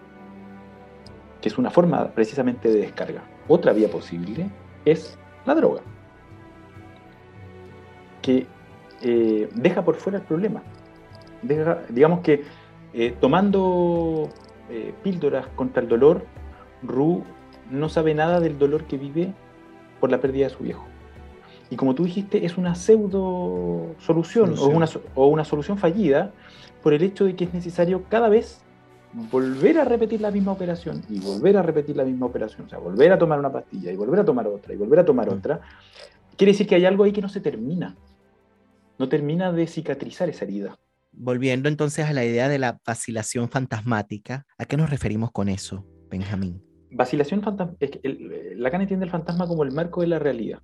que 1.43 1.49
es 1.49 1.57
una 1.57 1.69
forma 1.69 2.07
precisamente 2.11 2.71
de 2.71 2.79
descarga. 2.79 3.21
Otra 3.49 3.73
vía 3.73 3.89
posible 3.91 4.49
es 4.85 5.19
la 5.45 5.53
droga, 5.53 5.81
que 8.21 8.47
eh, 9.01 9.49
deja 9.53 9.83
por 9.83 9.95
fuera 9.95 10.19
el 10.19 10.23
problema. 10.23 10.63
digamos 11.89 12.21
que 12.21 12.45
eh, 12.93 13.13
tomando 13.19 14.29
eh, 14.69 14.93
píldoras 15.03 15.47
contra 15.57 15.83
el 15.83 15.89
dolor, 15.89 16.25
Ru 16.81 17.25
no 17.69 17.89
sabe 17.89 18.13
nada 18.13 18.39
del 18.39 18.57
dolor 18.57 18.85
que 18.85 18.97
vive 18.97 19.33
por 19.99 20.11
la 20.11 20.21
pérdida 20.21 20.45
de 20.45 20.53
su 20.53 20.63
viejo. 20.63 20.85
Y 21.69 21.75
como 21.75 21.93
tú 21.93 22.05
dijiste, 22.05 22.45
es 22.45 22.57
una 22.57 22.73
pseudo 22.73 23.95
solución, 23.99 24.55
O, 24.57 24.67
una, 24.67 24.87
o 25.13 25.27
una 25.27 25.43
solución 25.43 25.77
fallida 25.77 26.31
por 26.81 26.93
el 26.93 27.03
hecho 27.03 27.25
de 27.25 27.35
que 27.35 27.43
es 27.43 27.53
necesario 27.53 28.03
cada 28.07 28.29
vez 28.29 28.62
volver 29.13 29.79
a 29.79 29.85
repetir 29.85 30.21
la 30.21 30.31
misma 30.31 30.53
operación 30.53 31.03
y 31.09 31.19
volver 31.19 31.57
a 31.57 31.61
repetir 31.61 31.95
la 31.95 32.03
misma 32.03 32.25
operación, 32.25 32.65
o 32.65 32.69
sea, 32.69 32.79
volver 32.79 33.11
a 33.11 33.17
tomar 33.17 33.39
una 33.39 33.51
pastilla 33.51 33.91
y 33.91 33.95
volver 33.95 34.19
a 34.19 34.25
tomar 34.25 34.47
otra 34.47 34.73
y 34.73 34.77
volver 34.77 34.99
a 34.99 35.05
tomar 35.05 35.29
mm. 35.29 35.33
otra, 35.33 35.61
quiere 36.35 36.51
decir 36.51 36.67
que 36.67 36.75
hay 36.75 36.85
algo 36.85 37.03
ahí 37.03 37.11
que 37.11 37.21
no 37.21 37.29
se 37.29 37.39
termina, 37.39 37.95
no 38.97 39.09
termina 39.09 39.51
de 39.51 39.67
cicatrizar 39.67 40.29
esa 40.29 40.45
herida. 40.45 40.77
Volviendo 41.11 41.69
entonces 41.69 42.05
a 42.05 42.13
la 42.13 42.25
idea 42.25 42.49
de 42.49 42.57
la 42.57 42.79
vacilación 42.85 43.49
fantasmática, 43.49 44.47
¿a 44.57 44.65
qué 44.65 44.77
nos 44.77 44.89
referimos 44.89 45.31
con 45.31 45.47
eso, 45.47 45.85
Benjamín? 46.09 46.63
Vacilación 46.89 47.41
fantasmática, 47.41 47.99
Lacan 48.55 48.81
entiende 48.81 49.05
el 49.05 49.11
fantasma 49.11 49.47
como 49.47 49.63
el 49.63 49.71
marco 49.71 50.01
de 50.01 50.07
la 50.07 50.19
realidad. 50.19 50.59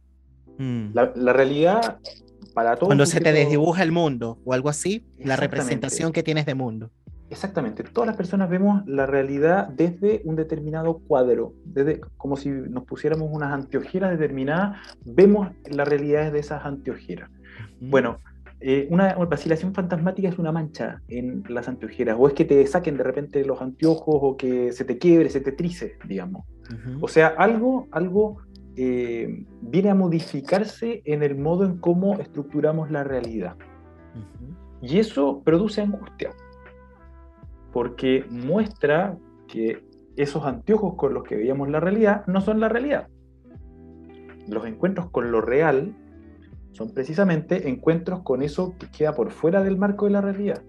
Mm. 0.58 0.90
La, 0.94 1.34
realidad 1.34 2.00
para 2.54 2.76
todos. 2.76 2.88
Cuando 2.88 3.06
se 3.06 3.22
te 3.22 3.32
desdibuja 3.32 3.84
el 3.84 3.92
mundo 3.92 4.40
o 4.44 4.54
algo 4.54 4.70
así, 4.70 5.06
la 5.18 5.36
representación 5.36 6.12
que 6.12 6.24
tienes 6.24 6.46
de 6.46 6.56
mundo. 6.56 6.92
Exactamente, 7.30 7.84
todas 7.84 8.08
las 8.08 8.18
personas 8.18 8.50
vemos 8.50 8.86
la 8.88 9.06
realidad 9.06 9.68
desde 9.68 10.22
un 10.26 10.36
determinado 10.36 10.98
cuadro, 10.98 11.54
desde 11.64 12.02
como 12.18 12.36
si 12.38 12.50
nos 12.50 12.86
pusiéramos 12.86 13.30
unas 13.32 13.54
anteojeras 13.54 14.12
determinadas, 14.12 14.80
vemos 15.06 15.50
la 15.70 15.86
realidad 15.86 16.26
desde 16.26 16.40
esas 16.40 16.66
anteojeras. 16.66 17.30
Bueno, 17.80 18.18
eh, 18.62 18.88
una 18.90 19.14
vacilación 19.14 19.74
fantasmática 19.74 20.28
es 20.28 20.38
una 20.38 20.52
mancha 20.52 21.02
en 21.08 21.44
las 21.48 21.68
anteojeras, 21.68 22.18
o 22.20 22.28
es 22.28 22.34
que 22.34 22.46
te 22.46 22.66
saquen 22.66 22.98
de 22.98 23.04
repente 23.04 23.46
los 23.46 23.62
anteojos, 23.62 24.16
o 24.22 24.36
que 24.36 24.72
se 24.72 24.84
te 24.84 24.98
quiebre, 24.98 25.30
se 25.30 25.40
te 25.40 25.52
trice, 25.52 25.98
digamos. 26.06 26.46
O 27.02 27.08
sea, 27.08 27.28
algo, 27.28 27.88
algo 27.92 28.38
eh, 28.76 29.46
viene 29.62 29.90
a 29.90 29.96
modificarse 29.96 31.02
en 31.06 31.24
el 31.24 31.36
modo 31.36 31.66
en 31.66 31.78
cómo 31.78 32.20
estructuramos 32.20 32.92
la 32.92 33.04
realidad. 33.04 33.56
Y 34.82 35.00
eso 35.00 35.42
produce 35.44 35.82
angustia, 35.82 36.32
porque 37.80 38.26
muestra 38.30 39.18
que 39.48 39.86
esos 40.18 40.44
anteojos 40.44 40.96
con 40.96 41.14
los 41.14 41.24
que 41.24 41.38
veíamos 41.38 41.70
la 41.70 41.80
realidad 41.80 42.28
no 42.28 42.42
son 42.42 42.60
la 42.60 42.68
realidad. 42.68 43.08
Los 44.50 44.66
encuentros 44.66 45.10
con 45.12 45.32
lo 45.32 45.40
real 45.40 45.96
son 46.74 46.94
precisamente 46.94 47.70
encuentros 47.70 48.22
con 48.24 48.42
eso 48.42 48.76
que 48.78 48.88
queda 48.92 49.16
por 49.16 49.32
fuera 49.32 49.64
del 49.64 49.78
marco 49.78 50.08
de 50.08 50.12
la 50.12 50.20
realidad, 50.20 50.62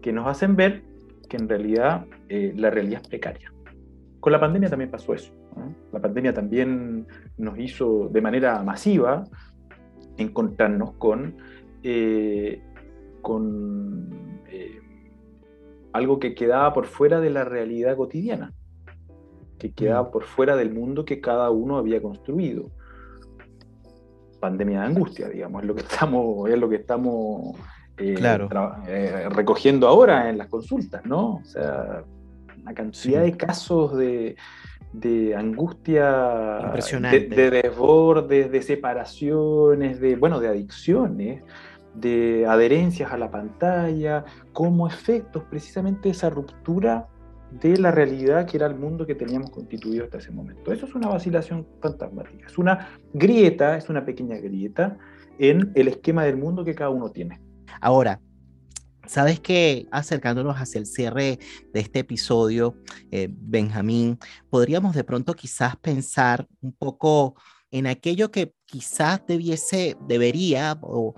que 0.00 0.12
nos 0.12 0.28
hacen 0.28 0.54
ver 0.54 0.84
que 1.28 1.38
en 1.38 1.48
realidad 1.48 2.06
eh, 2.28 2.52
la 2.54 2.70
realidad 2.70 3.00
es 3.02 3.08
precaria. 3.08 3.52
Con 4.20 4.30
la 4.30 4.38
pandemia 4.38 4.70
también 4.70 4.92
pasó 4.92 5.12
eso. 5.12 5.32
La 5.92 6.00
pandemia 6.00 6.32
también 6.32 7.08
nos 7.36 7.58
hizo 7.58 8.08
de 8.10 8.20
manera 8.20 8.62
masiva 8.62 9.24
encontrarnos 10.18 10.92
con, 10.92 11.34
eh, 11.82 12.62
con 13.22 14.33
algo 15.94 16.18
que 16.18 16.34
quedaba 16.34 16.72
por 16.72 16.86
fuera 16.86 17.20
de 17.20 17.30
la 17.30 17.44
realidad 17.44 17.96
cotidiana, 17.96 18.52
que 19.58 19.72
quedaba 19.72 20.08
mm. 20.08 20.10
por 20.10 20.24
fuera 20.24 20.56
del 20.56 20.74
mundo 20.74 21.04
que 21.04 21.20
cada 21.20 21.50
uno 21.50 21.78
había 21.78 22.02
construido 22.02 22.70
pandemia 24.40 24.80
de 24.80 24.86
angustia, 24.86 25.28
digamos, 25.28 25.62
es 25.62 25.68
lo 25.68 25.74
que 25.74 25.80
estamos, 25.82 26.50
es 26.50 26.58
lo 26.58 26.68
que 26.68 26.76
estamos 26.76 27.56
eh, 27.96 28.16
eh, 28.88 29.28
recogiendo 29.30 29.88
ahora 29.88 30.28
en 30.28 30.36
las 30.36 30.48
consultas, 30.48 31.06
¿no? 31.06 31.36
O 31.36 31.44
sea, 31.44 32.04
una 32.60 32.74
cantidad 32.74 33.22
de 33.22 33.36
casos 33.36 33.96
de, 33.96 34.36
angustia, 35.34 36.72
de, 37.10 37.20
de, 37.20 37.50
desbordes, 37.50 38.50
de 38.50 38.62
separaciones, 38.62 40.00
de, 40.00 40.16
bueno, 40.16 40.40
de 40.40 40.48
adicciones, 40.48 41.42
de 41.94 42.46
adherencias 42.46 43.12
a 43.12 43.18
la 43.18 43.30
pantalla, 43.30 44.24
como 44.52 44.86
efectos 44.86 45.44
precisamente 45.44 46.10
esa 46.10 46.30
ruptura 46.30 47.08
de 47.60 47.78
la 47.78 47.90
realidad 47.90 48.46
que 48.46 48.56
era 48.56 48.66
el 48.66 48.74
mundo 48.74 49.06
que 49.06 49.14
teníamos 49.14 49.50
constituido 49.50 50.04
hasta 50.04 50.18
ese 50.18 50.32
momento. 50.32 50.72
Eso 50.72 50.86
es 50.86 50.94
una 50.94 51.08
vacilación 51.08 51.66
fantasmática, 51.80 52.46
es 52.46 52.58
una 52.58 52.88
grieta, 53.12 53.76
es 53.76 53.88
una 53.88 54.04
pequeña 54.04 54.36
grieta 54.38 54.98
en 55.38 55.70
el 55.74 55.88
esquema 55.88 56.24
del 56.24 56.36
mundo 56.36 56.64
que 56.64 56.74
cada 56.74 56.90
uno 56.90 57.10
tiene. 57.10 57.40
Ahora, 57.80 58.20
Sabes 59.06 59.38
que 59.38 59.86
acercándonos 59.90 60.56
hacia 60.56 60.78
el 60.78 60.86
cierre 60.86 61.38
de 61.72 61.80
este 61.80 61.98
episodio, 62.00 62.76
eh, 63.10 63.28
Benjamín, 63.30 64.18
podríamos 64.48 64.94
de 64.94 65.04
pronto 65.04 65.34
quizás 65.34 65.76
pensar 65.76 66.46
un 66.62 66.72
poco 66.72 67.34
en 67.70 67.86
aquello 67.86 68.30
que 68.30 68.54
quizás 68.74 69.20
debiese, 69.24 69.96
debería, 70.08 70.76
o, 70.82 71.14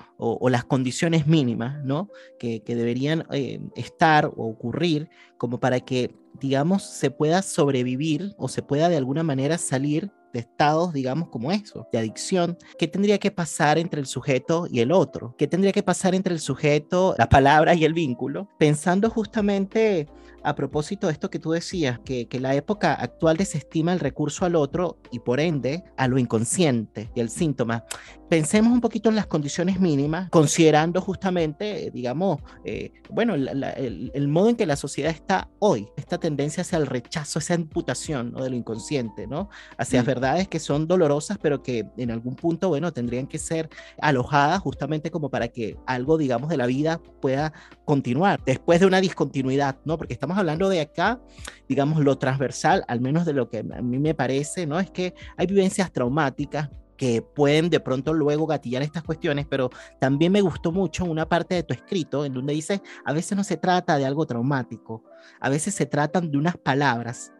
las 0.51 0.67
condiciones 0.67 1.27
mínimas, 1.27 1.83
¿no? 1.83 2.11
Que, 2.39 2.63
deberían 2.67 3.25
eh, 3.33 3.61
estar 3.77 4.27
o 4.27 4.47
ocurrir 4.47 5.09
como 5.39 5.59
para 5.59 5.81
que, 5.81 6.15
digamos, 6.39 6.83
se 6.83 7.11
pueda 7.11 7.41
sobrevivir 7.41 8.35
o 8.37 8.49
se 8.49 8.61
pueda 8.61 8.91
de 8.91 8.99
alguna 8.99 9.23
manera 9.23 9.57
salir 9.57 10.11
de 10.35 10.41
estados, 10.41 10.93
digamos, 10.93 11.31
como 11.31 11.51
eso, 11.51 11.89
de 11.91 11.99
adicción, 11.99 12.59
¿qué 12.79 12.89
tendría 12.89 13.17
que 13.17 13.31
pasar 13.31 13.79
entre 13.79 14.01
el 14.01 14.07
sujeto 14.07 14.67
y 14.71 14.81
el 14.81 14.93
otro? 14.93 15.35
¿Qué 15.39 15.47
tendría 15.47 15.73
que 15.73 15.83
pasar 15.83 16.15
entre 16.15 16.35
el 16.35 16.41
sujeto, 16.41 17.15
la 17.17 17.31
palabra 17.31 17.75
y 17.75 17.87
el 17.87 17.95
vínculo? 17.95 18.51
Pensando 18.59 19.09
justamente 19.09 20.09
a 20.47 20.55
propósito 20.55 21.09
de 21.09 21.13
esto 21.13 21.29
que 21.29 21.41
tú 21.41 21.51
decías, 21.51 21.99
que, 22.05 22.29
que 22.29 22.39
la 22.39 22.55
época 22.55 22.95
actual 22.95 23.37
desestima 23.37 23.93
el 23.93 23.99
recurso 23.99 24.45
al 24.45 24.55
otro 24.55 24.99
y 25.11 25.19
por 25.19 25.41
ende 25.41 25.83
a 25.97 26.07
lo 26.07 26.19
inconsciente 26.19 27.11
y 27.17 27.21
el 27.21 27.31
síntoma. 27.31 27.85
Pensemos 28.29 28.73
un 28.73 28.81
poquito 28.81 29.09
en 29.09 29.15
las 29.15 29.27
condiciones 29.27 29.79
mínimas, 29.79 30.31
considerando 30.31 31.01
justamente, 31.01 31.93
digamos, 31.93 32.41
eh, 32.65 32.93
bueno, 33.09 33.35
el, 33.35 34.29
modo 34.29 34.49
en 34.49 34.57
que 34.57 34.67
la 34.67 34.75
sociedad 34.75 35.13
está 35.13 35.49
hoy, 35.61 35.89
esta 35.97 36.19
tendencia 36.19 36.63
hacia 36.63 36.79
el 36.79 36.87
rechazo, 36.87 37.39
esa 37.39 37.55
imputación 37.55 38.33
¿no? 38.33 38.43
de 38.43 38.51
lo 38.51 38.57
inconsciente, 38.57 39.29
¿no? 39.29 39.49
Hacia 39.79 40.03
mm. 40.03 40.07
verdades 40.07 40.49
que 40.49 40.59
son 40.59 40.89
dolorosas, 40.89 41.39
pero 41.41 41.63
que 41.63 41.87
en 41.97 42.11
algún 42.11 42.35
punto, 42.35 42.69
bueno, 42.69 42.93
tendrían 42.93 43.29
que 43.29 43.39
ser 43.39 43.69
alojadas 44.01 44.61
justamente 44.61 45.13
como 45.13 45.31
para 45.31 45.47
que 45.47 45.77
algo, 45.87 46.19
digamos, 46.19 46.51
de 46.51 46.57
la 46.57 46.67
vida 46.67 47.01
pueda 47.21 47.53
continuar 47.85 48.41
después 48.45 48.81
de 48.81 48.87
una 48.87 49.01
discontinuidad, 49.01 49.77
¿no? 49.85 49.99
Porque 49.99 50.15
estamos 50.15 50.36
hablando 50.37 50.69
de 50.69 50.81
acá, 50.81 51.21
digamos, 51.69 52.03
lo 52.03 52.19
transversal, 52.19 52.85
al 52.89 53.01
menos 53.01 53.25
de 53.25 53.33
lo 53.33 53.49
que 53.49 53.59
a 53.59 53.83
mí 53.83 53.99
me 53.99 54.15
parece, 54.15 54.67
¿no? 54.67 54.79
Es 54.79 54.91
que 54.91 55.15
hay 55.37 55.47
vivencias 55.47 55.93
traumáticas 55.93 56.71
que 56.97 57.23
pueden 57.23 57.69
de 57.71 57.81
pronto 57.81 58.15
luego 58.15 58.47
gatillar 58.47 58.83
estas 58.83 59.03
cuestiones, 59.03 59.47
pero 59.49 59.71
también 60.01 60.33
me 60.33 60.41
gustó 60.41 60.73
mucho 60.73 61.05
una 61.05 61.29
parte 61.29 61.55
de 61.55 61.63
tu 61.63 61.75
escrito 61.75 62.25
en 62.25 62.33
donde 62.33 62.55
dices, 62.55 62.81
a 63.05 63.13
veces 63.13 63.37
no 63.37 63.45
se 63.45 63.57
trata 63.57 63.99
de 63.99 64.07
algo 64.07 64.27
traumático, 64.27 65.05
a 65.41 65.49
veces 65.49 65.75
se 65.75 65.87
tratan 65.87 66.31
de 66.31 66.39
unas 66.39 66.57
palabras 66.57 67.33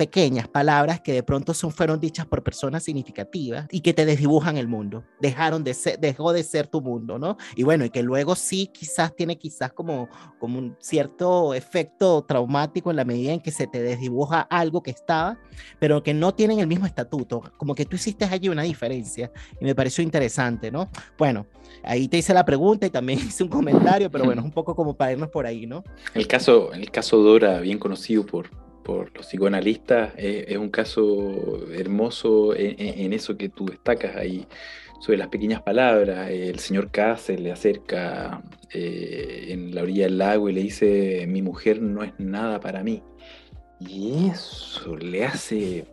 pequeñas 0.00 0.48
palabras 0.48 1.02
que 1.02 1.12
de 1.12 1.22
pronto 1.22 1.52
son, 1.52 1.70
fueron 1.72 2.00
dichas 2.00 2.24
por 2.24 2.42
personas 2.42 2.82
significativas 2.84 3.66
y 3.70 3.82
que 3.82 3.92
te 3.92 4.06
desdibujan 4.06 4.56
el 4.56 4.66
mundo. 4.66 5.04
Dejaron 5.20 5.62
de 5.62 5.74
ser, 5.74 6.00
dejó 6.00 6.32
de 6.32 6.42
ser 6.42 6.68
tu 6.68 6.80
mundo, 6.80 7.18
¿no? 7.18 7.36
Y 7.54 7.64
bueno, 7.64 7.84
y 7.84 7.90
que 7.90 8.02
luego 8.02 8.34
sí 8.34 8.70
quizás 8.72 9.14
tiene 9.14 9.36
quizás 9.36 9.74
como, 9.74 10.08
como 10.38 10.58
un 10.58 10.74
cierto 10.80 11.52
efecto 11.52 12.24
traumático 12.26 12.88
en 12.88 12.96
la 12.96 13.04
medida 13.04 13.34
en 13.34 13.40
que 13.40 13.50
se 13.50 13.66
te 13.66 13.82
desdibuja 13.82 14.40
algo 14.40 14.82
que 14.82 14.90
estaba, 14.90 15.38
pero 15.78 16.02
que 16.02 16.14
no 16.14 16.32
tienen 16.34 16.60
el 16.60 16.66
mismo 16.66 16.86
estatuto. 16.86 17.42
Como 17.58 17.74
que 17.74 17.84
tú 17.84 17.96
hiciste 17.96 18.24
allí 18.24 18.48
una 18.48 18.62
diferencia 18.62 19.30
y 19.60 19.66
me 19.66 19.74
pareció 19.74 20.02
interesante, 20.02 20.70
¿no? 20.70 20.88
Bueno, 21.18 21.46
ahí 21.84 22.08
te 22.08 22.16
hice 22.16 22.32
la 22.32 22.46
pregunta 22.46 22.86
y 22.86 22.90
también 22.90 23.18
hice 23.28 23.42
un 23.42 23.50
comentario, 23.50 24.10
pero 24.10 24.24
bueno, 24.24 24.40
es 24.40 24.46
un 24.46 24.52
poco 24.52 24.74
como 24.74 24.96
para 24.96 25.12
irnos 25.12 25.28
por 25.28 25.44
ahí, 25.44 25.66
¿no? 25.66 25.84
El 26.14 26.26
caso, 26.26 26.72
el 26.72 26.90
caso 26.90 27.18
Dora, 27.18 27.60
bien 27.60 27.78
conocido 27.78 28.24
por, 28.24 28.48
los 28.98 29.26
psicoanalistas, 29.26 30.12
eh, 30.16 30.46
es 30.48 30.56
un 30.56 30.70
caso 30.70 31.66
hermoso 31.72 32.54
en, 32.56 33.12
eso 33.12 33.36
que 33.36 33.48
tú 33.48 33.66
destacas 33.66 34.16
ahí, 34.16 34.46
sobre 35.00 35.18
las 35.18 35.28
pequeñas 35.28 35.62
palabras. 35.62 36.30
El 36.30 36.58
señor 36.58 36.90
K 36.90 37.16
se 37.16 37.38
le 37.38 37.52
acerca 37.52 38.42
eh, 38.72 39.46
en 39.48 39.74
la 39.74 39.82
orilla 39.82 40.04
del 40.04 40.18
lago 40.18 40.48
y 40.48 40.52
le 40.52 40.62
dice, 40.62 41.24
mi 41.26 41.42
mujer 41.42 41.80
no 41.80 42.02
es 42.02 42.12
nada 42.18 42.60
para 42.60 42.82
mí. 42.82 43.02
Y 43.80 44.28
eso 44.28 44.96
le 44.96 45.24
hace 45.24 45.86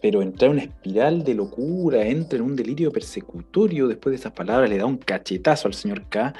pero 0.00 0.22
entra 0.22 0.46
en 0.46 0.52
una 0.52 0.62
espiral 0.62 1.24
de 1.24 1.34
locura, 1.34 2.06
entra 2.06 2.38
en 2.38 2.44
un 2.44 2.56
delirio 2.56 2.92
persecutorio, 2.92 3.88
después 3.88 4.12
de 4.12 4.16
esas 4.16 4.32
palabras 4.32 4.70
le 4.70 4.78
da 4.78 4.86
un 4.86 4.98
cachetazo 4.98 5.68
al 5.68 5.74
señor 5.74 6.08
K. 6.08 6.34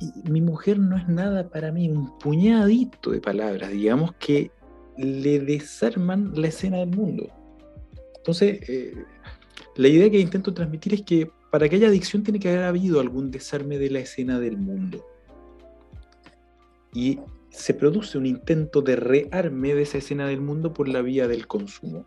Y 0.00 0.30
mi 0.30 0.40
mujer 0.40 0.78
no 0.78 0.96
es 0.96 1.06
nada 1.08 1.48
para 1.48 1.72
mí, 1.72 1.88
un 1.88 2.18
puñadito 2.18 3.10
de 3.10 3.20
palabras, 3.20 3.70
digamos 3.70 4.12
que 4.18 4.50
le 4.96 5.40
desarman 5.40 6.32
la 6.34 6.48
escena 6.48 6.78
del 6.78 6.90
mundo. 6.90 7.28
Entonces, 8.16 8.60
eh, 8.68 8.94
la 9.76 9.88
idea 9.88 10.10
que 10.10 10.20
intento 10.20 10.54
transmitir 10.54 10.94
es 10.94 11.02
que 11.02 11.30
para 11.50 11.68
que 11.68 11.76
haya 11.76 11.88
adicción 11.88 12.22
tiene 12.22 12.40
que 12.40 12.48
haber 12.48 12.64
habido 12.64 13.00
algún 13.00 13.30
desarme 13.30 13.78
de 13.78 13.90
la 13.90 14.00
escena 14.00 14.40
del 14.40 14.56
mundo. 14.56 15.04
Y 16.92 17.20
se 17.50 17.74
produce 17.74 18.18
un 18.18 18.26
intento 18.26 18.82
de 18.82 18.96
rearme 18.96 19.74
de 19.74 19.82
esa 19.82 19.98
escena 19.98 20.26
del 20.26 20.40
mundo 20.40 20.72
por 20.72 20.88
la 20.88 21.02
vía 21.02 21.28
del 21.28 21.46
consumo 21.46 22.06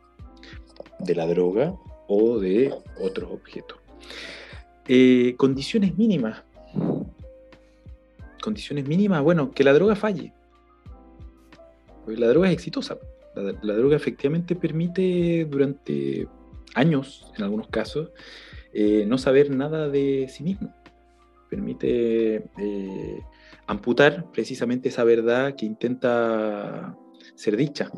de 0.99 1.15
la 1.15 1.27
droga 1.27 1.75
o 2.07 2.39
de 2.39 2.73
otros 2.99 3.31
objetos. 3.31 3.77
Eh, 4.87 5.35
condiciones 5.37 5.97
mínimas. 5.97 6.43
Condiciones 8.41 8.87
mínimas, 8.87 9.21
bueno, 9.21 9.51
que 9.51 9.63
la 9.63 9.73
droga 9.73 9.95
falle. 9.95 10.33
La 12.15 12.27
droga 12.27 12.47
es 12.47 12.53
exitosa. 12.53 12.97
La, 13.35 13.73
droga 13.75 13.95
efectivamente 13.95 14.55
permite 14.55 15.45
durante 15.45 16.27
años, 16.73 17.31
en 17.37 17.43
algunos 17.43 17.67
casos, 17.67 18.11
eh, 18.73 19.05
no 19.07 19.17
saber 19.17 19.49
nada 19.51 19.89
de 19.89 20.27
sí 20.29 20.43
mismo. 20.43 20.73
Permite 21.49 22.43
eh, 22.57 23.19
amputar 23.67 24.31
precisamente 24.31 24.89
esa 24.89 25.03
verdad 25.03 25.55
que 25.55 25.65
intenta 25.65 26.97
ser 27.35 27.57
dicha. 27.57 27.91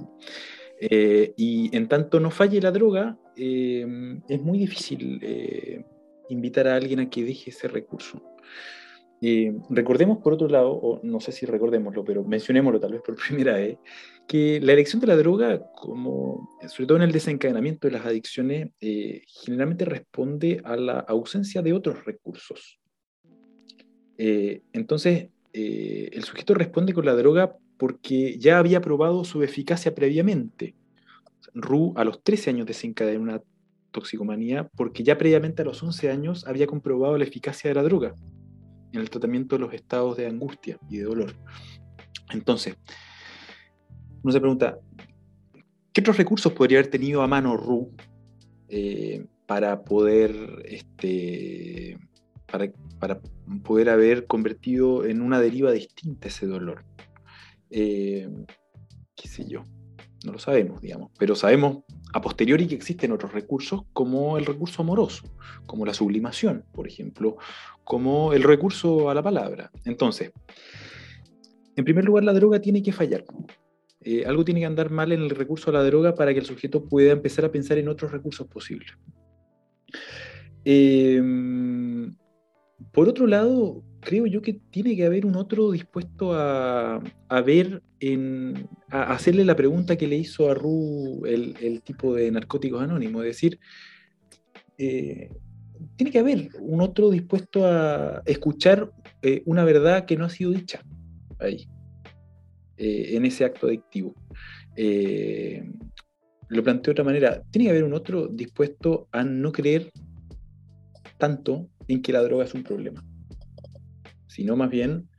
Eh, 0.81 1.33
y 1.37 1.75
en 1.75 1.87
tanto 1.87 2.19
no 2.19 2.31
falle 2.31 2.61
la 2.61 2.71
droga, 2.71 3.17
es 3.35 4.41
muy 4.41 4.59
difícil 4.59 5.21
invitar 6.27 6.67
a 6.67 6.75
alguien 6.75 6.99
a 6.99 7.09
que 7.09 7.23
deje 7.23 7.51
ese 7.51 7.69
recurso. 7.69 8.21
Recordemos 9.69 10.19
por 10.19 10.33
otro 10.33 10.47
lado, 10.47 10.71
o 10.71 10.99
no 11.03 11.19
sé 11.19 11.31
si 11.31 11.45
recordémoslo, 11.45 12.05
pero 12.05 12.23
mencionémoslo 12.23 12.79
tal 12.79 12.93
vez 12.93 13.01
por 13.01 13.15
primera 13.27 13.53
vez, 13.55 13.77
que 14.27 14.59
la 14.61 14.73
elección 14.73 15.01
de 15.01 15.07
la 15.07 15.17
droga, 15.17 15.71
como, 15.73 16.49
sobre 16.67 16.87
todo 16.87 16.97
en 16.97 17.03
el 17.03 17.11
desencadenamiento 17.11 17.87
de 17.87 17.93
las 17.93 18.05
adicciones, 18.05 18.69
generalmente 18.79 19.85
responde 19.85 20.61
a 20.63 20.75
la 20.75 20.99
ausencia 20.99 21.61
de 21.61 21.73
otros 21.73 22.05
recursos. 22.05 22.79
entonces, 24.17 25.29
el 25.53 26.23
sujeto 26.23 26.53
responde 26.53 26.93
con 26.93 27.05
la 27.05 27.15
droga 27.15 27.57
porque 27.77 28.37
ya 28.37 28.59
había 28.59 28.81
probado 28.81 29.23
su 29.23 29.41
eficacia 29.41 29.95
previamente. 29.95 30.75
Ru 31.53 31.93
a 31.95 32.03
los 32.03 32.21
13 32.21 32.51
años 32.51 32.67
desencadenó 32.67 33.21
una 33.21 33.41
toxicomanía 33.91 34.69
porque 34.75 35.03
ya 35.03 35.17
previamente 35.17 35.63
a 35.63 35.65
los 35.65 35.81
11 35.81 36.11
años 36.11 36.45
había 36.45 36.67
comprobado 36.67 37.17
la 37.17 37.23
eficacia 37.23 37.69
de 37.69 37.75
la 37.75 37.83
droga 37.83 38.13
en 38.91 39.01
el 39.01 39.09
tratamiento 39.09 39.55
de 39.55 39.61
los 39.61 39.73
estados 39.73 40.17
de 40.17 40.27
angustia 40.27 40.79
y 40.89 40.97
de 40.97 41.03
dolor. 41.03 41.35
Entonces, 42.31 42.77
uno 44.23 44.31
se 44.31 44.39
pregunta, 44.39 44.79
¿qué 45.93 46.01
otros 46.01 46.17
recursos 46.17 46.53
podría 46.53 46.79
haber 46.79 46.91
tenido 46.91 47.21
a 47.21 47.27
mano 47.27 47.57
Ru 47.57 47.91
eh, 48.67 49.25
para 49.45 49.83
poder 49.83 50.63
este, 50.65 51.97
para, 52.51 52.71
para, 52.99 53.19
poder 53.63 53.89
haber 53.89 54.27
convertido 54.27 55.05
en 55.05 55.21
una 55.21 55.39
deriva 55.39 55.71
distinta 55.71 56.27
ese 56.27 56.45
dolor? 56.45 56.85
Eh, 57.71 58.27
qué 59.15 59.27
sé 59.27 59.47
yo, 59.47 59.63
no 60.25 60.33
lo 60.33 60.39
sabemos, 60.39 60.81
digamos, 60.81 61.11
pero 61.17 61.35
sabemos 61.35 61.83
a 62.13 62.21
posteriori 62.21 62.67
que 62.67 62.75
existen 62.75 63.11
otros 63.11 63.33
recursos 63.33 63.83
como 63.93 64.37
el 64.37 64.45
recurso 64.45 64.81
amoroso, 64.81 65.23
como 65.65 65.85
la 65.85 65.93
sublimación, 65.93 66.65
por 66.73 66.87
ejemplo, 66.87 67.37
como 67.83 68.33
el 68.33 68.43
recurso 68.43 69.09
a 69.09 69.13
la 69.13 69.23
palabra. 69.23 69.71
Entonces, 69.85 70.31
en 71.75 71.85
primer 71.85 72.05
lugar, 72.05 72.23
la 72.23 72.33
droga 72.33 72.59
tiene 72.59 72.81
que 72.81 72.91
fallar. 72.91 73.23
Eh, 74.01 74.25
algo 74.25 74.45
tiene 74.45 74.61
que 74.61 74.65
andar 74.65 74.89
mal 74.89 75.11
en 75.11 75.21
el 75.21 75.29
recurso 75.29 75.69
a 75.69 75.73
la 75.73 75.83
droga 75.83 76.15
para 76.15 76.33
que 76.33 76.39
el 76.39 76.45
sujeto 76.45 76.83
pueda 76.85 77.11
empezar 77.11 77.45
a 77.45 77.51
pensar 77.51 77.77
en 77.77 77.89
otros 77.89 78.11
recursos 78.11 78.47
posibles. 78.47 78.91
Eh, 80.65 81.21
por 82.91 83.07
otro 83.07 83.27
lado, 83.27 83.83
creo 84.09 84.25
yo 84.25 84.41
que 84.41 84.53
tiene 84.71 84.95
que 84.95 85.05
haber 85.05 85.23
un 85.23 85.35
otro 85.35 85.69
dispuesto 85.69 86.33
a, 86.33 86.99
ver, 87.45 87.83
en, 87.99 88.67
a 88.89 89.13
hacerle 89.13 89.45
la 89.45 89.55
pregunta 89.55 89.97
que 89.97 90.07
le 90.07 90.15
hizo 90.15 90.49
a 90.49 90.55
Ru 90.55 91.27
el, 91.27 91.83
tipo 91.83 92.15
de 92.15 92.31
narcóticos 92.31 92.81
anónimos, 92.81 93.21
es 93.21 93.27
decir, 93.27 93.59
eh, 94.79 95.29
tiene 95.95 96.11
que 96.11 96.17
haber 96.17 96.49
un 96.59 96.81
otro 96.81 97.11
dispuesto 97.11 97.67
a 97.67 98.23
escuchar 98.25 98.91
eh, 99.21 99.43
una 99.45 99.63
verdad 99.63 100.05
que 100.05 100.17
no 100.17 100.25
ha 100.25 100.29
sido 100.29 100.53
dicha 100.53 100.81
ahí, 101.37 101.67
eh, 102.77 103.15
en 103.15 103.25
ese 103.25 103.45
acto 103.45 103.67
adictivo. 103.67 104.15
lo 106.47 106.63
planteo 106.63 106.93
de 106.93 106.93
otra 106.93 107.03
manera, 107.03 107.43
tiene 107.51 107.65
que 107.65 107.71
haber 107.73 107.83
un 107.83 107.93
otro 107.93 108.27
dispuesto 108.27 109.07
a 109.11 109.23
no 109.23 109.51
creer 109.51 109.91
tanto 111.19 111.69
en 111.87 112.01
que 112.01 112.11
la 112.11 112.23
droga 112.23 112.45
es 112.45 112.55
un 112.55 112.63
problema 112.63 113.05
sino 114.39 114.55
más 114.55 114.69
bien 114.69 115.09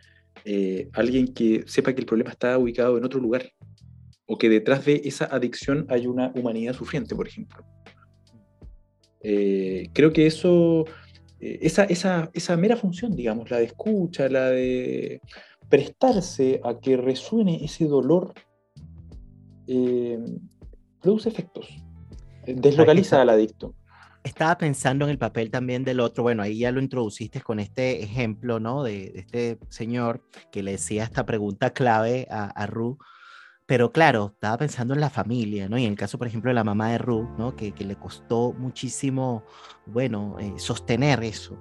eh, 0.47 0.89
alguien 0.95 1.35
que 1.35 1.65
sepa 1.67 1.93
que 1.93 2.01
el 2.01 2.07
problema 2.07 2.31
está 2.31 2.57
ubicado 2.57 2.97
en 2.97 3.05
otro 3.05 3.21
lugar 3.21 3.53
o 4.25 4.39
que 4.39 4.49
detrás 4.49 4.87
de 4.87 5.03
esa 5.05 5.27
adicción 5.27 5.85
hay 5.91 6.07
una 6.07 6.33
humanidad 6.35 6.73
sufriente, 6.73 7.15
por 7.15 7.29
ejemplo. 7.29 7.63
Eh, 9.23 9.91
creo 9.93 10.11
que 10.11 10.27
eso, 10.27 10.87
eh, 11.39 11.59
esa, 11.61 11.85
esa, 11.85 12.31
esa, 12.33 12.57
mera 12.57 12.77
función, 12.77 13.15
digamos, 13.15 13.51
la 13.51 13.59
de 13.59 13.65
escucha, 13.65 14.27
la 14.31 14.49
de 14.49 15.21
prestarse 15.69 16.63
a 16.65 16.79
que 16.79 16.97
resuene 16.97 17.63
ese 17.63 17.85
dolor, 17.85 18.33
produce 21.03 21.29
efectos, 21.29 21.69
deslocaliza 22.47 23.21
al 23.21 23.29
adicto 23.29 23.75
estaba 24.25 24.59
pensando 24.59 25.05
en 25.05 25.11
el 25.11 25.19
papel 25.19 25.51
también 25.51 25.85
del 25.85 26.01
otro, 26.01 26.23
bueno, 26.23 26.43
ahí 26.43 26.59
ya 26.59 26.73
lo 26.73 26.81
introduciste 26.81 27.41
con 27.41 27.61
este 27.61 28.03
ejemplo, 28.03 28.61
¿no? 28.61 28.83
De, 28.83 29.13
este 29.15 29.59
señor 29.69 30.23
que 30.53 30.63
le 30.63 30.73
decía 30.73 31.05
esta 31.05 31.25
pregunta 31.25 31.71
clave 31.71 32.27
a, 32.31 32.45
a 32.45 32.67
Ru, 32.67 32.99
pero 33.67 33.93
claro, 33.93 34.33
estaba 34.35 34.59
pensando 34.59 34.95
en 34.95 35.01
la 35.01 35.11
familia, 35.11 35.69
¿no? 35.69 35.79
Y 35.79 35.85
en 35.85 35.93
el 35.93 35.99
caso, 35.99 36.19
por 36.19 36.27
ejemplo, 36.27 36.51
de 36.51 36.55
la 36.55 36.65
mamá 36.65 36.91
de 36.91 36.99
Ru, 36.99 37.29
¿no? 37.39 37.55
Que, 37.55 37.73
que 37.73 37.85
le 37.85 37.97
costó 37.97 38.53
muchísimo, 38.53 39.45
bueno, 39.87 40.37
eh, 40.41 40.55
sostener 40.57 41.23
eso. 41.23 41.57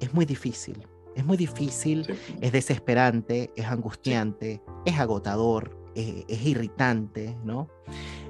Es 0.00 0.12
muy 0.12 0.26
difícil, 0.26 0.86
es 1.16 1.24
muy 1.24 1.36
difícil, 1.36 2.06
es 2.40 2.52
desesperante, 2.52 3.50
es 3.56 3.66
angustiante, 3.66 4.62
es 4.84 4.98
agotador, 4.98 5.84
eh, 5.94 6.24
es 6.28 6.44
irritante, 6.44 7.36
¿no? 7.44 7.68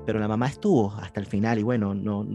Pero 0.05 0.19
la 0.19 0.29
mamá 0.29 0.47
estuvo 0.47 0.93
hasta 0.93 1.21
el 1.21 1.27
final 1.27 1.59
y 1.59 1.63
bueno, 1.63 1.95
no, 1.95 2.27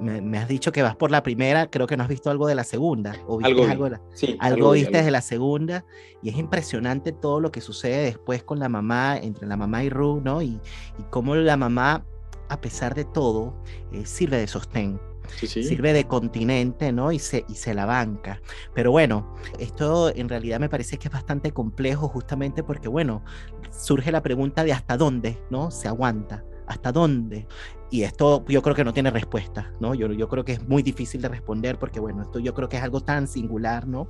me, 0.00 0.38
has 0.38 0.48
dicho 0.48 0.72
que 0.72 0.82
vas 0.82 0.96
por 0.96 1.10
la 1.10 1.22
primera, 1.22 1.70
creo 1.70 1.86
que 1.86 1.96
no 1.96 2.02
has 2.02 2.08
visto 2.08 2.30
algo 2.30 2.46
de 2.46 2.54
la 2.54 2.64
segunda, 2.64 3.16
o 3.26 3.38
viste 3.38 3.52
algo, 3.52 3.64
algo, 3.64 3.90
de 3.90 3.98
sí, 4.14 4.36
algo, 4.40 4.72
viste 4.72 4.98
desde 4.98 5.10
la 5.10 5.20
segunda 5.20 5.84
y 6.22 6.30
es 6.30 6.36
impresionante 6.36 7.12
todo 7.12 7.40
lo 7.40 7.52
que 7.52 7.60
sucede 7.60 8.04
después 8.04 8.42
con 8.42 8.58
la 8.58 8.68
mamá, 8.68 9.18
entre 9.18 9.46
la 9.46 9.56
mamá 9.56 9.84
y 9.84 9.90
Ru, 9.90 10.20
¿no? 10.24 10.42
Y, 10.42 10.60
y 10.98 11.02
cómo 11.10 11.34
la 11.34 11.56
mamá, 11.56 12.04
a 12.48 12.60
pesar 12.60 12.94
de 12.94 13.04
todo, 13.04 13.54
eh, 13.92 14.06
sirve 14.06 14.38
de 14.38 14.46
sostén. 14.46 15.00
sirve 15.36 15.92
de 15.92 16.06
continente, 16.06 16.92
¿no? 16.92 17.12
Y 17.12 17.18
se, 17.18 17.44
y 17.48 17.54
se 17.54 17.74
la 17.74 17.86
banca. 17.86 18.40
Pero 18.74 18.90
bueno, 18.90 19.34
esto 19.58 20.14
en 20.14 20.28
realidad 20.28 20.58
me 20.58 20.68
parece 20.68 20.98
que 20.98 21.08
es 21.08 21.14
bastante 21.14 21.52
complejo 21.52 22.08
justamente 22.08 22.62
porque, 22.62 22.88
bueno, 22.88 23.22
surge 23.70 24.10
la 24.10 24.22
pregunta 24.22 24.64
de 24.64 24.72
hasta 24.72 24.96
dónde, 24.96 25.38
¿no? 25.50 25.70
Se 25.70 25.86
aguanta. 25.86 26.44
¿Hasta 26.70 26.92
dónde? 26.92 27.48
Y 27.90 28.04
esto 28.04 28.44
yo 28.46 28.62
creo 28.62 28.76
que 28.76 28.84
no 28.84 28.92
tiene 28.92 29.10
respuesta, 29.10 29.72
¿no? 29.80 29.92
Yo, 29.96 30.06
yo 30.12 30.28
creo 30.28 30.44
que 30.44 30.52
es 30.52 30.68
muy 30.68 30.84
difícil 30.84 31.20
de 31.20 31.28
responder 31.28 31.80
porque, 31.80 31.98
bueno, 31.98 32.22
esto 32.22 32.38
yo 32.38 32.54
creo 32.54 32.68
que 32.68 32.76
es 32.76 32.82
algo 32.84 33.00
tan 33.00 33.26
singular, 33.26 33.88
¿no? 33.88 34.06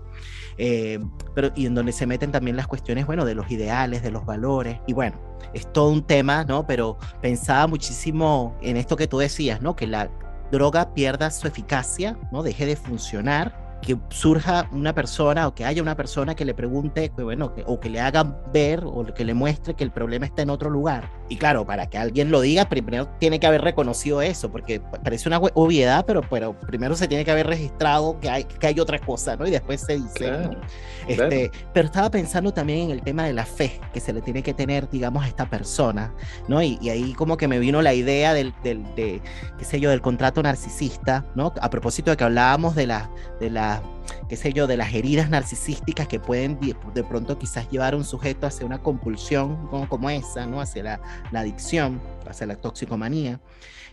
Eh, 0.58 1.02
pero 1.34 1.52
y 1.56 1.64
en 1.64 1.74
donde 1.74 1.92
se 1.92 2.06
meten 2.06 2.32
también 2.32 2.58
las 2.58 2.66
cuestiones, 2.66 3.06
bueno, 3.06 3.24
de 3.24 3.34
los 3.34 3.50
ideales, 3.50 4.02
de 4.02 4.11
los 4.11 4.26
valores. 4.26 4.78
Y 4.86 4.92
bueno, 4.92 5.18
es 5.54 5.72
todo 5.72 5.88
un 5.88 6.02
tema, 6.02 6.44
¿no? 6.44 6.66
Pero 6.66 6.98
pensaba 7.22 7.66
muchísimo 7.66 8.54
en 8.61 8.76
esto 8.76 8.94
que 8.94 9.06
tú 9.06 9.16
decías, 9.16 9.62
¿no? 9.62 9.74
Que 9.74 9.86
la 9.86 10.11
droga 10.52 10.92
pierda 10.92 11.30
su 11.30 11.46
eficacia, 11.48 12.18
¿no? 12.30 12.42
Deje 12.42 12.66
de 12.66 12.76
funcionar 12.76 13.59
que 13.83 13.97
surja 14.11 14.68
una 14.72 14.95
persona 14.95 15.49
o 15.49 15.55
que 15.55 15.64
haya 15.64 15.83
una 15.83 15.97
persona 15.97 16.35
que 16.35 16.45
le 16.45 16.55
pregunte, 16.55 17.11
que, 17.16 17.22
bueno, 17.22 17.55
que, 17.55 17.64
o 17.66 17.81
que 17.81 17.89
le 17.89 18.01
haga 18.01 18.43
ver 18.53 18.83
o 18.85 19.05
que 19.14 19.24
le 19.24 19.35
muestre 19.35 19.74
que 19.74 19.85
el 19.85 19.91
problema 19.91 20.26
está 20.26 20.43
en 20.43 20.51
otro 20.51 20.70
lugar. 20.70 21.11
Y 21.28 21.37
claro, 21.37 21.64
para 21.64 21.89
que 21.89 21.97
alguien 21.97 22.31
lo 22.31 22.41
diga, 22.41 22.68
primero 22.68 23.09
tiene 23.18 23.39
que 23.39 23.47
haber 23.47 23.62
reconocido 23.62 24.20
eso, 24.20 24.51
porque 24.51 24.81
parece 24.81 25.28
una 25.28 25.39
obviedad, 25.39 26.05
pero, 26.07 26.22
pero 26.28 26.59
primero 26.59 26.95
se 26.97 27.09
tiene 27.09 27.24
que 27.24 27.31
haber 27.31 27.47
registrado 27.47 28.18
que 28.20 28.28
hay, 28.28 28.45
que 28.45 28.66
hay 28.66 28.81
otra 28.81 28.99
cosa, 28.99 29.37
¿no? 29.37 29.47
Y 29.47 29.51
después 29.51 29.81
se 29.81 29.99
dice. 29.99 30.51
este, 31.07 31.51
Pero 31.72 31.87
estaba 31.87 32.11
pensando 32.11 32.53
también 32.53 32.81
en 32.81 32.91
el 32.91 33.03
tema 33.03 33.24
de 33.24 33.33
la 33.33 33.47
fe 33.47 33.81
que 33.93 34.01
se 34.01 34.12
le 34.12 34.20
tiene 34.20 34.43
que 34.43 34.55
tener, 34.55 34.91
digamos, 34.91 35.24
a 35.24 35.28
esta 35.28 35.49
persona, 35.49 36.12
¿no? 36.49 36.62
Y, 36.62 36.78
y 36.83 36.91
ahí 36.91 37.14
como 37.14 37.37
que 37.37 37.49
me 37.49 37.59
vino 37.59 37.81
la 37.81 37.95
idea 37.95 38.35
del, 38.35 38.53
del 38.62 38.83
de, 38.97 39.22
qué 39.59 39.64
sé 39.64 39.81
yo, 39.81 39.91
del 39.91 40.01
contrato 40.01 40.43
narcisista, 40.43 41.24
¿no? 41.35 41.53
A 41.61 41.70
propósito 41.70 42.11
de 42.11 42.16
que 42.16 42.24
hablábamos 42.24 42.74
de 42.74 42.87
la, 42.87 43.11
de 43.39 43.51
la 43.51 43.70
qué 44.29 44.37
sé 44.37 44.53
yo, 44.53 44.66
de 44.66 44.77
las 44.77 44.95
heridas 44.95 45.31
narcisísticas 45.31 46.09
que 46.09 46.21
pueden 46.21 46.59
de 46.61 47.05
pronto 47.05 47.39
quizás 47.39 47.68
llevar 47.71 47.95
a 47.95 47.97
un 47.97 48.05
sujeto 48.05 48.47
hacia 48.47 48.66
una 48.66 48.83
compulsión 48.83 49.66
como, 49.68 49.89
como 49.89 50.11
esa, 50.11 50.47
¿no? 50.47 50.61
Hacia 50.61 50.83
la, 50.83 51.01
la 51.31 51.41
adicción, 51.41 52.01
hacia 52.29 52.47
la 52.47 52.57
toxicomanía 52.57 53.41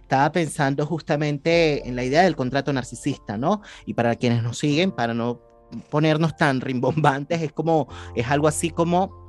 estaba 0.02 0.32
pensando 0.32 0.86
justamente 0.86 1.86
en 1.86 1.98
la 1.98 2.04
idea 2.06 2.24
del 2.24 2.38
contrato 2.38 2.72
narcisista, 2.72 3.38
¿no? 3.38 3.62
Y 3.86 3.94
para 3.94 4.16
quienes 4.16 4.42
nos 4.42 4.58
siguen, 4.58 4.94
para 4.94 5.14
no 5.14 5.42
ponernos 5.90 6.38
tan 6.38 6.62
rimbombantes, 6.62 7.42
es 7.42 7.52
como, 7.52 7.90
es 8.16 8.26
algo 8.28 8.48
así 8.48 8.70
como 8.70 9.28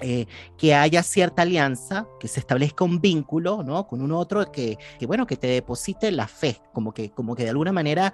eh, 0.00 0.26
que 0.58 0.74
haya 0.74 1.02
cierta 1.02 1.42
alianza, 1.42 2.06
que 2.20 2.28
se 2.28 2.40
establezca 2.40 2.84
un 2.84 3.00
vínculo, 3.00 3.62
¿no? 3.62 3.86
Con 3.86 4.02
un 4.02 4.12
otro 4.12 4.50
que, 4.52 4.76
que, 4.98 5.06
bueno, 5.06 5.26
que 5.26 5.36
te 5.36 5.46
deposite 5.46 6.10
la 6.10 6.26
fe, 6.26 6.60
como 6.74 6.92
que, 6.92 7.10
como 7.10 7.34
que 7.34 7.44
de 7.44 7.50
alguna 7.50 7.72
manera 7.72 8.12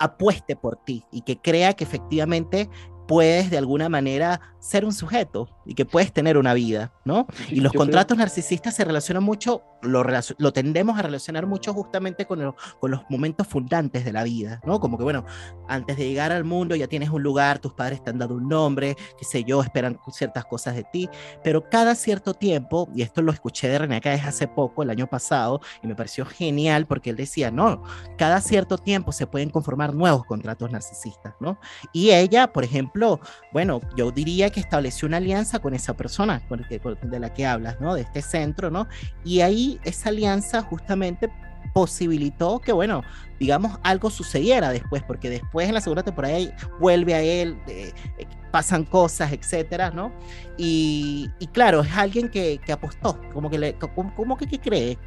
apueste 0.00 0.56
por 0.56 0.76
ti 0.76 1.04
y 1.12 1.20
que 1.20 1.38
crea 1.40 1.74
que 1.74 1.84
efectivamente 1.84 2.68
puedes 3.06 3.50
de 3.50 3.58
alguna 3.58 3.88
manera 3.88 4.40
ser 4.60 4.84
un 4.84 4.92
sujeto 4.92 5.48
y 5.66 5.74
que 5.74 5.84
puedes 5.84 6.12
tener 6.12 6.38
una 6.38 6.54
vida, 6.54 6.92
¿no? 7.04 7.26
Y 7.48 7.60
los 7.60 7.72
contratos 7.72 8.16
narcisistas 8.16 8.74
se 8.74 8.84
relacionan 8.84 9.22
mucho, 9.22 9.62
lo, 9.82 10.04
lo, 10.38 10.52
tendemos 10.52 10.98
a 10.98 11.02
relacionar 11.02 11.46
mucho 11.46 11.72
justamente 11.72 12.26
con, 12.26 12.54
con 12.78 12.90
los 12.90 13.02
momentos 13.08 13.46
fundantes 13.46 14.04
de 14.04 14.12
la 14.12 14.24
vida, 14.24 14.60
¿no? 14.64 14.80
Como 14.80 14.98
que, 14.98 15.04
bueno, 15.04 15.24
antes 15.68 15.96
de 15.96 16.08
llegar 16.08 16.32
al 16.32 16.44
mundo 16.44 16.74
ya 16.76 16.86
tienes 16.86 17.10
un 17.10 17.22
lugar, 17.22 17.58
tus 17.58 17.72
padres 17.72 18.02
te 18.02 18.10
han 18.10 18.18
dado 18.18 18.34
un 18.34 18.48
nombre, 18.48 18.96
qué 19.18 19.24
sé 19.24 19.44
yo, 19.44 19.62
esperan 19.62 19.98
ciertas 20.12 20.44
cosas 20.44 20.74
de 20.74 20.84
ti, 20.84 21.08
pero 21.42 21.68
cada 21.68 21.94
cierto 21.94 22.34
tiempo, 22.34 22.88
y 22.94 23.02
esto 23.02 23.22
lo 23.22 23.32
escuché 23.32 23.68
de 23.68 23.78
René 23.78 24.00
Cáez 24.00 24.24
hace 24.24 24.48
poco, 24.48 24.82
el 24.82 24.90
año 24.90 25.06
pasado, 25.06 25.60
y 25.82 25.86
me 25.86 25.94
pareció 25.94 26.24
genial 26.26 26.86
porque 26.86 27.10
él 27.10 27.16
decía, 27.16 27.50
no, 27.50 27.82
cada 28.18 28.40
cierto 28.40 28.78
tiempo 28.78 29.12
se 29.12 29.26
pueden 29.26 29.50
conformar 29.50 29.94
nuevos 29.94 30.24
contratos 30.24 30.70
narcisistas, 30.70 31.34
¿no? 31.40 31.58
Y 31.92 32.10
ella, 32.10 32.52
por 32.52 32.64
ejemplo, 32.64 33.20
bueno, 33.52 33.80
yo 33.96 34.10
diría 34.10 34.50
que 34.50 34.60
estableció 34.60 35.08
una 35.08 35.18
alianza 35.18 35.58
con 35.60 35.74
esa 35.74 35.94
persona 35.94 36.42
de 37.02 37.20
la 37.20 37.32
que 37.32 37.46
hablas, 37.46 37.80
¿no? 37.80 37.94
De 37.94 38.02
este 38.02 38.22
centro, 38.22 38.70
¿no? 38.70 38.86
Y 39.24 39.40
ahí 39.40 39.69
esa 39.84 40.08
alianza 40.08 40.62
justamente 40.62 41.30
posibilitó 41.72 42.58
que, 42.58 42.72
bueno, 42.72 43.02
digamos, 43.38 43.78
algo 43.82 44.10
sucediera 44.10 44.70
después, 44.70 45.02
porque 45.02 45.30
después 45.30 45.68
en 45.68 45.74
la 45.74 45.80
segunda 45.80 46.02
temporada 46.02 46.36
vuelve 46.78 47.14
a 47.14 47.22
él, 47.22 47.56
eh, 47.68 47.92
pasan 48.50 48.84
cosas, 48.84 49.32
etcétera, 49.32 49.90
¿no? 49.90 50.12
Y, 50.56 51.30
y, 51.38 51.46
claro, 51.46 51.80
es 51.82 51.96
alguien 51.96 52.28
que, 52.28 52.58
que 52.58 52.72
apostó, 52.72 53.18
como 53.32 53.48
que, 53.48 53.58
le, 53.58 53.74
como, 53.74 54.36
que, 54.36 54.46
que, 54.46 54.58
cree, 54.58 54.98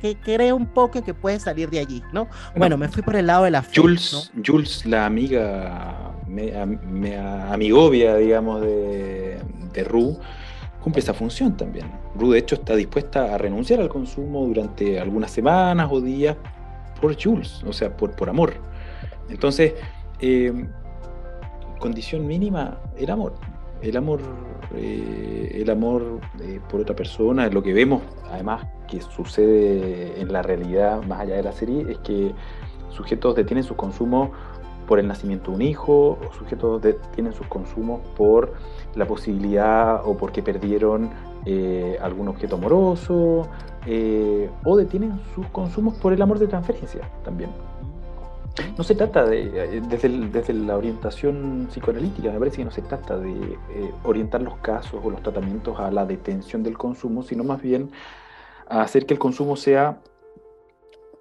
que, 0.00 0.16
cree 0.16 0.52
un 0.52 0.66
poco 0.66 1.02
que 1.02 1.14
puede 1.14 1.38
salir 1.38 1.70
de 1.70 1.78
allí, 1.78 2.02
¿no? 2.12 2.28
Bueno, 2.56 2.76
me 2.76 2.88
fui 2.88 3.02
por 3.02 3.16
el 3.16 3.26
lado 3.26 3.44
de 3.44 3.52
la 3.52 3.62
fe, 3.62 3.80
Jules, 3.80 4.30
Jules 4.44 4.84
la 4.84 5.06
amiga, 5.06 6.12
me, 6.26 6.66
me, 6.66 7.16
amigovia, 7.16 8.16
digamos, 8.16 8.60
de, 8.60 9.40
de 9.72 9.84
Ru, 9.84 10.18
cumple 10.82 11.00
esa 11.00 11.14
función 11.14 11.56
también. 11.56 11.90
Ru, 12.14 12.30
de 12.30 12.38
hecho, 12.38 12.56
está 12.56 12.74
dispuesta 12.74 13.34
a 13.34 13.38
renunciar 13.38 13.80
al 13.80 13.88
consumo 13.88 14.46
durante 14.46 15.00
algunas 15.00 15.30
semanas 15.30 15.88
o 15.90 16.00
días 16.00 16.36
por 17.00 17.16
Jules, 17.20 17.62
o 17.64 17.72
sea, 17.72 17.96
por, 17.96 18.14
por 18.16 18.28
amor. 18.28 18.54
Entonces, 19.28 19.74
eh, 20.20 20.52
condición 21.78 22.26
mínima, 22.26 22.78
el 22.96 23.10
amor. 23.10 23.34
El 23.82 23.96
amor, 23.96 24.20
eh, 24.74 25.58
el 25.62 25.70
amor 25.70 26.20
eh, 26.40 26.60
por 26.68 26.82
otra 26.82 26.94
persona, 26.94 27.48
lo 27.48 27.62
que 27.62 27.72
vemos, 27.72 28.02
además, 28.30 28.66
que 28.86 29.00
sucede 29.00 30.20
en 30.20 30.30
la 30.32 30.42
realidad, 30.42 31.02
más 31.04 31.20
allá 31.20 31.36
de 31.36 31.42
la 31.42 31.52
serie, 31.52 31.86
es 31.88 31.98
que 31.98 32.34
sujetos 32.90 33.36
detienen 33.36 33.64
su 33.64 33.76
consumo 33.76 34.32
por 34.86 34.98
el 34.98 35.06
nacimiento 35.06 35.50
de 35.52 35.56
un 35.56 35.62
hijo, 35.62 36.18
o 36.20 36.32
sujetos 36.34 36.82
detienen 36.82 37.32
sus 37.32 37.46
consumos 37.46 38.00
por 38.16 38.52
la 38.94 39.06
posibilidad 39.06 40.02
o 40.04 40.16
porque 40.16 40.42
perdieron 40.42 41.10
eh, 41.46 41.98
algún 42.00 42.28
objeto 42.28 42.56
amoroso, 42.56 43.48
o 44.64 44.76
detienen 44.76 45.20
sus 45.34 45.46
consumos 45.46 45.96
por 45.98 46.12
el 46.12 46.20
amor 46.20 46.38
de 46.38 46.46
transferencia 46.46 47.00
también. 47.24 47.50
No 48.76 48.84
se 48.84 48.94
trata 48.94 49.24
de, 49.24 49.76
eh, 49.76 49.82
desde, 49.88 50.52
la 50.54 50.76
orientación 50.76 51.68
psicoanalítica, 51.70 52.30
me 52.32 52.38
parece 52.38 52.58
que 52.58 52.64
no 52.64 52.70
se 52.70 52.82
trata 52.82 53.16
de 53.16 53.30
eh, 53.30 53.92
orientar 54.04 54.42
los 54.42 54.56
casos 54.58 55.00
o 55.02 55.10
los 55.10 55.22
tratamientos 55.22 55.78
a 55.78 55.90
la 55.90 56.04
detención 56.04 56.62
del 56.62 56.76
consumo, 56.76 57.22
sino 57.22 57.44
más 57.44 57.62
bien 57.62 57.90
a 58.68 58.82
hacer 58.82 59.06
que 59.06 59.14
el 59.14 59.20
consumo 59.20 59.56
sea 59.56 60.00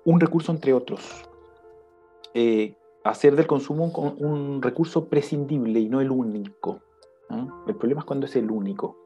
un 0.05 0.20
recurso 0.20 0.51
entre 0.51 0.74
otros. 0.74 1.26
Eh, 2.34 2.76
hacer 3.03 3.36
del 3.36 3.47
consumo 3.47 3.86
un, 4.17 4.61
recurso 4.61 5.05
prescindible 5.05 5.80
y 5.80 5.89
no 5.89 6.01
el 6.01 6.11
único. 6.11 6.82
El 7.67 7.75
problema 7.75 8.01
es 8.01 8.05
cuando 8.05 8.25
es 8.25 8.36
el 8.36 8.49
único 8.49 8.97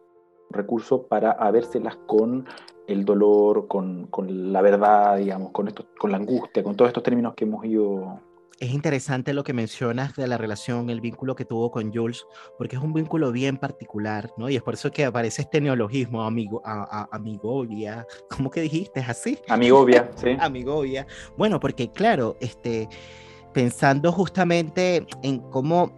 recurso 0.50 1.08
para 1.08 1.32
habérselas 1.32 1.98
con 2.08 2.46
el 2.88 3.06
dolor, 3.06 3.68
con, 3.68 4.08
la 4.52 4.62
verdad, 4.62 5.18
digamos, 5.18 5.52
con, 5.52 5.68
esto, 5.68 5.86
con 6.00 6.12
la 6.12 6.18
angustia, 6.18 6.64
con 6.64 6.76
todos 6.76 6.90
estos 6.90 7.04
términos 7.04 7.34
que 7.36 7.46
hemos 7.46 7.66
ido 7.66 8.20
es 8.60 8.72
interesante 8.72 9.34
lo 9.34 9.44
que 9.44 9.52
mencionas 9.52 10.16
de 10.16 10.28
la 10.28 10.38
relación, 10.38 10.90
el 10.90 11.02
vínculo 11.02 11.36
que 11.36 11.44
tuvo 11.44 11.70
con 11.72 11.94
Jules, 11.94 12.26
porque 12.58 12.76
es 12.76 12.82
un 12.82 12.94
vínculo 12.94 13.32
bien 13.32 13.58
particular, 13.58 14.32
¿no? 14.38 14.50
Y 14.50 14.56
es 14.56 14.62
por 14.62 14.76
eso 14.76 14.90
que 14.90 15.04
aparece 15.04 15.42
este 15.42 15.60
neologismo, 15.60 16.24
amigo, 16.24 16.62
a, 16.64 17.10
amigovia, 17.12 18.06
¿cómo 18.30 18.50
que 18.50 18.62
dijiste? 18.62 19.02
¿Es 19.02 19.10
así? 19.10 19.40
Amigovia, 19.50 20.10
sí. 20.16 20.38
amigovia. 20.40 21.06
Bueno, 21.36 21.60
porque 21.60 21.92
claro, 21.92 22.38
este, 22.40 22.88
pensando 23.54 24.12
justamente 24.12 25.06
en 25.24 25.40
cómo, 25.50 25.92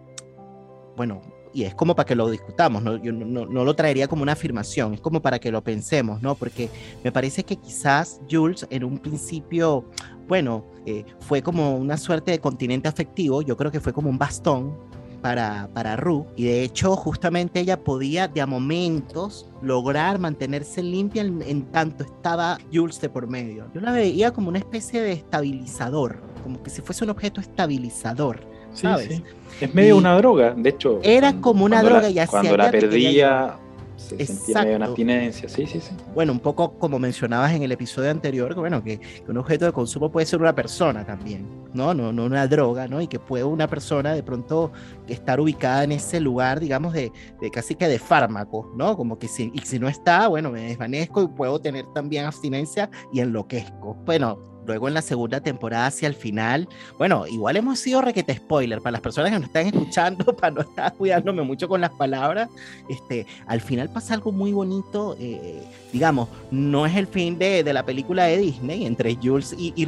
bueno, 0.95 1.21
y 1.56 1.64
es 1.64 1.74
como 1.74 1.95
para 1.95 2.06
que 2.06 2.16
lo 2.16 2.30
discutamos, 2.30 2.84
¿no? 2.84 2.97
yo 2.97 3.14
no, 3.14 3.45
no, 3.45 3.64
lo 3.64 3.74
traería 3.76 4.10
como 4.10 4.24
una 4.24 4.34
afirmación, 4.34 4.93
es 4.93 4.99
como 4.99 5.22
para 5.22 5.39
que 5.39 5.51
lo 5.51 5.64
pensemos, 5.64 6.22
¿no? 6.22 6.36
Porque 6.36 6.70
me 7.01 7.14
parece 7.14 7.45
que 7.45 7.56
quizás 7.56 8.20
Jules 8.30 8.68
en 8.70 8.84
un 8.84 8.99
principio, 8.99 9.86
bueno, 10.28 10.66
eh, 10.86 11.06
fue 11.22 11.41
como 11.41 11.78
una 11.78 11.95
suerte 11.95 12.32
de 12.32 12.39
continente 12.39 12.89
afectivo, 12.89 13.41
yo 13.41 13.56
creo 13.56 13.72
que 13.72 13.80
fue 13.80 13.93
como 13.93 14.10
un 14.10 14.18
bastón 14.18 14.78
para, 15.22 15.70
para 15.74 15.95
Ru, 15.95 16.28
y 16.36 16.43
de 16.43 16.64
hecho 16.64 16.93
justamente 16.97 17.62
ella 17.62 17.82
podía 17.82 18.28
de 18.28 18.41
a 18.41 18.45
momentos 18.45 19.49
lograr 19.62 20.20
mantenerse 20.20 20.84
limpia 20.84 21.22
en, 21.22 21.41
en 21.41 21.72
tanto 21.72 22.03
estaba 22.03 22.58
Jules 22.74 22.99
de 22.99 23.08
por 23.08 23.28
medio. 23.28 23.72
Yo 23.74 23.80
la 23.80 23.93
veía 23.93 24.32
como 24.32 24.49
una 24.49 24.60
especie 24.60 25.01
de 25.01 25.14
estabilizador, 25.14 26.22
como 26.43 26.62
que 26.62 26.70
si 26.70 26.82
fuese 26.82 27.06
un 27.06 27.12
objeto 27.12 27.39
estabilizador 27.39 28.55
¿sabes? 28.76 29.21
Es 29.61 29.73
medio 29.73 29.97
una 29.97 30.15
droga, 30.17 30.53
de 30.55 30.69
hecho. 30.69 30.99
Era 31.01 31.34
como 31.39 31.65
una 31.65 31.82
droga 31.82 32.09
y 32.09 32.26
Cuando 32.28 32.57
la 32.57 32.71
perdía, 32.71 33.57
se 33.95 34.26
sentía 34.26 34.63
medio 34.63 34.76
una 34.76 34.86
abstinencia, 34.88 35.47
sí, 35.47 35.65
sí, 35.65 35.80
sí. 35.80 35.91
Bueno, 36.13 36.34
un 36.34 36.39
poco 36.39 36.78
como 36.78 36.99
mencionabas 36.99 37.53
en 37.53 37.63
el 37.63 37.71
episodio 37.71 38.11
anterior, 38.11 38.53
bueno, 38.55 38.84
que, 38.84 38.99
un 39.28 39.38
objeto 39.38 39.65
de 39.65 39.71
consumo 39.71 40.11
puede 40.11 40.26
ser 40.26 40.41
una 40.41 40.53
persona 40.53 41.05
también, 41.05 41.47
¿no? 41.73 41.93
No, 41.93 42.11
no 42.11 42.26
una 42.26 42.47
droga, 42.47 42.88
¿no? 42.88 43.01
Y 43.01 43.07
que 43.07 43.19
puede 43.19 43.43
una 43.43 43.67
persona 43.67 44.13
de 44.13 44.23
pronto 44.23 44.71
estar 45.07 45.39
ubicada 45.39 45.86
en 45.86 45.93
ese 45.93 46.19
lugar, 46.19 46.59
digamos, 46.59 46.93
de, 46.93 47.11
de 47.41 47.51
casi 47.51 47.76
que 47.76 47.88
de 47.88 47.99
fármaco, 47.99 48.71
¿no? 48.76 48.97
Como 48.97 49.17
que 49.17 49.28
si, 49.28 49.51
y 49.53 49.59
si 49.59 49.80
no 49.80 49.88
está, 49.88 50.28
bueno, 50.28 50.51
me 50.51 50.61
desvanezco 50.61 51.23
y 51.23 51.28
puedo 51.28 51.59
tener 51.59 51.86
también 51.93 52.26
abstinencia 52.26 52.89
y 53.13 53.21
enloquezco. 53.21 53.95
Bueno, 54.05 54.55
luego 54.66 54.88
en 54.88 54.93
la 54.93 55.01
segunda 55.01 55.39
temporada 55.39 55.88
hacia 55.88 56.07
el 56.07 56.16
final, 56.16 56.68
bueno, 56.97 57.28
igual 57.28 57.57
hemos 57.57 57.80
sido 57.80 58.01
requete 58.01 58.36
spoiler 58.36 58.82
para 58.82 58.93
las 58.93 59.01
personas 59.01 59.32
que 59.32 59.39
nos 59.39 59.47
están 59.47 59.68
escuchando, 59.68 60.36
para 60.36 60.51
no 60.51 60.61
estar 60.61 60.93
cuidándome 60.93 61.43
mucho 61.43 61.68
con 61.68 61.82
las 61.82 61.91
palabras, 61.91 62.49
este, 62.89 63.26
al 63.47 63.61
final 63.61 63.89
pasa 63.89 64.13
algo 64.13 64.32
muy 64.32 64.51
bonito, 64.51 65.16
eh, 65.20 65.63
digamos, 65.91 66.30
no 66.51 66.86
es 66.86 66.95
el 66.95 67.07
fin 67.07 67.38
de, 67.38 67.63
de, 67.63 67.74
la 67.74 67.86
película 67.86 68.26
de 68.26 68.38
Disney 68.38 68.86
entre 68.86 69.16
Jules 69.16 69.55
y, 69.57 69.74
y, 69.76 69.84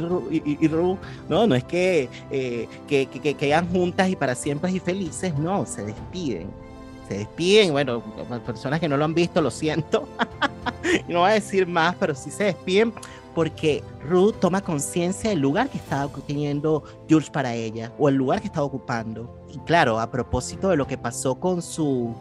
y, 0.60 0.68
Ru, 0.68 0.98
no, 1.28 1.46
no 1.46 1.54
es 1.54 1.64
que, 1.64 2.08
eh, 2.30 2.68
que, 2.86 3.06
que, 3.06 3.34
quedan 3.34 3.68
juntas 3.70 4.08
y 4.08 4.16
para 4.16 4.34
siempre 4.34 4.70
y 4.70 4.80
felices, 4.80 5.36
no, 5.38 5.66
se 5.66 5.84
despiden. 5.84 6.50
Se 7.08 7.18
despiden, 7.18 7.72
bueno, 7.72 8.02
personas 8.44 8.80
que 8.80 8.88
no 8.88 8.98
lo 8.98 9.04
han 9.06 9.14
visto, 9.14 9.40
lo 9.40 9.50
siento. 9.50 10.06
no 11.08 11.20
voy 11.20 11.30
a 11.30 11.34
decir 11.34 11.66
más, 11.66 11.96
pero 11.98 12.14
sí 12.14 12.30
se 12.30 12.44
despiden 12.44 12.92
porque 13.38 13.84
Ruth 14.04 14.34
toma 14.40 14.60
conciencia 14.62 15.30
del 15.30 15.38
lugar 15.38 15.68
que 15.68 15.78
estaba 15.78 16.10
teniendo 16.26 16.82
Jules 17.08 17.30
para 17.30 17.54
ella 17.54 17.92
o 17.96 18.08
el 18.08 18.16
lugar 18.16 18.40
que 18.40 18.48
estaba 18.48 18.66
ocupando. 18.66 19.32
Y 19.48 19.58
claro, 19.58 20.00
a 20.00 20.10
propósito 20.10 20.70
de 20.70 20.76
lo 20.76 20.88
que 20.88 20.98
pasó 20.98 21.38
con 21.38 21.62
su, 21.62 22.16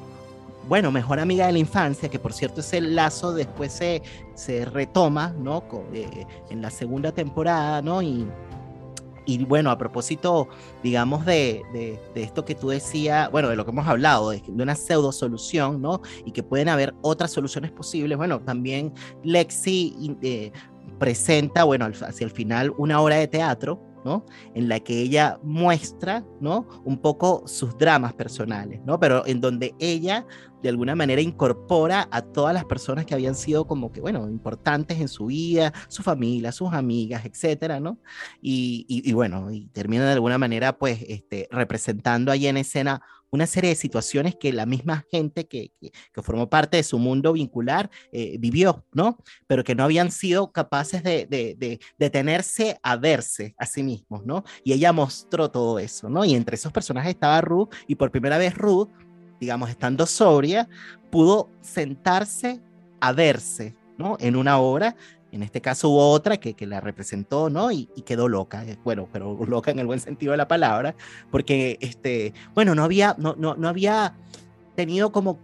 bueno, 0.67 0.91
mejor 0.91 1.19
amiga 1.19 1.47
de 1.47 1.53
la 1.53 1.57
infancia, 1.57 2.07
que 2.07 2.19
por 2.19 2.33
cierto 2.33 2.61
ese 2.61 2.81
lazo 2.81 3.33
después 3.33 3.73
se, 3.73 4.03
se 4.35 4.65
retoma, 4.65 5.33
¿no? 5.39 5.63
Eh, 5.91 6.27
en 6.51 6.61
la 6.61 6.69
segunda 6.69 7.11
temporada, 7.11 7.81
¿no? 7.81 8.03
Y, 8.03 8.27
y 9.27 9.43
bueno, 9.43 9.69
a 9.71 9.77
propósito, 9.77 10.47
digamos, 10.81 11.25
de, 11.25 11.61
de, 11.73 12.23
esto 12.23 12.45
que 12.45 12.55
tú 12.55 12.69
decías, 12.69 13.29
bueno, 13.29 13.49
de 13.49 13.57
lo 13.57 13.65
que 13.65 13.71
hemos 13.71 13.85
hablado, 13.85 14.29
de, 14.29 14.41
una 14.47 14.73
pseudo 14.73 15.11
solución, 15.11 15.81
¿no? 15.81 16.01
Y 16.25 16.31
que 16.31 16.43
pueden 16.43 16.69
haber 16.69 16.95
otras 17.01 17.31
soluciones 17.31 17.71
posibles. 17.71 18.17
Bueno, 18.17 18.39
también 18.39 18.93
Lexi 19.23 20.15
eh, 20.21 20.53
presenta, 20.97 21.63
bueno, 21.63 21.85
hacia 21.85 22.25
el 22.25 22.31
final, 22.31 22.73
una 22.77 23.01
obra 23.01 23.17
de 23.17 23.27
teatro, 23.27 23.81
¿no? 24.05 24.25
En 24.53 24.69
la 24.69 24.79
que 24.79 25.01
ella 25.01 25.39
muestra, 25.43 26.23
¿no? 26.39 26.67
Un 26.85 26.97
poco 26.97 27.43
sus 27.45 27.77
dramas 27.77 28.13
personales, 28.13 28.79
¿no? 28.85 28.99
Pero 28.99 29.25
en 29.25 29.41
donde 29.41 29.75
ella 29.79 30.25
de 30.61 30.69
alguna 30.69 30.95
manera 30.95 31.21
incorpora 31.21 32.07
a 32.11 32.21
todas 32.21 32.53
las 32.53 32.65
personas 32.65 33.05
que 33.05 33.13
habían 33.13 33.35
sido 33.35 33.67
como 33.67 33.91
que, 33.91 34.01
bueno, 34.01 34.27
importantes 34.27 34.99
en 34.99 35.07
su 35.07 35.27
vida, 35.27 35.73
su 35.87 36.03
familia, 36.03 36.51
sus 36.51 36.73
amigas, 36.73 37.25
etcétera, 37.25 37.79
¿no? 37.79 37.99
Y, 38.41 38.85
y, 38.87 39.13
bueno, 39.13 39.51
y 39.51 39.67
termina 39.67 40.05
de 40.05 40.13
alguna 40.13 40.37
manera, 40.37 40.77
pues, 40.77 41.03
este, 41.07 41.47
representando 41.51 42.31
ahí 42.31 42.47
en 42.47 42.57
escena 42.57 43.01
una 43.31 43.47
serie 43.47 43.71
de 43.71 43.75
situaciones 43.75 44.35
que 44.35 44.53
la 44.53 44.65
misma 44.65 45.05
gente 45.11 45.47
que, 45.47 45.71
que, 45.79 45.91
formó 46.21 46.49
parte 46.49 46.77
de 46.77 46.83
su 46.83 46.99
mundo 46.99 47.33
vincular 47.33 47.89
eh, 48.11 48.37
vivió, 48.39 48.85
¿no? 48.93 49.17
Pero 49.47 49.63
que 49.63 49.75
no 49.75 49.83
habían 49.83 50.11
sido 50.11 50.51
capaces 50.51 51.03
de, 51.03 51.25
de, 51.25 51.55
de, 51.57 51.79
detenerse 51.97 52.79
a 52.81 52.95
verse 52.97 53.55
a 53.57 53.65
sí 53.65 53.83
mismos, 53.83 54.25
¿no? 54.25 54.43
Y 54.63 54.73
ella 54.73 54.91
mostró 54.93 55.51
todo 55.51 55.79
eso, 55.79 56.09
¿no? 56.09 56.25
Y 56.25 56.35
entre 56.35 56.55
esos 56.55 56.71
personajes 56.71 57.11
estaba 57.11 57.41
Ruth, 57.41 57.69
y 57.87 57.95
por 57.95 58.11
primera 58.11 58.37
vez 58.37 58.55
Ruth 58.55 58.89
digamos, 59.39 59.69
estando 59.69 60.05
sobria, 60.05 60.67
pudo 61.09 61.49
sentarse 61.61 62.61
a 62.99 63.11
verse, 63.11 63.75
¿no? 63.97 64.17
En 64.19 64.35
una 64.35 64.59
obra. 64.59 64.95
En 65.31 65.43
este 65.43 65.61
caso 65.61 65.89
hubo 65.89 66.09
otra 66.11 66.37
que, 66.37 66.53
que 66.53 66.65
la 66.65 66.79
representó, 66.79 67.49
¿no? 67.49 67.71
Y, 67.71 67.87
quedó 68.05 68.27
loca, 68.27 68.63
eh, 68.65 68.77
bueno, 68.83 69.09
pero 69.11 69.37
loca 69.47 69.71
en 69.71 69.79
el 69.79 69.85
buen 69.85 69.99
sentido 69.99 70.31
de 70.31 70.37
la 70.37 70.47
palabra, 70.47 70.95
porque, 71.31 71.77
este, 71.81 72.33
bueno, 72.53 72.75
no 72.75 72.83
había, 72.83 73.15
no, 73.17 73.35
no, 73.37 73.55
no 73.55 73.67
había 73.67 74.15
tenido 74.77 75.11
como 75.11 75.39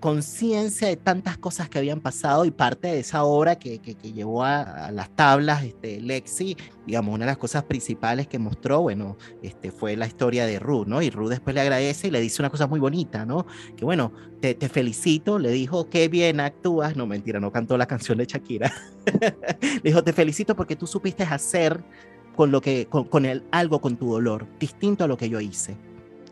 conciencia 0.00 0.88
de 0.88 0.96
tantas 0.96 1.36
cosas 1.36 1.68
que 1.68 1.76
habían 1.76 2.00
pasado 2.00 2.46
y 2.46 2.50
parte 2.50 2.88
de 2.88 3.00
esa 3.00 3.24
obra 3.24 3.58
que, 3.58 3.78
que, 3.78 3.94
llevó 3.94 4.42
a, 4.42 4.90
las 4.90 5.10
tablas 5.10 5.62
este, 5.64 6.00
Lexi, 6.00 6.56
digamos, 6.86 7.14
una 7.14 7.26
de 7.26 7.32
las 7.32 7.36
cosas 7.36 7.64
principales 7.64 8.26
que 8.26 8.38
mostró, 8.38 8.80
bueno, 8.80 9.18
este, 9.42 9.70
fue 9.70 9.96
la 9.96 10.06
historia 10.06 10.46
de 10.46 10.58
Ruth, 10.58 10.86
¿no? 10.86 11.02
Y 11.02 11.10
Ruth 11.10 11.28
después 11.28 11.52
le 11.54 11.60
agradece 11.60 12.08
y 12.08 12.10
le 12.10 12.22
dice 12.22 12.40
una 12.40 12.48
cosa 12.48 12.66
muy 12.68 12.80
bonita, 12.80 13.26
¿no? 13.26 13.44
Que 13.76 13.84
bueno, 13.84 14.12
te, 14.40 14.54
te 14.54 14.70
felicito, 14.70 15.38
le 15.38 15.50
dijo, 15.50 15.90
qué 15.90 16.08
bien 16.08 16.40
actúas, 16.40 16.96
no 16.96 17.06
mentira, 17.06 17.38
no 17.38 17.52
cantó 17.52 17.76
la 17.76 17.84
canción 17.84 18.16
de 18.16 18.24
Shakira, 18.24 18.72
le 19.60 19.80
dijo, 19.84 20.02
te 20.02 20.14
felicito 20.14 20.56
porque 20.56 20.74
tú 20.74 20.86
supiste 20.86 21.22
hacer 21.24 21.84
con 22.34 22.50
lo 22.50 22.62
que, 22.62 22.86
con, 22.86 23.04
con 23.04 23.26
el, 23.26 23.44
algo 23.50 23.82
con 23.82 23.98
tu 23.98 24.10
dolor, 24.10 24.46
distinto 24.58 25.04
a 25.04 25.06
lo 25.06 25.18
que 25.18 25.28
yo 25.28 25.38
hice. 25.38 25.76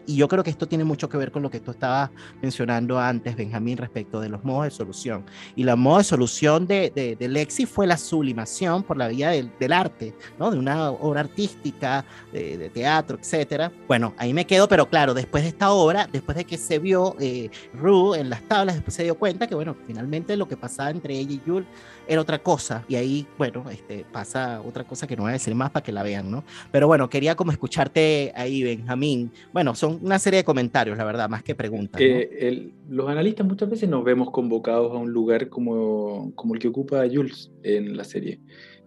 Y 0.08 0.16
yo 0.16 0.26
creo 0.26 0.42
que 0.42 0.48
esto 0.48 0.66
tiene 0.66 0.84
mucho 0.84 1.06
que 1.10 1.18
ver 1.18 1.30
con 1.30 1.42
lo 1.42 1.50
que 1.50 1.60
tú 1.60 1.70
estabas 1.70 2.08
mencionando 2.40 2.98
antes, 2.98 3.36
Benjamín, 3.36 3.76
respecto 3.76 4.20
de 4.20 4.30
los 4.30 4.42
modos 4.42 4.64
de 4.64 4.70
solución. 4.70 5.26
Y 5.54 5.64
la 5.64 5.76
modo 5.76 5.98
de 5.98 6.04
solución 6.04 6.66
de, 6.66 6.90
de, 7.18 7.28
Lexi 7.28 7.66
fue 7.66 7.86
la 7.86 7.98
sublimación 7.98 8.82
por 8.82 8.96
la 8.96 9.08
vía 9.08 9.28
del, 9.28 9.52
del 9.60 9.70
arte, 9.70 10.14
¿no? 10.38 10.50
De 10.50 10.58
una 10.58 10.92
obra 10.92 11.20
artística, 11.20 12.06
de, 12.32 12.70
teatro, 12.70 13.18
etcétera. 13.20 13.70
Bueno, 13.86 14.14
ahí 14.16 14.32
me 14.32 14.46
quedo, 14.46 14.66
pero 14.66 14.88
claro, 14.88 15.12
después 15.12 15.42
de 15.42 15.50
esta 15.50 15.72
obra, 15.72 16.08
después 16.10 16.38
de 16.38 16.46
que 16.46 16.56
se 16.56 16.78
vio 16.78 17.14
eh, 17.20 17.50
Rue 17.74 18.18
en 18.18 18.30
las 18.30 18.40
tablas, 18.48 18.76
después 18.76 18.94
se 18.94 19.04
dio 19.04 19.14
cuenta 19.14 19.46
que, 19.46 19.54
bueno, 19.54 19.76
finalmente 19.86 20.38
lo 20.38 20.48
que 20.48 20.56
pasaba 20.56 20.88
entre 20.88 21.18
ella 21.18 21.34
y 21.34 21.42
Jules 21.44 21.68
era 22.08 22.20
otra 22.20 22.38
cosa. 22.38 22.84
Y 22.88 22.96
ahí, 22.96 23.26
bueno, 23.36 23.64
este, 23.70 24.04
pasa 24.10 24.62
otra 24.62 24.84
cosa 24.84 25.06
que 25.06 25.14
no 25.14 25.22
voy 25.22 25.30
a 25.30 25.32
decir 25.34 25.54
más 25.54 25.70
para 25.70 25.84
que 25.84 25.92
la 25.92 26.02
vean, 26.02 26.30
¿no? 26.30 26.42
Pero 26.72 26.86
bueno, 26.86 27.08
quería 27.08 27.36
como 27.36 27.52
escucharte 27.52 28.32
ahí, 28.34 28.62
Benjamín. 28.62 29.30
Bueno, 29.52 29.74
son 29.74 30.00
una 30.02 30.18
serie 30.18 30.38
de 30.38 30.44
comentarios, 30.44 30.96
la 30.96 31.04
verdad, 31.04 31.28
más 31.28 31.42
que 31.42 31.54
preguntas. 31.54 32.00
Eh, 32.00 32.70
los 32.88 33.08
analistas 33.08 33.46
muchas 33.46 33.68
veces 33.68 33.88
nos 33.88 34.02
vemos 34.02 34.30
convocados 34.30 34.92
a 34.92 34.96
un 34.96 35.12
lugar 35.12 35.48
como, 35.48 36.32
como 36.34 36.54
el 36.54 36.60
que 36.60 36.68
ocupa 36.68 37.04
Jules 37.12 37.52
en 37.62 37.96
la 37.96 38.04
serie. 38.04 38.40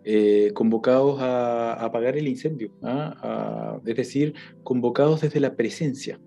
Eh, 0.03 0.51
convocados 0.55 1.21
a, 1.21 1.73
apagar 1.73 2.17
el 2.17 2.27
incendio, 2.27 2.71
¿ah? 2.81 3.79
es 3.85 3.95
decir, 3.95 4.33
convocados 4.63 5.21
desde 5.21 5.39
la 5.39 5.55
presencia. 5.55 6.19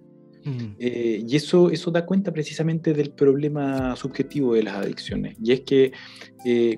Mm. 0.44 0.76
Eh, 0.78 1.24
y 1.26 1.36
eso, 1.36 1.70
eso 1.70 1.90
da 1.90 2.04
cuenta 2.04 2.32
precisamente 2.32 2.92
del 2.92 3.10
problema 3.10 3.96
subjetivo 3.96 4.54
de 4.54 4.62
las 4.62 4.76
adicciones. 4.76 5.36
Y 5.42 5.52
es 5.52 5.60
que 5.60 5.92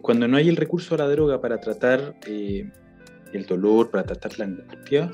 cuando 0.00 0.28
no 0.28 0.36
hay 0.36 0.48
el 0.48 0.56
recurso 0.56 0.94
a 0.94 0.98
la 0.98 1.08
droga 1.08 1.40
para 1.40 1.58
tratar 1.58 2.14
el 2.24 3.46
dolor, 3.48 3.90
para 3.90 4.04
tratar 4.04 4.38
la 4.38 4.44
angustia, 4.44 5.10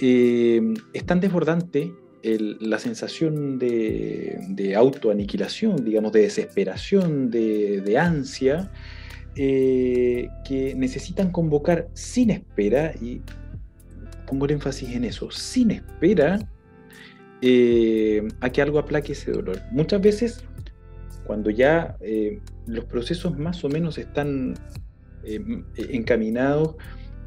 es 0.00 1.06
tan 1.06 1.20
desbordante 1.20 1.92
la 2.22 2.78
sensación 2.78 3.58
de, 3.58 4.74
autoaniquilación, 4.76 5.84
digamos, 5.84 6.12
de 6.12 6.22
desesperación, 6.22 7.30
de, 7.30 7.96
ansia, 7.98 8.70
eh, 9.34 10.28
que 10.44 10.74
necesitan 10.74 11.30
convocar 11.30 11.88
sin 11.94 12.30
espera, 12.30 12.94
y 13.00 13.20
pongo 14.26 14.44
el 14.46 14.52
énfasis 14.52 14.90
en 14.90 15.04
eso, 15.04 15.30
sin 15.30 15.72
espera 15.72 16.38
eh, 17.42 18.26
a 18.40 18.50
que 18.50 18.62
algo 18.62 18.78
aplaque 18.78 19.12
ese 19.12 19.32
dolor. 19.32 19.60
Muchas 19.70 20.00
veces, 20.00 20.44
cuando 21.26 21.50
ya 21.50 21.96
eh, 22.00 22.40
los 22.66 22.84
procesos 22.86 23.38
más 23.38 23.62
o 23.64 23.68
menos 23.68 23.98
están 23.98 24.54
encaminados, 25.76 26.76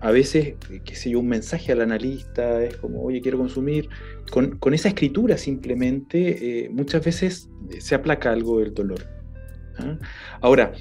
a 0.05 0.11
veces, 0.11 0.55
qué 0.83 0.95
sé 0.95 1.09
yo, 1.09 1.19
un 1.19 1.27
mensaje 1.27 1.71
al 1.71 1.81
analista 1.81 2.63
es 2.63 2.77
como, 2.77 3.01
oye, 3.01 3.21
quiero 3.21 3.37
consumir. 3.37 3.89
Con, 4.31 4.73
esa 4.73 4.89
escritura 4.89 5.37
simplemente, 5.37 6.65
eh, 6.65 6.69
muchas 6.69 7.03
veces 7.03 7.49
se 7.79 7.95
aplaca 7.95 8.31
algo 8.31 8.59
del 8.59 8.73
dolor. 8.73 8.99
¿ah? 9.79 9.97
Ahora, 10.41 10.73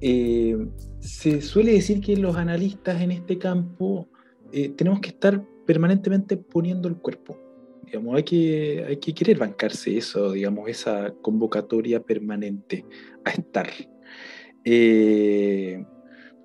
eh, 0.00 0.56
se 1.00 1.40
suele 1.40 1.72
decir 1.72 2.00
que 2.00 2.16
los 2.16 2.36
analistas 2.36 3.00
en 3.00 3.10
este 3.10 3.38
campo 3.38 4.08
eh, 4.52 4.68
tenemos 4.68 5.00
que 5.00 5.08
estar 5.08 5.42
permanentemente 5.66 6.36
poniendo 6.36 6.88
el 6.88 6.96
cuerpo. 6.96 7.36
Digamos, 7.92 8.16
hay 8.16 8.22
que, 8.22 8.84
hay 8.88 8.96
que 8.96 9.12
querer 9.12 9.36
bancarse 9.36 9.96
eso, 9.98 10.32
digamos, 10.32 10.66
esa 10.66 11.12
convocatoria 11.20 12.00
permanente 12.00 12.86
a 13.24 13.30
estar. 13.30 13.68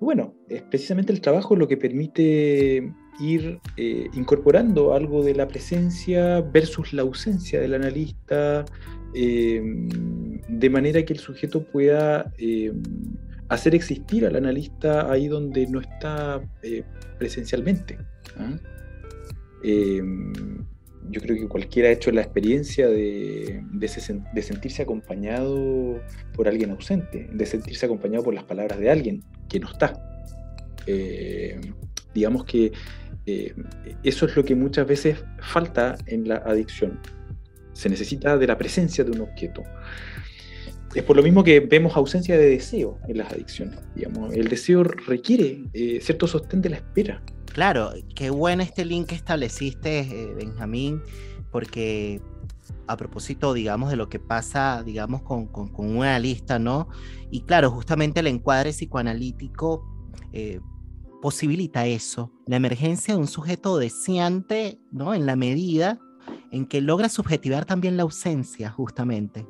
Bueno, 0.00 0.34
es 0.48 0.62
precisamente 0.62 1.12
el 1.12 1.20
trabajo 1.20 1.56
lo 1.56 1.66
que 1.66 1.76
permite 1.76 2.92
ir 3.20 3.58
eh, 3.76 4.08
incorporando 4.14 4.94
algo 4.94 5.24
de 5.24 5.34
la 5.34 5.48
presencia 5.48 6.40
versus 6.40 6.92
la 6.92 7.02
ausencia 7.02 7.60
del 7.60 7.74
analista, 7.74 8.64
eh, 9.14 9.60
de 10.48 10.70
manera 10.70 11.04
que 11.04 11.14
el 11.14 11.18
sujeto 11.18 11.64
pueda 11.64 12.32
eh, 12.38 12.72
hacer 13.48 13.74
existir 13.74 14.24
al 14.24 14.36
analista 14.36 15.10
ahí 15.10 15.26
donde 15.26 15.66
no 15.66 15.80
está 15.80 16.40
presencialmente. 17.18 17.98
¿ah? 18.38 18.56
Yo 21.10 21.20
creo 21.20 21.36
que 21.36 21.48
cualquiera 21.48 21.88
ha 21.88 21.92
hecho 21.92 22.10
la 22.10 22.20
experiencia 22.20 22.88
de, 22.88 23.62
de, 23.72 24.42
sentirse 24.42 24.82
acompañado 24.82 26.00
por 26.34 26.48
alguien 26.48 26.70
ausente, 26.70 27.28
de 27.32 27.46
sentirse 27.46 27.86
acompañado 27.86 28.24
por 28.24 28.34
las 28.34 28.44
palabras 28.44 28.78
de 28.78 28.90
alguien 28.90 29.24
que 29.48 29.60
no 29.60 29.70
está. 29.70 29.92
Eh, 30.86 31.60
digamos 32.14 32.44
que 32.44 32.72
eh, 33.26 33.54
eso 34.02 34.26
es 34.26 34.36
lo 34.36 34.44
que 34.44 34.54
muchas 34.54 34.86
veces 34.86 35.22
falta 35.40 35.96
en 36.06 36.28
la 36.28 36.36
adicción. 36.36 36.98
Se 37.72 37.88
necesita 37.88 38.36
de 38.36 38.46
la 38.46 38.58
presencia 38.58 39.04
de 39.04 39.10
un 39.10 39.20
objeto. 39.20 39.62
Es 40.94 41.02
por 41.02 41.16
lo 41.16 41.22
mismo 41.22 41.44
que 41.44 41.60
vemos 41.60 41.96
ausencia 41.96 42.38
de 42.38 42.48
deseo 42.48 42.98
en 43.06 43.18
las 43.18 43.32
adicciones. 43.32 43.78
Digamos. 43.94 44.34
El 44.34 44.48
deseo 44.48 44.82
requiere 44.82 45.64
eh, 45.74 46.00
cierto 46.00 46.26
sostén 46.26 46.62
de 46.62 46.70
la 46.70 46.76
espera. 46.76 47.22
Claro, 47.58 47.92
qué 48.14 48.30
bueno 48.30 48.62
este 48.62 48.84
link 48.84 49.08
que 49.08 49.16
estableciste, 49.16 50.32
Benjamín, 50.36 51.02
porque 51.50 52.22
a 52.86 52.96
propósito, 52.96 53.52
digamos, 53.52 53.90
de 53.90 53.96
lo 53.96 54.08
que 54.08 54.20
pasa, 54.20 54.84
digamos, 54.84 55.22
con, 55.22 55.48
con, 55.48 55.66
con 55.66 55.96
un 55.96 56.04
analista, 56.04 56.60
¿no? 56.60 56.88
Y 57.32 57.40
claro, 57.40 57.72
justamente 57.72 58.20
el 58.20 58.28
encuadre 58.28 58.70
psicoanalítico 58.70 59.84
eh, 60.32 60.60
posibilita 61.20 61.84
eso, 61.84 62.30
la 62.46 62.54
emergencia 62.54 63.14
de 63.14 63.20
un 63.20 63.26
sujeto 63.26 63.76
deseante, 63.76 64.78
¿no? 64.92 65.12
En 65.12 65.26
la 65.26 65.34
medida 65.34 65.98
en 66.52 66.64
que 66.64 66.80
logra 66.80 67.08
subjetivar 67.08 67.64
también 67.64 67.96
la 67.96 68.04
ausencia, 68.04 68.70
justamente. 68.70 69.48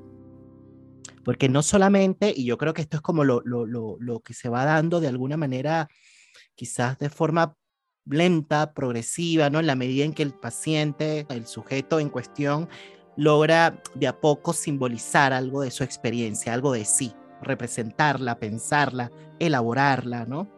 Porque 1.27 1.51
no 1.51 1.61
solamente, 1.61 2.33
y 2.35 2.47
yo 2.47 2.57
creo 2.57 2.73
que 2.73 2.81
esto 2.81 2.97
es 2.97 3.03
como 3.03 3.25
lo, 3.25 3.43
lo, 3.45 3.67
lo, 3.67 3.99
lo 4.01 4.21
que 4.21 4.33
se 4.33 4.49
va 4.49 4.65
dando 4.65 4.99
de 4.99 5.09
alguna 5.09 5.37
manera 5.37 5.89
quizás 6.55 6.99
de 6.99 7.11
forma 7.11 7.55
lenta, 8.11 8.73
progresiva, 8.73 9.51
¿no? 9.51 9.61
En 9.61 9.67
la 9.67 9.77
medida 9.77 10.05
en 10.05 10.13
que 10.13 10.23
el 10.23 10.35
paciente, 10.35 11.27
el 11.31 11.47
sujeto 11.47 12.01
en 12.01 12.09
cuestión, 12.09 12.69
logra 13.17 13.83
de 13.95 14.07
a 14.07 14.21
poco 14.21 14.53
simbolizar 14.53 15.33
algo 15.33 15.63
de 15.63 15.71
su 15.71 15.85
experiencia, 15.85 16.55
algo 16.55 16.73
de 16.73 16.85
sí, 16.85 17.13
representarla, 17.43 18.39
pensarla, 18.39 19.11
elaborarla, 19.39 20.25
¿no? 20.25 20.49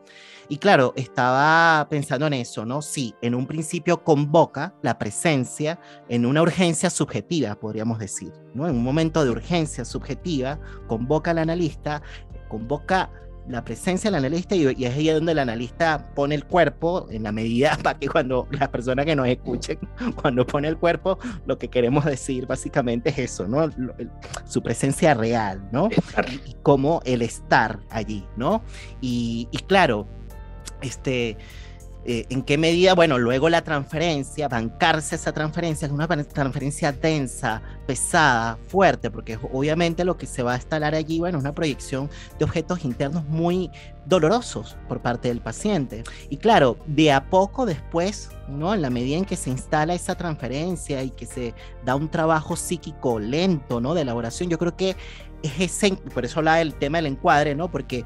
Y 0.49 0.59
claro, 0.59 0.93
estaba 0.97 1.87
pensando 1.89 2.27
en 2.27 2.33
eso, 2.35 2.67
¿no? 2.67 2.83
Sí, 2.83 3.15
en 3.23 3.37
un 3.37 3.47
principio 3.47 4.03
convoca 4.03 4.75
la 4.83 4.99
presencia 4.99 5.79
en 6.09 6.27
una 6.27 6.43
urgencia 6.43 6.91
subjetiva, 6.91 7.55
podríamos 7.55 8.01
decir, 8.01 8.33
¿no? 8.53 8.67
En 8.67 8.75
un 8.75 8.83
momento 8.83 9.25
de 9.25 9.31
urgencia 9.31 9.85
subjetiva, 9.85 10.59
convoca 10.89 11.31
al 11.31 11.39
analista, 11.39 12.03
convoca 12.49 13.11
la 13.51 13.65
presencia 13.65 14.11
del 14.11 14.19
analista 14.19 14.55
y, 14.55 14.67
es 14.67 14.95
ahí 14.95 15.09
donde 15.09 15.33
el 15.33 15.39
analista 15.39 16.13
pone 16.15 16.35
el 16.35 16.45
cuerpo 16.45 17.07
en 17.11 17.23
la 17.23 17.33
medida 17.33 17.77
para 17.83 17.99
que 17.99 18.09
cuando 18.09 18.47
las 18.51 18.69
personas 18.69 19.07
que 19.07 19.17
nos 19.17 19.27
escuchen, 19.29 19.79
cuando 20.21 20.47
pone 20.47 20.69
el 20.69 20.77
cuerpo, 20.77 21.19
lo 21.47 21.59
que 21.59 21.69
queremos 21.69 22.05
decir 22.05 22.47
básicamente 22.47 23.11
es 23.11 23.19
eso, 23.19 23.47
¿no? 23.47 23.71
su 24.45 24.63
presencia 24.63 25.15
real, 25.15 25.69
¿no? 25.73 25.89
Y, 26.47 26.55
como 26.63 27.01
el 27.05 27.23
estar 27.23 27.81
allí, 27.91 28.25
¿no? 28.37 28.63
Y, 29.01 29.49
y 29.51 29.59
claro, 29.59 30.07
este 30.83 31.37
eh, 32.05 32.25
en 32.31 32.43
qué 32.43 32.57
medida, 32.57 32.95
bueno, 32.95 33.19
luego 33.19 33.51
la 33.51 33.63
transferencia, 33.63 34.49
bancarse 34.49 35.17
esa 35.17 35.33
transferencia, 35.33 35.87
es 35.87 35.93
una 35.93 36.09
transferencia 36.09 36.93
densa, 36.93 37.61
pesada, 37.87 38.57
fuerte, 38.69 39.11
porque 39.11 39.39
obviamente 39.53 40.05
lo 40.05 40.17
que 40.17 40.27
se 40.27 40.43
va 40.43 40.55
a 40.55 40.57
instalar 40.57 40.95
allí, 40.95 41.19
bueno, 41.19 41.39
es 41.39 41.45
una 41.45 41.55
proyección 41.55 42.09
de 42.39 42.45
objetos 42.47 42.85
internos 42.85 43.25
muy 43.27 43.71
dolorosos 44.07 44.79
por 44.89 45.03
parte 45.03 45.29
del 45.29 45.43
paciente. 45.43 46.03
Y 46.31 46.39
claro, 46.39 46.79
de 46.87 47.13
a 47.13 47.29
poco 47.29 47.67
después, 47.67 48.31
¿no? 48.49 48.73
En 48.73 48.81
la 48.81 48.89
medida 48.89 49.19
en 49.19 49.27
que 49.27 49.37
se 49.37 49.51
instala 49.51 49.95
esa 49.95 50.15
transferencia 50.15 51.03
y 51.03 51.11
que 51.11 51.27
se 51.27 51.55
da 51.85 51.97
un 51.97 52.11
trabajo 52.11 52.57
psíquico 52.57 53.19
lento, 53.19 53.81
¿no? 53.81 53.95
De 53.95 54.03
elaboración, 54.03 54.49
yo 54.49 54.59
creo 54.59 54.75
que 54.75 54.97
es 55.43 55.61
ese, 55.61 55.93
por 56.15 56.25
eso 56.25 56.41
habla 56.41 56.57
del 56.57 56.75
tema 56.75 56.99
del 56.99 57.07
encuadre, 57.07 57.55
¿no? 57.55 57.71
Porque 57.71 58.05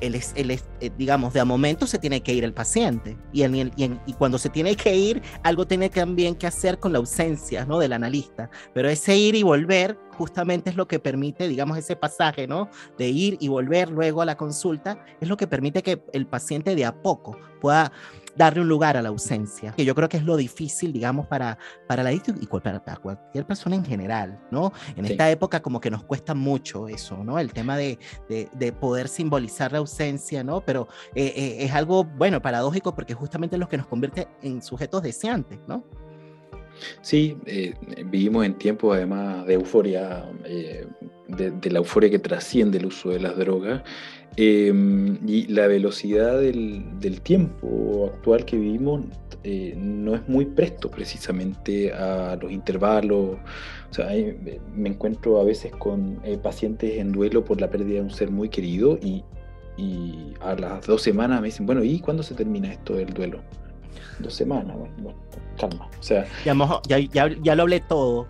el, 0.00 0.20
el, 0.34 0.50
eh, 0.50 0.60
digamos, 0.96 1.32
de 1.32 1.40
a 1.40 1.44
momento 1.44 1.86
se 1.86 1.98
tiene 1.98 2.22
que 2.22 2.32
ir 2.32 2.44
el 2.44 2.52
paciente. 2.52 3.16
Y, 3.32 3.44
y, 3.44 4.12
cuando 4.18 4.38
se 4.38 4.48
tiene 4.48 4.76
que 4.76 4.94
ir, 4.94 5.22
algo 5.42 5.66
tiene 5.66 5.88
también 5.88 6.34
que 6.34 6.46
hacer 6.46 6.78
con 6.78 6.92
la 6.92 6.98
ausencia 6.98 7.64
¿no? 7.64 7.78
del 7.78 7.92
analista. 7.92 8.50
Pero 8.74 8.88
ese 8.88 9.16
ir 9.16 9.34
y 9.34 9.42
volver 9.42 9.98
justamente 10.12 10.70
es 10.70 10.76
lo 10.76 10.86
que 10.86 10.98
permite, 10.98 11.48
digamos, 11.48 11.78
ese 11.78 11.96
pasaje, 11.96 12.46
¿no? 12.46 12.68
De 12.98 13.08
ir 13.08 13.38
y 13.40 13.48
volver 13.48 13.90
luego 13.90 14.22
a 14.22 14.24
la 14.24 14.36
consulta, 14.36 15.04
es 15.20 15.28
lo 15.28 15.36
que 15.36 15.46
permite 15.46 15.82
que 15.82 16.02
el 16.12 16.26
paciente 16.26 16.74
de 16.74 16.84
a 16.84 17.02
poco 17.02 17.38
pueda 17.60 17.92
darle 18.36 18.62
un 18.62 18.68
lugar 18.68 18.96
a 18.96 19.02
la 19.02 19.08
ausencia, 19.08 19.72
que 19.72 19.84
yo 19.84 19.94
creo 19.94 20.08
que 20.08 20.16
es 20.16 20.24
lo 20.24 20.36
difícil, 20.36 20.92
digamos, 20.92 21.26
para, 21.26 21.58
para 21.86 22.02
la 22.02 22.12
y 22.12 22.20
para, 22.62 22.96
cualquier 22.96 23.46
persona 23.46 23.76
en 23.76 23.84
general, 23.84 24.40
¿no? 24.50 24.72
En 24.96 25.04
esta 25.04 25.30
época 25.30 25.60
como 25.60 25.80
que 25.80 25.90
nos 25.90 26.04
cuesta 26.04 26.34
mucho 26.34 26.88
eso, 26.88 27.22
¿no? 27.24 27.38
El 27.38 27.52
tema 27.52 27.76
de, 27.76 27.98
de, 28.28 28.72
poder 28.72 29.08
simbolizar 29.08 29.72
la 29.72 29.78
ausencia, 29.78 30.42
¿no? 30.42 30.62
Pero 30.64 30.88
eh, 31.14 31.32
eh, 31.36 31.56
es 31.60 31.72
algo, 31.72 32.04
bueno, 32.04 32.40
paradójico 32.40 32.94
porque 32.94 33.14
justamente 33.14 33.56
es 33.56 33.60
lo 33.60 33.68
que 33.68 33.76
nos 33.76 33.86
convierte 33.86 34.28
en 34.42 34.62
sujetos 34.62 35.02
deseantes, 35.02 35.58
¿no? 35.66 35.84
Sí, 37.02 37.36
eh, 37.46 37.74
vivimos 38.06 38.46
en 38.46 38.54
tiempos 38.54 38.96
además 38.96 39.46
de 39.46 39.54
euforia, 39.54 40.24
de, 41.28 41.70
la 41.70 41.78
euforia 41.78 42.10
que 42.10 42.18
trasciende 42.18 42.78
el 42.78 42.86
uso 42.86 43.10
de 43.10 43.20
las 43.20 43.36
drogas 43.36 43.82
Em, 44.36 45.18
y 45.28 45.46
la 45.48 45.66
velocidad 45.66 46.38
del, 46.38 47.20
tiempo 47.22 48.10
actual 48.14 48.46
que 48.46 48.56
vivimos 48.56 49.02
eh, 49.44 49.74
no 49.76 50.14
es 50.14 50.26
muy 50.26 50.46
presto 50.46 50.90
precisamente 50.90 51.92
a 51.92 52.36
los 52.40 52.50
intervalos. 52.50 53.36
O 53.90 53.94
sea, 53.94 54.08
me 54.74 54.88
encuentro 54.88 55.38
a 55.38 55.44
veces 55.44 55.72
con 55.72 56.18
eh, 56.24 56.38
pacientes 56.38 56.98
en 56.98 57.12
duelo 57.12 57.44
por 57.44 57.60
la 57.60 57.68
pérdida 57.68 57.96
de 57.96 58.02
un 58.02 58.10
ser 58.10 58.30
muy 58.30 58.48
querido 58.48 58.98
y, 59.02 59.22
a 60.40 60.54
las 60.54 60.86
dos 60.86 61.02
semanas 61.02 61.40
me 61.40 61.46
dicen, 61.46 61.66
bueno, 61.66 61.82
¿y 61.82 61.98
cuándo 61.98 62.22
se 62.22 62.34
termina 62.34 62.70
esto 62.70 62.94
del 62.94 63.12
duelo? 63.12 63.40
Dos 64.20 64.34
semanas, 64.34 64.76
bueno, 64.76 65.18
calma. 65.58 65.88
O 65.98 66.02
sea, 66.02 66.24
ya, 66.44 66.54
ya, 66.98 67.28
ya 67.42 67.54
lo 67.56 67.62
hablé 67.62 67.80
todo. 67.80 68.28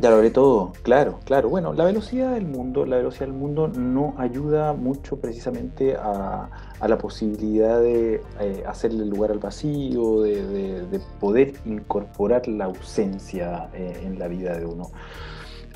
Ya 0.00 0.10
lo 0.10 0.16
haré 0.16 0.30
todo, 0.30 0.72
claro, 0.82 1.20
claro. 1.24 1.48
Bueno, 1.48 1.72
la 1.72 1.84
velocidad 1.84 2.32
del 2.32 2.46
mundo, 2.46 2.84
la 2.84 2.96
velocidad 2.96 3.26
del 3.26 3.36
mundo 3.36 3.68
no 3.68 4.14
ayuda 4.18 4.72
mucho 4.72 5.18
precisamente 5.20 5.96
a, 5.96 6.48
la 6.86 6.98
posibilidad 6.98 7.80
de 7.80 8.20
eh, 8.40 8.64
hacerle 8.66 9.06
lugar 9.06 9.30
al 9.30 9.38
vacío, 9.38 10.22
de, 10.22 11.00
poder 11.20 11.54
incorporar 11.64 12.46
la 12.48 12.66
ausencia 12.66 13.70
eh, 13.72 14.02
en 14.04 14.18
la 14.18 14.28
vida 14.28 14.58
de 14.58 14.66
uno. 14.66 14.90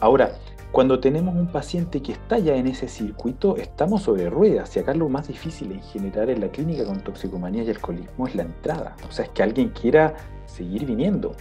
Ahora, 0.01 0.33
cuando 0.71 1.01
tenemos 1.01 1.35
un 1.35 1.47
paciente 1.47 2.03
que 2.03 2.13
está 2.13 2.39
ya 2.39 2.55
en 2.57 2.67
ese 2.67 2.89
circuito, 2.89 3.57
estamos 3.57 4.03
sobre 4.03 4.29
ruedas. 4.29 4.77
Y 4.77 4.81
acá 4.81 4.93
lo 4.95 5.09
más 5.09 5.29
difícil 5.29 5.73
en 5.73 5.83
general 5.83 6.29
en 6.29 6.41
la 6.41 6.49
clínica 6.49 6.85
con 6.85 7.01
toxicomanía 7.01 7.63
y 7.63 7.71
alcoholismo 7.71 8.27
es 8.27 8.35
la 8.35 8.43
entrada. 8.43 8.97
O 9.09 9.13
sea, 9.13 9.25
es 9.25 9.31
que 9.31 9.43
alguien 9.43 9.71
quiera 9.71 10.15
seguir 10.47 10.85
viniendo. 10.85 11.35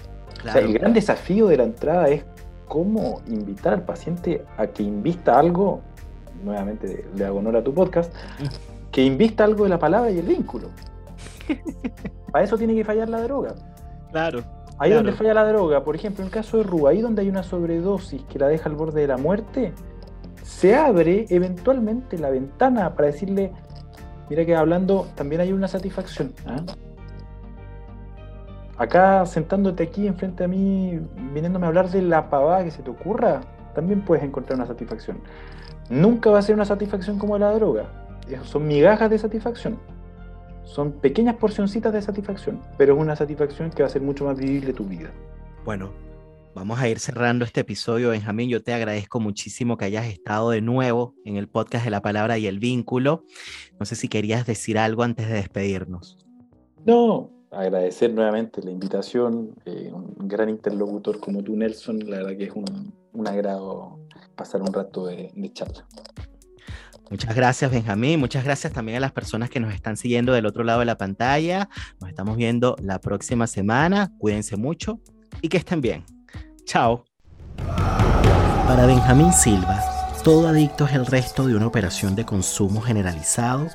O 0.46 0.52
sea, 0.52 0.62
el 0.62 0.74
gran 0.74 0.94
desafío 0.94 1.48
de 1.48 1.58
la 1.58 1.64
entrada 1.64 2.08
es 2.10 2.24
cómo 2.68 3.22
invitar 3.28 3.74
al 3.74 3.84
paciente 3.84 4.46
a 4.58 4.68
que 4.68 4.84
invista 4.84 5.40
algo, 5.40 5.82
nuevamente 6.44 7.06
le 7.16 7.26
hago 7.26 7.40
honor 7.40 7.58
a 7.58 7.64
tu 7.64 7.74
podcast, 7.74 8.14
que 8.92 9.04
invista 9.04 9.44
algo 9.44 9.64
de 9.64 9.70
la 9.70 9.80
palabra 9.80 10.12
y 10.12 10.20
el 10.20 10.26
vínculo. 10.26 10.70
Para 12.32 12.44
eso 12.44 12.58
tiene 12.58 12.76
que 12.76 12.84
fallar 12.84 13.10
la 13.10 13.22
droga. 13.22 13.56
Claro. 14.12 14.44
Ahí 14.80 14.92
donde 14.92 15.12
falla 15.12 15.34
la 15.34 15.48
droga, 15.48 15.84
por 15.84 15.96
ejemplo, 15.96 16.22
en 16.22 16.28
el 16.28 16.32
caso 16.32 16.58
de 16.58 16.64
Rúa, 16.64 16.92
ahí 16.92 17.02
donde 17.02 17.24
hay 17.24 17.30
una 17.30 17.42
sobredosis 17.42 18.22
que 18.26 18.38
la 18.38 18.48
deja 18.48 18.70
al 18.70 18.76
borde 18.76 19.02
de 19.02 19.08
la 19.08 19.18
muerte, 19.18 19.74
se 20.44 20.76
abre 20.76 21.26
eventualmente 21.30 22.18
la 22.20 22.30
ventana 22.30 22.94
para 22.96 23.08
decirle, 23.08 23.52
mira 24.30 24.46
que 24.46 24.56
hablando 24.56 25.08
también 25.16 25.42
hay 25.42 25.52
una 25.52 25.68
satisfacción. 25.68 26.32
¿ah? 26.46 26.62
Acá 28.78 29.26
sentándote 29.26 29.84
aquí 29.84 30.08
enfrente 30.08 30.44
a 30.44 30.48
mí, 30.48 31.00
viniéndome 31.34 31.66
a 31.66 31.70
hablar 31.70 31.90
de 31.90 32.02
la 32.02 32.30
pavada 32.30 32.64
que 32.64 32.72
se 32.72 32.84
te 32.84 32.90
ocurra, 32.90 33.42
también 33.74 34.02
puedes 34.02 34.24
encontrar 34.24 34.58
una 34.58 34.68
satisfacción. 34.68 35.20
Nunca 35.90 36.30
va 36.30 36.40
a 36.40 36.42
ser 36.42 36.56
una 36.56 36.66
satisfacción 36.66 37.18
como 37.18 37.38
la 37.38 37.52
droga. 37.52 37.86
Son 38.44 38.68
migajas 38.68 39.10
de 39.10 39.18
satisfacción. 39.18 39.80
Son 40.64 40.92
pequeñas 40.92 41.36
porcioncitas 41.36 41.94
de 41.94 42.02
satisfacción, 42.02 42.62
pero 42.78 42.96
es 42.96 43.00
una 43.00 43.16
satisfacción 43.16 43.70
que 43.70 43.84
va 43.84 43.88
a 43.88 43.92
ser 43.92 44.02
mucho 44.02 44.26
más 44.26 44.38
vivible 44.38 44.74
tu 44.74 44.84
vida. 44.84 45.10
Bueno, 45.64 45.94
vamos 46.54 46.78
a 46.80 46.90
ir 46.90 47.00
cerrando 47.00 47.46
este 47.46 47.62
episodio, 47.62 48.10
Benjamín. 48.10 48.50
Yo 48.50 48.62
te 48.62 48.74
agradezco 48.74 49.22
muchísimo 49.22 49.78
que 49.78 49.86
hayas 49.86 50.08
estado 50.08 50.50
de 50.50 50.62
nuevo 50.62 51.16
en 51.24 51.38
el 51.38 51.48
podcast 51.48 51.86
de 51.86 51.92
la 51.92 52.02
palabra 52.02 52.38
y 52.38 52.48
el 52.48 52.60
vínculo. 52.60 53.24
No 53.80 53.86
sé 53.86 53.96
si 53.96 54.10
querías 54.10 54.46
decir 54.46 54.78
algo 54.78 55.04
antes 55.04 55.30
de 55.30 55.36
despedirnos. 55.36 56.18
No, 56.86 57.37
agradecer 57.58 58.14
nuevamente 58.14 58.62
la 58.62 58.72
invitación, 58.72 59.56
eh, 59.66 59.90
un 59.92 60.28
gran 60.28 60.50
interlocutor 60.50 61.20
como 61.20 61.44
tú, 61.44 61.56
Nelson, 61.56 62.00
la 62.06 62.18
verdad 62.18 62.38
que 62.38 62.46
es 62.46 62.54
un, 62.54 63.28
agrado 63.28 64.00
pasar 64.36 64.62
un 64.62 64.72
rato 64.72 65.08
de, 65.08 65.32
charla. 65.54 65.86
Muchas 67.10 67.36
gracias, 67.36 67.72
Benjamín. 67.72 68.20
Muchas 68.20 68.44
gracias 68.44 68.74
también 68.74 68.98
a 68.98 69.02
las 69.02 69.12
personas 69.12 69.50
que 69.50 69.60
nos 69.60 69.74
están 69.74 69.98
siguiendo 69.98 70.34
del 70.34 70.46
otro 70.46 70.64
lado 70.64 70.82
de 70.82 70.86
la 70.86 70.98
pantalla. 70.98 71.70
Nos 72.00 72.10
estamos 72.10 72.38
viendo 72.38 72.76
la 72.82 73.00
próxima 73.00 73.48
semana. 73.48 74.12
Cuídense 74.20 74.58
mucho 74.58 75.00
y 75.42 75.50
que 75.50 75.58
estén 75.58 75.82
bien. 75.82 76.04
Chao. 76.66 77.06
Para 78.68 78.86
Benjamín 78.86 79.32
Silva, 79.32 79.82
todo 80.24 80.50
adicto 80.50 80.86
es 80.86 80.94
el 80.94 81.06
resto 81.06 81.48
de 81.48 81.56
una 81.56 81.66
operación 81.66 82.16
de 82.16 82.26
consumo 82.26 82.82
generalizado 82.82 83.68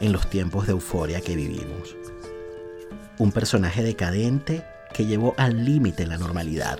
en 0.00 0.12
los 0.12 0.28
tiempos 0.28 0.66
de 0.66 0.72
euforia 0.72 1.20
que 1.20 1.36
vivimos 1.36 1.94
un 3.18 3.32
personaje 3.32 3.82
decadente 3.82 4.64
que 4.92 5.06
llevó 5.06 5.34
al 5.36 5.64
límite 5.64 6.06
la 6.06 6.18
normalidad, 6.18 6.78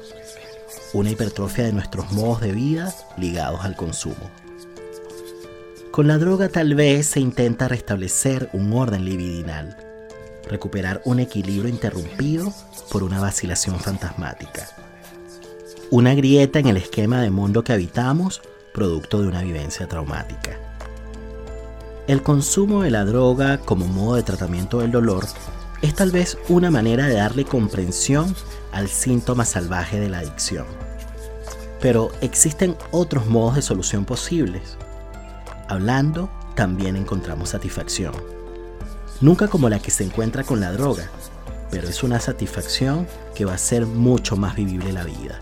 una 0.92 1.10
hipertrofia 1.10 1.64
de 1.64 1.72
nuestros 1.72 2.12
modos 2.12 2.40
de 2.40 2.52
vida 2.52 2.94
ligados 3.16 3.64
al 3.64 3.76
consumo. 3.76 4.30
Con 5.90 6.06
la 6.06 6.18
droga 6.18 6.48
tal 6.48 6.74
vez 6.74 7.06
se 7.06 7.20
intenta 7.20 7.66
restablecer 7.66 8.48
un 8.52 8.72
orden 8.72 9.04
libidinal, 9.04 9.76
recuperar 10.48 11.02
un 11.04 11.18
equilibrio 11.18 11.68
interrumpido 11.68 12.52
por 12.90 13.02
una 13.02 13.20
vacilación 13.20 13.80
fantasmática. 13.80 14.68
Una 15.90 16.14
grieta 16.14 16.58
en 16.58 16.66
el 16.68 16.76
esquema 16.76 17.20
de 17.20 17.30
mundo 17.30 17.64
que 17.64 17.72
habitamos 17.72 18.42
producto 18.72 19.20
de 19.20 19.28
una 19.28 19.42
vivencia 19.42 19.88
traumática. 19.88 20.58
El 22.06 22.22
consumo 22.22 22.82
de 22.82 22.90
la 22.90 23.04
droga 23.04 23.58
como 23.58 23.86
modo 23.86 24.16
de 24.16 24.22
tratamiento 24.22 24.80
del 24.80 24.92
dolor 24.92 25.26
es 25.82 25.94
tal 25.94 26.10
vez 26.10 26.38
una 26.48 26.70
manera 26.70 27.06
de 27.06 27.14
darle 27.14 27.44
comprensión 27.44 28.34
al 28.72 28.88
síntoma 28.88 29.44
salvaje 29.44 30.00
de 30.00 30.08
la 30.08 30.18
adicción. 30.18 30.66
Pero 31.80 32.10
existen 32.20 32.76
otros 32.90 33.26
modos 33.26 33.54
de 33.56 33.62
solución 33.62 34.04
posibles. 34.04 34.76
Hablando, 35.68 36.30
también 36.54 36.96
encontramos 36.96 37.50
satisfacción. 37.50 38.14
nunca 39.20 39.48
como 39.48 39.68
la 39.68 39.80
que 39.80 39.90
se 39.90 40.04
encuentra 40.04 40.44
con 40.44 40.60
la 40.60 40.70
droga, 40.70 41.10
pero 41.72 41.88
es 41.88 42.04
una 42.04 42.20
satisfacción 42.20 43.06
que 43.34 43.44
va 43.44 43.54
a 43.54 43.58
ser 43.58 43.84
mucho 43.84 44.36
más 44.36 44.54
vivible 44.54 44.92
la 44.92 45.02
vida. 45.02 45.40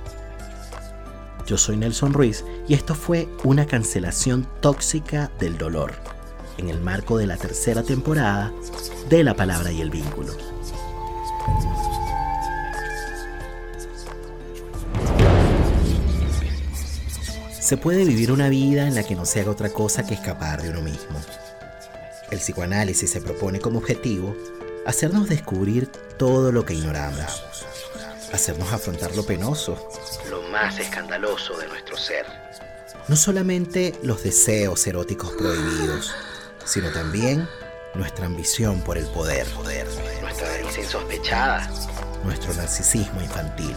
Yo 1.46 1.58
soy 1.58 1.76
Nelson 1.76 2.14
Ruiz 2.14 2.44
y 2.66 2.74
esto 2.74 2.94
fue 2.94 3.28
una 3.44 3.66
cancelación 3.66 4.48
tóxica 4.60 5.30
del 5.38 5.58
dolor 5.58 6.15
en 6.58 6.70
el 6.70 6.80
marco 6.80 7.18
de 7.18 7.26
la 7.26 7.36
tercera 7.36 7.82
temporada 7.82 8.52
de 9.08 9.24
La 9.24 9.34
Palabra 9.34 9.72
y 9.72 9.80
el 9.80 9.90
Vínculo. 9.90 10.34
Se 17.60 17.76
puede 17.76 18.04
vivir 18.04 18.30
una 18.30 18.48
vida 18.48 18.86
en 18.86 18.94
la 18.94 19.02
que 19.02 19.16
no 19.16 19.26
se 19.26 19.40
haga 19.40 19.50
otra 19.50 19.70
cosa 19.70 20.06
que 20.06 20.14
escapar 20.14 20.62
de 20.62 20.70
uno 20.70 20.82
mismo. 20.82 21.20
El 22.30 22.38
psicoanálisis 22.38 23.10
se 23.10 23.20
propone 23.20 23.60
como 23.60 23.78
objetivo 23.78 24.36
hacernos 24.86 25.28
descubrir 25.28 25.88
todo 26.16 26.52
lo 26.52 26.64
que 26.64 26.74
ignoramos, 26.74 27.42
hacernos 28.32 28.72
afrontar 28.72 29.16
lo 29.16 29.26
penoso, 29.26 29.76
lo 30.30 30.42
más 30.42 30.78
escandaloso 30.78 31.58
de 31.58 31.66
nuestro 31.66 31.96
ser. 31.96 32.24
No 33.08 33.16
solamente 33.16 33.94
los 34.02 34.22
deseos 34.22 34.86
eróticos 34.86 35.32
prohibidos, 35.32 36.12
sino 36.66 36.90
también 36.90 37.48
nuestra 37.94 38.26
ambición 38.26 38.82
por 38.82 38.98
el 38.98 39.06
poder, 39.06 39.46
poder 39.48 39.86
nuestra 40.20 40.48
nariz 40.48 40.76
insospechada, 40.76 41.70
nuestro 42.24 42.52
narcisismo 42.54 43.22
infantil, 43.22 43.74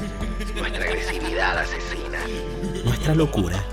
nuestra 0.56 0.84
agresividad 0.84 1.60
asesina, 1.60 2.20
nuestra 2.84 3.16
locura. 3.16 3.64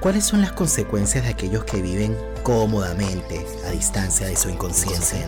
¿Cuáles 0.00 0.24
son 0.24 0.40
las 0.40 0.52
consecuencias 0.52 1.24
de 1.24 1.30
aquellos 1.30 1.64
que 1.64 1.82
viven 1.82 2.16
cómodamente 2.44 3.44
a 3.66 3.70
distancia 3.70 4.28
de 4.28 4.36
su 4.36 4.48
inconsciente? 4.48 5.26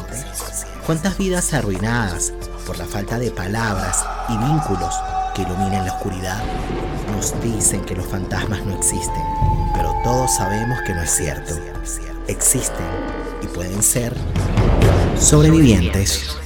¿Cuántas 0.86 1.18
vidas 1.18 1.52
arruinadas 1.52 2.32
por 2.66 2.78
la 2.78 2.86
falta 2.86 3.18
de 3.18 3.32
palabras 3.32 4.04
y 4.28 4.36
vínculos 4.38 4.94
que 5.34 5.42
iluminan 5.42 5.86
la 5.86 5.94
oscuridad? 5.94 6.40
Nos 7.16 7.38
dicen 7.42 7.84
que 7.84 7.96
los 7.96 8.06
fantasmas 8.06 8.64
no 8.64 8.76
existen, 8.76 9.24
pero 9.80 9.94
todos 10.04 10.34
sabemos 10.34 10.78
que 10.82 10.92
no 10.92 11.02
es 11.02 11.10
cierto. 11.10 11.54
Existen 12.28 12.84
y 13.42 13.46
pueden 13.46 13.82
ser 13.82 14.14
sobrevivientes. 15.18 16.39